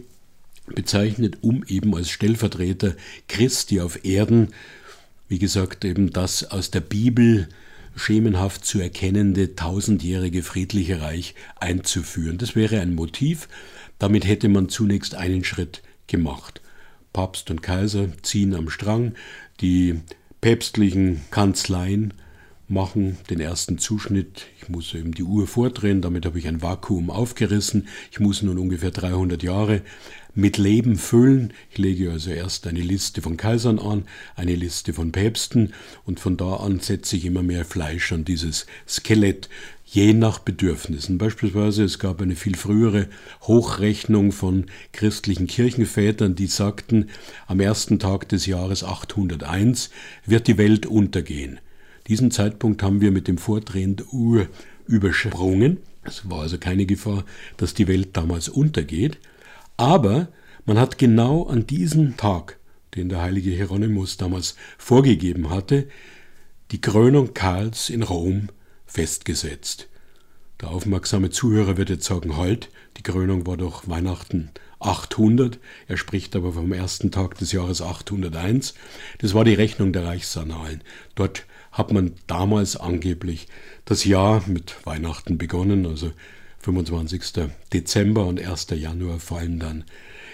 bezeichnet, 0.66 1.38
um 1.42 1.64
eben 1.66 1.94
als 1.94 2.10
Stellvertreter 2.10 2.96
Christi 3.28 3.80
auf 3.80 4.04
Erden, 4.04 4.48
wie 5.28 5.38
gesagt, 5.38 5.84
eben 5.84 6.10
das 6.10 6.50
aus 6.50 6.72
der 6.72 6.80
Bibel 6.80 7.48
schemenhaft 7.94 8.64
zu 8.64 8.80
erkennende 8.80 9.54
tausendjährige 9.54 10.42
friedliche 10.42 11.00
Reich 11.00 11.34
einzuführen. 11.56 12.38
Das 12.38 12.56
wäre 12.56 12.80
ein 12.80 12.94
Motiv, 12.94 13.48
damit 13.98 14.26
hätte 14.26 14.48
man 14.48 14.68
zunächst 14.68 15.14
einen 15.14 15.44
Schritt 15.44 15.82
gemacht. 16.06 16.60
Papst 17.12 17.50
und 17.50 17.62
Kaiser 17.62 18.08
ziehen 18.22 18.54
am 18.54 18.70
Strang, 18.70 19.14
die 19.61 20.00
päpstlichen 20.40 21.22
Kanzleien 21.30 22.14
machen 22.68 23.18
den 23.28 23.40
ersten 23.40 23.78
Zuschnitt. 23.78 24.46
Ich 24.61 24.68
muss 24.68 24.94
eben 24.94 25.12
die 25.12 25.24
Uhr 25.24 25.46
vordrehen, 25.46 26.02
damit 26.02 26.24
habe 26.24 26.38
ich 26.38 26.46
ein 26.46 26.62
Vakuum 26.62 27.11
aufgerissen. 27.11 27.88
Ich 28.12 28.20
muss 28.20 28.42
nun 28.42 28.58
ungefähr 28.58 28.92
300 28.92 29.42
Jahre 29.42 29.82
mit 30.34 30.58
Leben 30.58 30.96
füllen. 30.96 31.52
Ich 31.70 31.78
lege 31.78 32.10
also 32.10 32.30
erst 32.30 32.66
eine 32.66 32.80
Liste 32.80 33.22
von 33.22 33.36
Kaisern 33.36 33.78
an, 33.78 34.04
eine 34.36 34.54
Liste 34.54 34.92
von 34.92 35.12
Päpsten 35.12 35.72
und 36.04 36.20
von 36.20 36.36
da 36.36 36.56
an 36.56 36.80
setze 36.80 37.16
ich 37.16 37.24
immer 37.24 37.42
mehr 37.42 37.64
Fleisch 37.64 38.12
an 38.12 38.24
dieses 38.24 38.66
Skelett, 38.88 39.48
je 39.84 40.12
nach 40.12 40.38
Bedürfnissen. 40.38 41.18
Beispielsweise 41.18 41.84
es 41.84 41.98
gab 41.98 42.22
eine 42.22 42.36
viel 42.36 42.56
frühere 42.56 43.08
Hochrechnung 43.42 44.30
von 44.32 44.66
christlichen 44.92 45.46
Kirchenvätern, 45.48 46.36
die 46.36 46.46
sagten, 46.46 47.10
am 47.46 47.60
ersten 47.60 47.98
Tag 47.98 48.28
des 48.28 48.46
Jahres 48.46 48.84
801 48.84 49.90
wird 50.26 50.46
die 50.46 50.58
Welt 50.58 50.86
untergehen. 50.86 51.58
Diesen 52.06 52.30
Zeitpunkt 52.30 52.82
haben 52.82 53.00
wir 53.00 53.10
mit 53.10 53.28
dem 53.28 53.38
Vordrehen 53.38 53.96
der 53.96 54.12
Uhr 54.12 54.48
übersprungen. 54.86 55.78
Es 56.02 56.28
war 56.30 56.40
also 56.42 56.58
keine 56.58 56.86
Gefahr, 56.86 57.24
dass 57.56 57.74
die 57.74 57.88
Welt 57.88 58.10
damals 58.12 58.48
untergeht. 58.48 59.18
Aber 59.80 60.28
man 60.66 60.78
hat 60.78 60.98
genau 60.98 61.44
an 61.44 61.66
diesem 61.66 62.18
Tag, 62.18 62.58
den 62.96 63.08
der 63.08 63.22
heilige 63.22 63.48
Hieronymus 63.48 64.18
damals 64.18 64.56
vorgegeben 64.76 65.48
hatte, 65.48 65.88
die 66.70 66.82
Krönung 66.82 67.32
Karls 67.32 67.88
in 67.88 68.02
Rom 68.02 68.50
festgesetzt. 68.84 69.88
Der 70.60 70.68
aufmerksame 70.68 71.30
Zuhörer 71.30 71.78
wird 71.78 71.88
jetzt 71.88 72.04
sagen, 72.04 72.36
halt, 72.36 72.68
die 72.98 73.02
Krönung 73.02 73.46
war 73.46 73.56
doch 73.56 73.88
Weihnachten 73.88 74.50
800, 74.80 75.58
er 75.88 75.96
spricht 75.96 76.36
aber 76.36 76.52
vom 76.52 76.74
ersten 76.74 77.10
Tag 77.10 77.38
des 77.38 77.52
Jahres 77.52 77.80
801. 77.80 78.74
Das 79.20 79.32
war 79.32 79.46
die 79.46 79.54
Rechnung 79.54 79.94
der 79.94 80.04
Reichsannalen. 80.04 80.84
Dort 81.14 81.46
hat 81.72 81.90
man 81.90 82.12
damals 82.26 82.76
angeblich 82.76 83.48
das 83.86 84.04
Jahr 84.04 84.46
mit 84.46 84.76
Weihnachten 84.84 85.38
begonnen, 85.38 85.86
also 85.86 86.12
25. 86.61 87.50
Dezember 87.72 88.26
und 88.26 88.40
1. 88.40 88.68
Januar 88.74 89.18
fallen 89.18 89.58
dann 89.58 89.84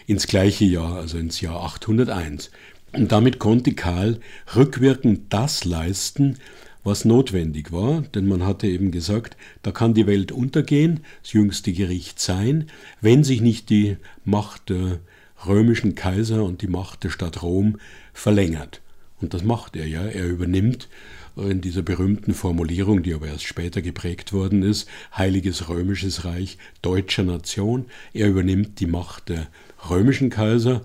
ins 0.06 0.26
gleiche 0.26 0.64
Jahr, 0.64 0.96
also 0.96 1.18
ins 1.18 1.40
Jahr 1.40 1.62
801. 1.62 2.50
Und 2.92 3.12
damit 3.12 3.38
konnte 3.38 3.74
Karl 3.74 4.20
rückwirkend 4.54 5.32
das 5.32 5.64
leisten, 5.64 6.38
was 6.82 7.04
notwendig 7.04 7.72
war, 7.72 8.02
denn 8.14 8.28
man 8.28 8.44
hatte 8.44 8.68
eben 8.68 8.92
gesagt, 8.92 9.36
da 9.62 9.72
kann 9.72 9.94
die 9.94 10.06
Welt 10.06 10.30
untergehen, 10.30 11.00
das 11.22 11.32
jüngste 11.32 11.72
Gericht 11.72 12.20
sein, 12.20 12.68
wenn 13.00 13.24
sich 13.24 13.40
nicht 13.40 13.70
die 13.70 13.96
Macht 14.24 14.70
der 14.70 15.00
römischen 15.46 15.96
Kaiser 15.96 16.44
und 16.44 16.62
die 16.62 16.68
Macht 16.68 17.02
der 17.04 17.10
Stadt 17.10 17.42
Rom 17.42 17.78
verlängert. 18.12 18.80
Und 19.20 19.34
das 19.34 19.42
macht 19.42 19.76
er 19.76 19.86
ja, 19.86 20.04
er 20.04 20.26
übernimmt 20.26 20.88
in 21.36 21.60
dieser 21.60 21.82
berühmten 21.82 22.34
Formulierung, 22.34 23.02
die 23.02 23.14
aber 23.14 23.26
erst 23.26 23.44
später 23.44 23.82
geprägt 23.82 24.32
worden 24.32 24.62
ist, 24.62 24.88
Heiliges 25.16 25.68
Römisches 25.68 26.24
Reich 26.24 26.56
deutscher 26.82 27.24
Nation. 27.24 27.86
Er 28.12 28.28
übernimmt 28.28 28.80
die 28.80 28.86
Macht 28.86 29.28
der 29.28 29.48
römischen 29.90 30.30
Kaiser. 30.30 30.84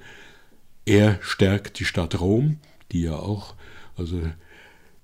Er 0.85 1.19
stärkt 1.21 1.79
die 1.79 1.85
Stadt 1.85 2.19
Rom, 2.19 2.57
die 2.91 3.03
ja 3.03 3.15
auch 3.15 3.55
also 3.95 4.21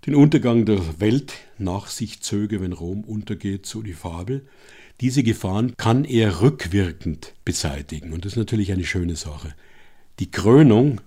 den 0.05 0.15
Untergang 0.15 0.65
der 0.65 0.99
Welt 0.99 1.33
nach 1.57 1.87
sich 1.87 2.21
zöge, 2.21 2.61
wenn 2.61 2.73
Rom 2.73 3.03
untergeht, 3.03 3.65
so 3.65 3.81
die 3.81 3.93
Fabel. 3.93 4.45
Diese 4.99 5.23
Gefahren 5.23 5.75
kann 5.77 6.05
er 6.05 6.41
rückwirkend 6.41 7.33
beseitigen 7.45 8.13
und 8.13 8.25
das 8.25 8.33
ist 8.33 8.37
natürlich 8.37 8.71
eine 8.71 8.85
schöne 8.85 9.15
Sache. 9.15 9.53
Die 10.19 10.31
Krönung 10.31 11.01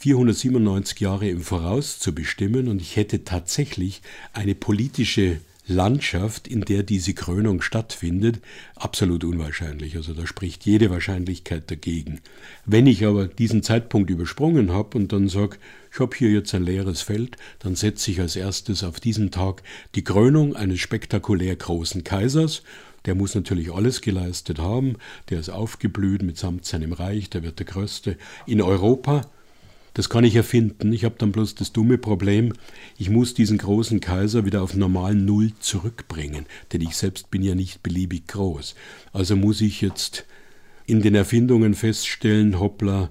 497 0.00 0.98
Jahre 1.00 1.28
im 1.28 1.42
Voraus 1.42 1.98
zu 1.98 2.14
bestimmen 2.14 2.68
und 2.68 2.80
ich 2.80 2.96
hätte 2.96 3.22
tatsächlich 3.22 4.00
eine 4.32 4.54
politische 4.54 5.40
Landschaft, 5.66 6.48
in 6.48 6.62
der 6.62 6.84
diese 6.84 7.12
Krönung 7.12 7.60
stattfindet, 7.60 8.40
absolut 8.76 9.24
unwahrscheinlich. 9.24 9.96
Also 9.96 10.14
da 10.14 10.26
spricht 10.26 10.64
jede 10.64 10.88
Wahrscheinlichkeit 10.88 11.70
dagegen. 11.70 12.22
Wenn 12.64 12.86
ich 12.86 13.04
aber 13.04 13.28
diesen 13.28 13.62
Zeitpunkt 13.62 14.08
übersprungen 14.08 14.72
habe 14.72 14.96
und 14.96 15.12
dann 15.12 15.28
sage, 15.28 15.58
ich 15.92 16.00
habe 16.00 16.16
hier 16.16 16.30
jetzt 16.30 16.54
ein 16.54 16.64
leeres 16.64 17.02
Feld, 17.02 17.36
dann 17.58 17.76
setze 17.76 18.10
ich 18.10 18.22
als 18.22 18.36
erstes 18.36 18.82
auf 18.82 19.00
diesen 19.00 19.30
Tag 19.30 19.62
die 19.94 20.02
Krönung 20.02 20.56
eines 20.56 20.80
spektakulär 20.80 21.56
großen 21.56 22.04
Kaisers. 22.04 22.62
Der 23.04 23.14
muss 23.14 23.34
natürlich 23.34 23.70
alles 23.70 24.00
geleistet 24.00 24.58
haben, 24.58 24.96
der 25.28 25.40
ist 25.40 25.50
aufgeblüht 25.50 26.22
mitsamt 26.22 26.64
seinem 26.64 26.94
Reich, 26.94 27.28
der 27.28 27.42
wird 27.42 27.58
der 27.58 27.66
größte 27.66 28.16
in 28.46 28.62
Europa. 28.62 29.26
Das 29.94 30.08
kann 30.08 30.24
ich 30.24 30.36
erfinden. 30.36 30.92
Ich 30.92 31.04
habe 31.04 31.16
dann 31.18 31.32
bloß 31.32 31.56
das 31.56 31.72
dumme 31.72 31.98
Problem, 31.98 32.52
ich 32.96 33.10
muss 33.10 33.34
diesen 33.34 33.58
großen 33.58 34.00
Kaiser 34.00 34.44
wieder 34.44 34.62
auf 34.62 34.74
normalen 34.74 35.24
Null 35.24 35.52
zurückbringen, 35.58 36.46
denn 36.72 36.80
ich 36.80 36.96
selbst 36.96 37.30
bin 37.30 37.42
ja 37.42 37.54
nicht 37.54 37.82
beliebig 37.82 38.28
groß. 38.28 38.74
Also 39.12 39.36
muss 39.36 39.60
ich 39.60 39.80
jetzt 39.80 40.26
in 40.86 41.02
den 41.02 41.14
Erfindungen 41.14 41.74
feststellen, 41.74 42.60
hoppla, 42.60 43.10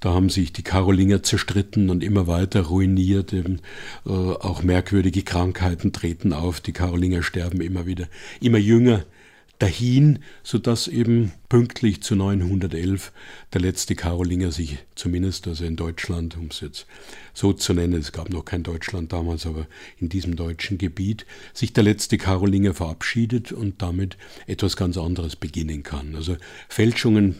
da 0.00 0.14
haben 0.14 0.30
sich 0.30 0.52
die 0.52 0.62
Karolinger 0.62 1.22
zerstritten 1.22 1.90
und 1.90 2.02
immer 2.02 2.26
weiter 2.26 2.62
ruiniert. 2.62 3.34
Eben, 3.34 3.60
äh, 4.06 4.10
auch 4.10 4.62
merkwürdige 4.62 5.22
Krankheiten 5.22 5.92
treten 5.92 6.32
auf. 6.32 6.60
Die 6.60 6.72
Karolinger 6.72 7.22
sterben 7.22 7.60
immer 7.60 7.84
wieder, 7.84 8.08
immer 8.40 8.56
jünger 8.56 9.04
dahin, 9.60 10.20
sodass 10.42 10.88
eben 10.88 11.32
pünktlich 11.48 12.02
zu 12.02 12.16
911 12.16 13.12
der 13.52 13.60
letzte 13.60 13.94
Karolinger 13.94 14.50
sich 14.52 14.78
zumindest, 14.94 15.46
also 15.46 15.64
in 15.64 15.76
Deutschland, 15.76 16.36
um 16.36 16.46
es 16.46 16.60
jetzt 16.60 16.86
so 17.34 17.52
zu 17.52 17.74
nennen, 17.74 18.00
es 18.00 18.12
gab 18.12 18.30
noch 18.30 18.44
kein 18.44 18.62
Deutschland 18.62 19.12
damals, 19.12 19.46
aber 19.46 19.66
in 19.98 20.08
diesem 20.08 20.34
deutschen 20.34 20.78
Gebiet, 20.78 21.26
sich 21.52 21.72
der 21.72 21.84
letzte 21.84 22.16
Karolinger 22.16 22.74
verabschiedet 22.74 23.52
und 23.52 23.82
damit 23.82 24.16
etwas 24.46 24.76
ganz 24.76 24.96
anderes 24.96 25.36
beginnen 25.36 25.82
kann. 25.82 26.16
Also 26.16 26.36
Fälschungen 26.68 27.36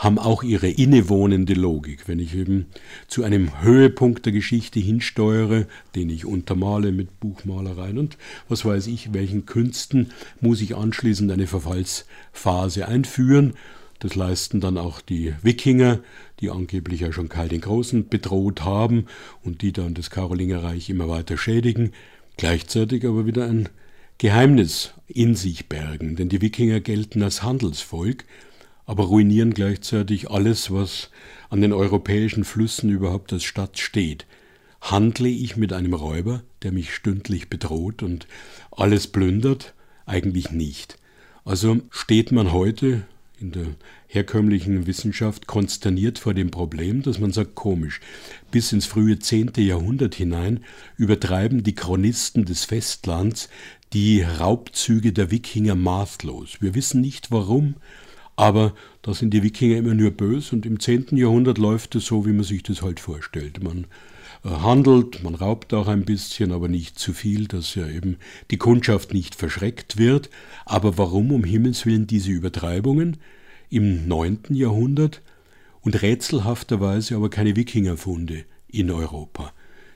haben 0.00 0.18
auch 0.18 0.42
ihre 0.42 0.70
innewohnende 0.70 1.52
Logik. 1.52 2.08
Wenn 2.08 2.20
ich 2.20 2.34
eben 2.34 2.66
zu 3.06 3.22
einem 3.22 3.60
Höhepunkt 3.60 4.24
der 4.24 4.32
Geschichte 4.32 4.80
hinsteuere, 4.80 5.66
den 5.94 6.08
ich 6.08 6.24
untermale 6.24 6.90
mit 6.90 7.20
Buchmalereien 7.20 7.98
und 7.98 8.16
was 8.48 8.64
weiß 8.64 8.86
ich, 8.86 9.12
welchen 9.12 9.44
Künsten, 9.44 10.12
muss 10.40 10.62
ich 10.62 10.74
anschließend 10.74 11.30
eine 11.30 11.46
Verfallsphase 11.46 12.88
einführen. 12.88 13.52
Das 13.98 14.14
leisten 14.14 14.60
dann 14.60 14.78
auch 14.78 15.02
die 15.02 15.34
Wikinger, 15.42 15.98
die 16.40 16.48
angeblich 16.48 17.00
ja 17.00 17.12
schon 17.12 17.28
Karl 17.28 17.50
den 17.50 17.60
Großen 17.60 18.08
bedroht 18.08 18.64
haben 18.64 19.04
und 19.44 19.60
die 19.60 19.72
dann 19.72 19.92
das 19.92 20.08
Karolingerreich 20.08 20.88
immer 20.88 21.10
weiter 21.10 21.36
schädigen, 21.36 21.92
gleichzeitig 22.38 23.04
aber 23.04 23.26
wieder 23.26 23.46
ein 23.46 23.68
Geheimnis 24.16 24.94
in 25.08 25.34
sich 25.34 25.68
bergen, 25.68 26.16
denn 26.16 26.30
die 26.30 26.40
Wikinger 26.40 26.80
gelten 26.80 27.22
als 27.22 27.42
Handelsvolk, 27.42 28.24
aber 28.90 29.04
ruinieren 29.04 29.54
gleichzeitig 29.54 30.32
alles, 30.32 30.72
was 30.72 31.10
an 31.48 31.60
den 31.60 31.72
europäischen 31.72 32.42
Flüssen 32.42 32.90
überhaupt 32.90 33.32
als 33.32 33.44
Stadt 33.44 33.78
steht. 33.78 34.26
Handle 34.80 35.28
ich 35.28 35.56
mit 35.56 35.72
einem 35.72 35.94
Räuber, 35.94 36.42
der 36.64 36.72
mich 36.72 36.92
stündlich 36.92 37.48
bedroht 37.48 38.02
und 38.02 38.26
alles 38.72 39.06
plündert? 39.06 39.74
Eigentlich 40.06 40.50
nicht. 40.50 40.98
Also 41.44 41.82
steht 41.90 42.32
man 42.32 42.50
heute 42.50 43.02
in 43.38 43.52
der 43.52 43.66
herkömmlichen 44.08 44.88
Wissenschaft 44.88 45.46
konsterniert 45.46 46.18
vor 46.18 46.34
dem 46.34 46.50
Problem, 46.50 47.02
dass 47.02 47.20
man 47.20 47.30
sagt, 47.30 47.54
komisch, 47.54 48.00
bis 48.50 48.72
ins 48.72 48.86
frühe 48.86 49.20
10. 49.20 49.52
Jahrhundert 49.58 50.16
hinein 50.16 50.64
übertreiben 50.96 51.62
die 51.62 51.76
Chronisten 51.76 52.44
des 52.44 52.64
Festlands 52.64 53.50
die 53.92 54.22
Raubzüge 54.22 55.12
der 55.12 55.30
Wikinger 55.30 55.76
maßlos. 55.76 56.60
Wir 56.60 56.74
wissen 56.74 57.00
nicht 57.00 57.30
warum, 57.30 57.76
aber 58.40 58.72
da 59.02 59.12
sind 59.12 59.34
die 59.34 59.42
Wikinger 59.42 59.76
immer 59.76 59.92
nur 59.92 60.12
böse 60.12 60.56
und 60.56 60.64
im 60.64 60.80
10. 60.80 61.08
Jahrhundert 61.12 61.58
läuft 61.58 61.94
es 61.94 62.06
so, 62.06 62.24
wie 62.24 62.32
man 62.32 62.42
sich 62.42 62.62
das 62.62 62.80
halt 62.80 62.98
vorstellt. 62.98 63.62
Man 63.62 63.84
äh, 64.44 64.48
handelt, 64.48 65.22
man 65.22 65.34
raubt 65.34 65.74
auch 65.74 65.88
ein 65.88 66.06
bisschen, 66.06 66.50
aber 66.50 66.66
nicht 66.66 66.98
zu 66.98 67.12
viel, 67.12 67.48
dass 67.48 67.74
ja 67.74 67.86
eben 67.86 68.16
die 68.50 68.56
Kundschaft 68.56 69.12
nicht 69.12 69.34
verschreckt 69.34 69.98
wird. 69.98 70.30
Aber 70.64 70.96
warum 70.96 71.32
um 71.32 71.44
Himmels 71.44 71.84
willen 71.84 72.06
diese 72.06 72.30
Übertreibungen 72.30 73.18
im 73.68 74.08
9. 74.08 74.44
Jahrhundert 74.48 75.20
und 75.82 76.00
rätselhafterweise 76.00 77.16
aber 77.16 77.28
keine 77.28 77.56
Wikingerfunde 77.56 78.44
in 78.68 78.90
Europa? 78.90 79.52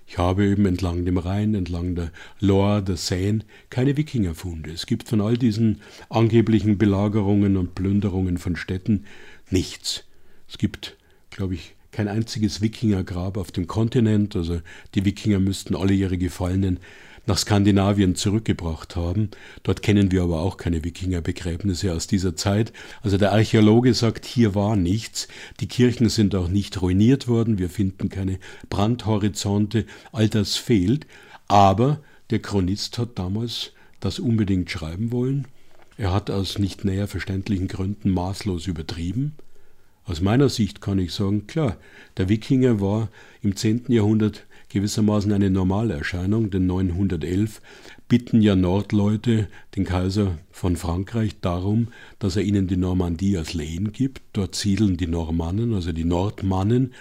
Ich 0.07 0.19
habe 0.19 0.45
eben 0.47 0.67
entlang 0.67 1.05
dem 1.05 1.19
Rhein, 1.19 1.55
entlang 1.55 1.95
der 1.95 2.13
Loire, 2.41 2.83
der 2.83 2.97
Seine 2.97 3.41
keine 3.71 3.97
Wikingerfunde. 3.97 4.71
Es 4.71 4.87
gibt 4.87 5.09
von 5.09 5.21
all 5.21 5.37
diesen 5.37 5.81
angeblichen 6.11 6.79
Belagerungen 6.79 7.57
und 7.57 7.75
Plünderungen 7.75 8.39
von 8.39 8.57
Städten 8.57 9.07
nichts. 9.51 10.05
Es 10.49 10.59
gibt, 10.59 10.97
glaube 11.31 11.55
ich, 11.55 11.75
kein 11.91 12.09
einziges 12.09 12.61
Wikingergrab 12.61 13.37
auf 13.37 13.53
dem 13.53 13.67
Kontinent. 13.67 14.37
Also 14.37 14.61
die 14.95 15.05
Wikinger 15.05 15.39
müssten 15.39 15.77
alle 15.77 15.95
ihre 15.95 16.19
Gefallenen 16.19 16.81
nach 17.27 17.39
Skandinavien 17.39 18.15
zurückgebracht 18.15 18.97
haben. 18.97 19.31
Dort 19.63 19.83
kennen 19.83 20.11
wir 20.11 20.23
aber 20.23 20.41
auch 20.41 20.57
keine 20.57 20.85
Wikingerbegräbnisse 20.85 21.93
aus 21.93 22.07
dieser 22.07 22.37
Zeit. 22.37 22.73
Also 23.03 23.19
der 23.19 23.33
Archäologe 23.33 23.95
sagt, 23.95 24.27
hier 24.27 24.55
war 24.55 24.77
nichts. 24.77 25.29
Die 25.61 25.69
Kirchen 25.69 26.09
sind 26.09 26.35
auch 26.35 26.49
nicht 26.49 26.81
ruiniert 26.83 27.29
worden. 27.29 27.59
Wir 27.59 27.71
finden 27.71 28.09
keine 28.09 28.39
Brandhorizonte. 28.69 29.87
All 30.13 30.29
das 30.29 30.57
fehlt. 30.57 31.07
Aber 31.49 32.01
der 32.31 32.41
Chronist 32.41 32.99
hat 32.99 33.19
damals 33.19 33.73
das 34.01 34.19
unbedingt 34.19 34.71
schreiben 34.71 35.13
wollen. 35.13 35.47
Er 35.97 36.13
hat 36.13 36.31
aus 36.31 36.59
nicht 36.59 36.85
näher 36.85 37.09
verständlichen 37.09 37.69
Gründen 37.69 38.11
maßlos 38.11 38.67
übertrieben. 38.67 39.35
Aus 40.05 40.21
meiner 40.21 40.49
Sicht 40.51 40.81
kann 40.81 40.99
ich 40.99 41.13
sagen, 41.13 41.47
klar, 41.47 41.77
der 42.19 42.29
Wikinger 42.29 42.81
war 42.81 43.09
im 43.43 43.57
10. 43.57 43.85
Jahrhundert 43.89 44.45
gewissermaßen 44.75 45.33
eine 45.33 45.51
Normalerscheinung, 45.51 46.51
denn 46.51 46.67
911 46.67 47.63
bitten 48.09 48.43
ja 48.43 48.55
Nordleute 48.55 49.49
den 49.75 49.85
Kaiser 49.85 50.39
von 50.51 50.77
Frankreich 50.77 51.41
darum, 51.41 51.89
dass 52.19 52.37
er 52.37 52.43
ihnen 52.43 52.67
die 52.67 52.77
Normandie 52.77 53.39
als 53.39 53.55
Lehen 53.55 53.93
gibt. 53.93 54.21
Dort 54.35 54.55
siedeln 54.55 54.99
die 54.99 55.07
Normannen, 55.07 55.73
also 55.73 55.93
die 55.93 56.05
Nordmannen, 56.05 56.93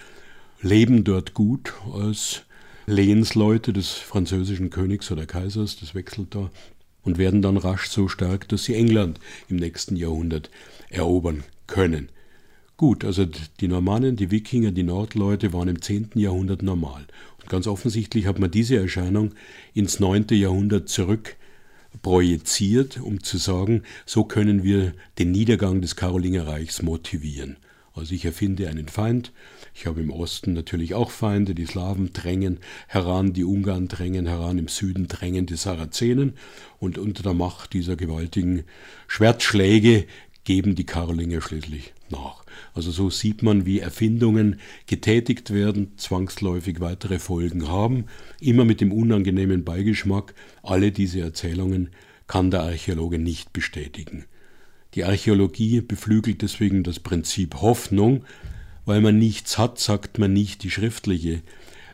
leben 0.61 1.03
dort 1.03 1.33
gut 1.33 1.73
als 1.93 2.43
Lehensleute 2.85 3.73
des 3.73 3.91
französischen 3.91 4.69
Königs 4.69 5.11
oder 5.11 5.25
Kaisers, 5.25 5.77
das 5.79 5.95
wechselt 5.95 6.35
da, 6.35 6.49
und 7.03 7.17
werden 7.17 7.41
dann 7.41 7.57
rasch 7.57 7.89
so 7.89 8.07
stark, 8.07 8.47
dass 8.49 8.63
sie 8.63 8.75
England 8.75 9.19
im 9.49 9.57
nächsten 9.57 9.95
Jahrhundert 9.95 10.49
erobern 10.89 11.43
können. 11.67 12.09
Gut, 12.75 13.05
also 13.05 13.25
die 13.59 13.67
Normannen, 13.67 14.15
die 14.15 14.31
Wikinger, 14.31 14.71
die 14.71 14.83
Nordleute 14.83 15.53
waren 15.53 15.67
im 15.67 15.81
10. 15.81 16.11
Jahrhundert 16.15 16.63
normal. 16.63 17.05
Ganz 17.49 17.67
offensichtlich 17.67 18.25
hat 18.25 18.39
man 18.39 18.51
diese 18.51 18.77
Erscheinung 18.77 19.33
ins 19.73 19.99
9. 19.99 20.27
Jahrhundert 20.31 20.89
zurück 20.89 21.35
projiziert, 22.01 22.99
um 22.99 23.21
zu 23.23 23.37
sagen, 23.37 23.83
so 24.05 24.23
können 24.23 24.63
wir 24.63 24.93
den 25.19 25.31
Niedergang 25.31 25.81
des 25.81 25.95
Karolingerreichs 25.95 26.81
motivieren. 26.81 27.57
Also 27.95 28.15
ich 28.15 28.25
erfinde 28.25 28.67
einen 28.69 28.87
Feind, 28.87 29.31
ich 29.75 29.85
habe 29.85 30.01
im 30.01 30.09
Osten 30.09 30.53
natürlich 30.53 30.95
auch 30.95 31.11
Feinde, 31.11 31.53
die 31.53 31.67
Slawen 31.67 32.11
drängen 32.11 32.59
heran, 32.87 33.33
die 33.33 33.43
Ungarn 33.43 33.87
drängen 33.87 34.25
heran, 34.25 34.57
im 34.57 34.67
Süden 34.67 35.07
drängen 35.07 35.45
die 35.45 35.55
Sarazenen 35.55 36.33
und 36.79 36.97
unter 36.97 37.21
der 37.21 37.35
Macht 37.35 37.73
dieser 37.73 37.95
gewaltigen 37.95 38.63
Schwertschläge 39.07 40.05
geben 40.43 40.73
die 40.73 40.85
Karolinger 40.85 41.41
schließlich 41.41 41.92
nach. 42.09 42.43
Also 42.73 42.91
so 42.91 43.09
sieht 43.09 43.43
man, 43.43 43.65
wie 43.65 43.79
Erfindungen 43.79 44.59
getätigt 44.87 45.51
werden, 45.53 45.93
zwangsläufig 45.97 46.79
weitere 46.79 47.19
Folgen 47.19 47.67
haben, 47.67 48.05
immer 48.39 48.65
mit 48.65 48.81
dem 48.81 48.91
unangenehmen 48.91 49.63
Beigeschmack, 49.63 50.33
alle 50.61 50.91
diese 50.91 51.21
Erzählungen 51.21 51.89
kann 52.27 52.51
der 52.51 52.61
Archäologe 52.61 53.19
nicht 53.19 53.53
bestätigen. 53.53 54.25
Die 54.95 55.05
Archäologie 55.05 55.81
beflügelt 55.81 56.41
deswegen 56.41 56.83
das 56.83 56.99
Prinzip 56.99 57.55
Hoffnung, 57.61 58.25
weil 58.85 59.01
man 59.01 59.17
nichts 59.17 59.57
hat, 59.57 59.79
sagt 59.79 60.19
man 60.19 60.33
nicht 60.33 60.63
die 60.63 60.69
schriftliche 60.69 61.41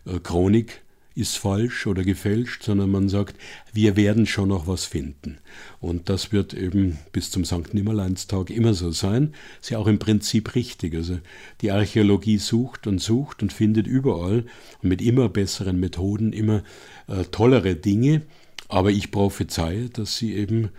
äh, 0.05 0.20
Chronik, 0.22 0.82
ist 1.20 1.38
falsch 1.38 1.86
oder 1.88 2.03
gefälscht, 2.03 2.63
sondern 2.63 2.89
man 2.91 3.09
sagt, 3.09 3.36
wir 3.74 3.95
werden 3.95 4.26
schon 4.26 4.49
noch 4.49 4.67
was 4.67 4.86
finden. 4.86 5.38
Und 5.80 6.09
das 6.09 6.32
wird 6.32 6.53
eben 6.53 6.97
bis 7.11 7.30
zum 7.32 7.45
St. 7.45 7.74
Nimmerleinstag 7.74 8.49
immer 8.49 8.74
so 8.74 8.91
sein. 8.91 9.34
Ist 9.61 9.70
ja 9.70 9.78
auch 9.78 9.88
im 9.88 9.99
Prinzip 9.99 10.55
richtig. 10.55 10.95
Also 10.95 11.20
die 11.61 11.72
Archäologie 11.72 12.38
sucht 12.38 12.88
und 12.88 12.99
sucht 12.99 13.41
und 13.43 13.53
findet 13.53 13.88
überall 13.88 14.45
und 14.82 14.89
mit 14.89 15.01
immer 15.01 15.30
besseren 15.30 15.80
Methoden 15.80 16.34
immer 16.34 16.63
äh, 17.07 17.24
tollere 17.26 17.76
Dinge. 17.76 18.22
Aber 18.67 18.91
ich 18.91 19.11
prophezeie, 19.11 19.89
dass 19.89 20.17
sie 20.17 20.34
eben 20.36 20.70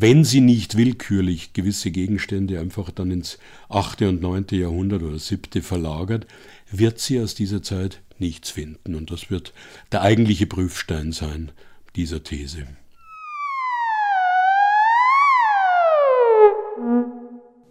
wenn 0.00 0.22
sie 0.22 0.40
nicht 0.40 0.76
willkürlich 0.76 1.54
gewisse 1.54 1.90
Gegenstände 1.90 2.60
einfach 2.60 2.92
dann 2.92 3.10
ins 3.10 3.38
8. 3.68 4.02
und 4.02 4.22
9. 4.22 4.46
Jahrhundert 4.52 5.02
oder 5.02 5.18
7. 5.18 5.60
verlagert, 5.60 6.26
wird 6.70 7.00
sie 7.00 7.20
aus 7.20 7.34
dieser 7.34 7.64
Zeit 7.64 8.00
nichts 8.18 8.50
finden. 8.50 8.94
Und 8.94 9.10
das 9.10 9.28
wird 9.28 9.52
der 9.90 10.02
eigentliche 10.02 10.46
Prüfstein 10.46 11.10
sein 11.10 11.50
dieser 11.96 12.22
These. 12.22 12.68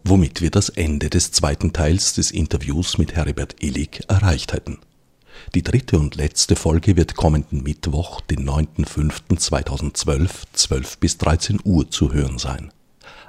Womit 0.04 0.42
wir 0.42 0.52
das 0.52 0.68
Ende 0.68 1.10
des 1.10 1.32
zweiten 1.32 1.72
Teils 1.72 2.14
des 2.14 2.32
Interviews 2.32 2.98
mit 2.98 3.16
Heribert 3.16 3.56
Illig 3.64 4.02
erreicht 4.10 4.52
hätten. 4.52 4.80
Die 5.56 5.64
dritte 5.64 6.00
und 6.00 6.16
letzte 6.16 6.56
Folge 6.56 6.96
wird 6.96 7.16
kommenden 7.16 7.64
Mittwoch, 7.64 8.22
den 8.22 8.48
9.05.2012, 8.48 10.30
12 10.54 10.98
bis 10.98 11.18
13 11.18 11.60
Uhr 11.64 11.90
zu 11.90 12.14
hören 12.14 12.38
sein. 12.38 12.72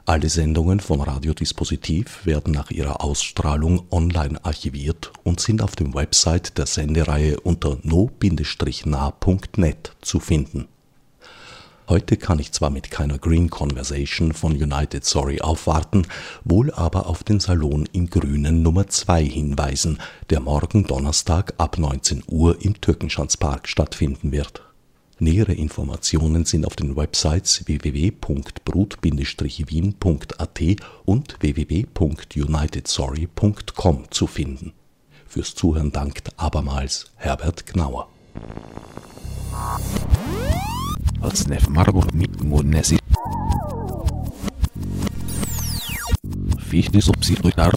Alle 0.08 0.28
Sendungen 0.30 0.80
von 0.80 1.02
Radiodispositiv 1.02 2.24
werden 2.24 2.54
nach 2.54 2.70
ihrer 2.70 3.04
Ausstrahlung 3.04 3.82
online 3.90 4.42
archiviert 4.42 5.12
und 5.22 5.38
sind 5.40 5.60
auf 5.60 5.76
dem 5.76 5.92
Website 5.92 6.56
der 6.56 6.64
Sendereihe 6.64 7.38
unter 7.40 7.78
no-nah.net 7.82 8.36
zu 10.00 10.18
finden. 10.18 10.68
Heute 11.88 12.16
kann 12.16 12.38
ich 12.38 12.52
zwar 12.52 12.70
mit 12.70 12.90
keiner 12.90 13.18
Green 13.18 13.50
Conversation 13.50 14.32
von 14.32 14.52
United 14.52 15.04
Sorry 15.04 15.40
aufwarten, 15.40 16.06
wohl 16.44 16.72
aber 16.72 17.06
auf 17.06 17.24
den 17.24 17.40
Salon 17.40 17.88
im 17.92 18.10
Grünen 18.10 18.62
Nummer 18.62 18.86
2 18.86 19.24
hinweisen, 19.24 19.98
der 20.30 20.40
morgen 20.40 20.86
Donnerstag 20.86 21.54
ab 21.58 21.78
19 21.78 22.24
Uhr 22.28 22.62
im 22.62 22.80
Türkenschanzpark 22.80 23.68
stattfinden 23.68 24.32
wird 24.32 24.62
Nähere 25.20 25.52
Informationen 25.52 26.44
sind 26.44 26.64
auf 26.64 26.76
den 26.76 26.96
Websites 26.96 27.66
www.brut-wien.at 27.66 30.60
und 31.04 31.36
www.unitedsorry.com 31.40 34.04
zu 34.10 34.28
finden. 34.28 34.74
Fürs 35.26 35.56
Zuhören 35.56 35.90
dankt 35.90 36.38
abermals 36.38 37.10
Herbert 37.16 37.66
Gnauer. 37.66 38.08
Fichte 46.58 47.00
subsidiar 47.00 47.72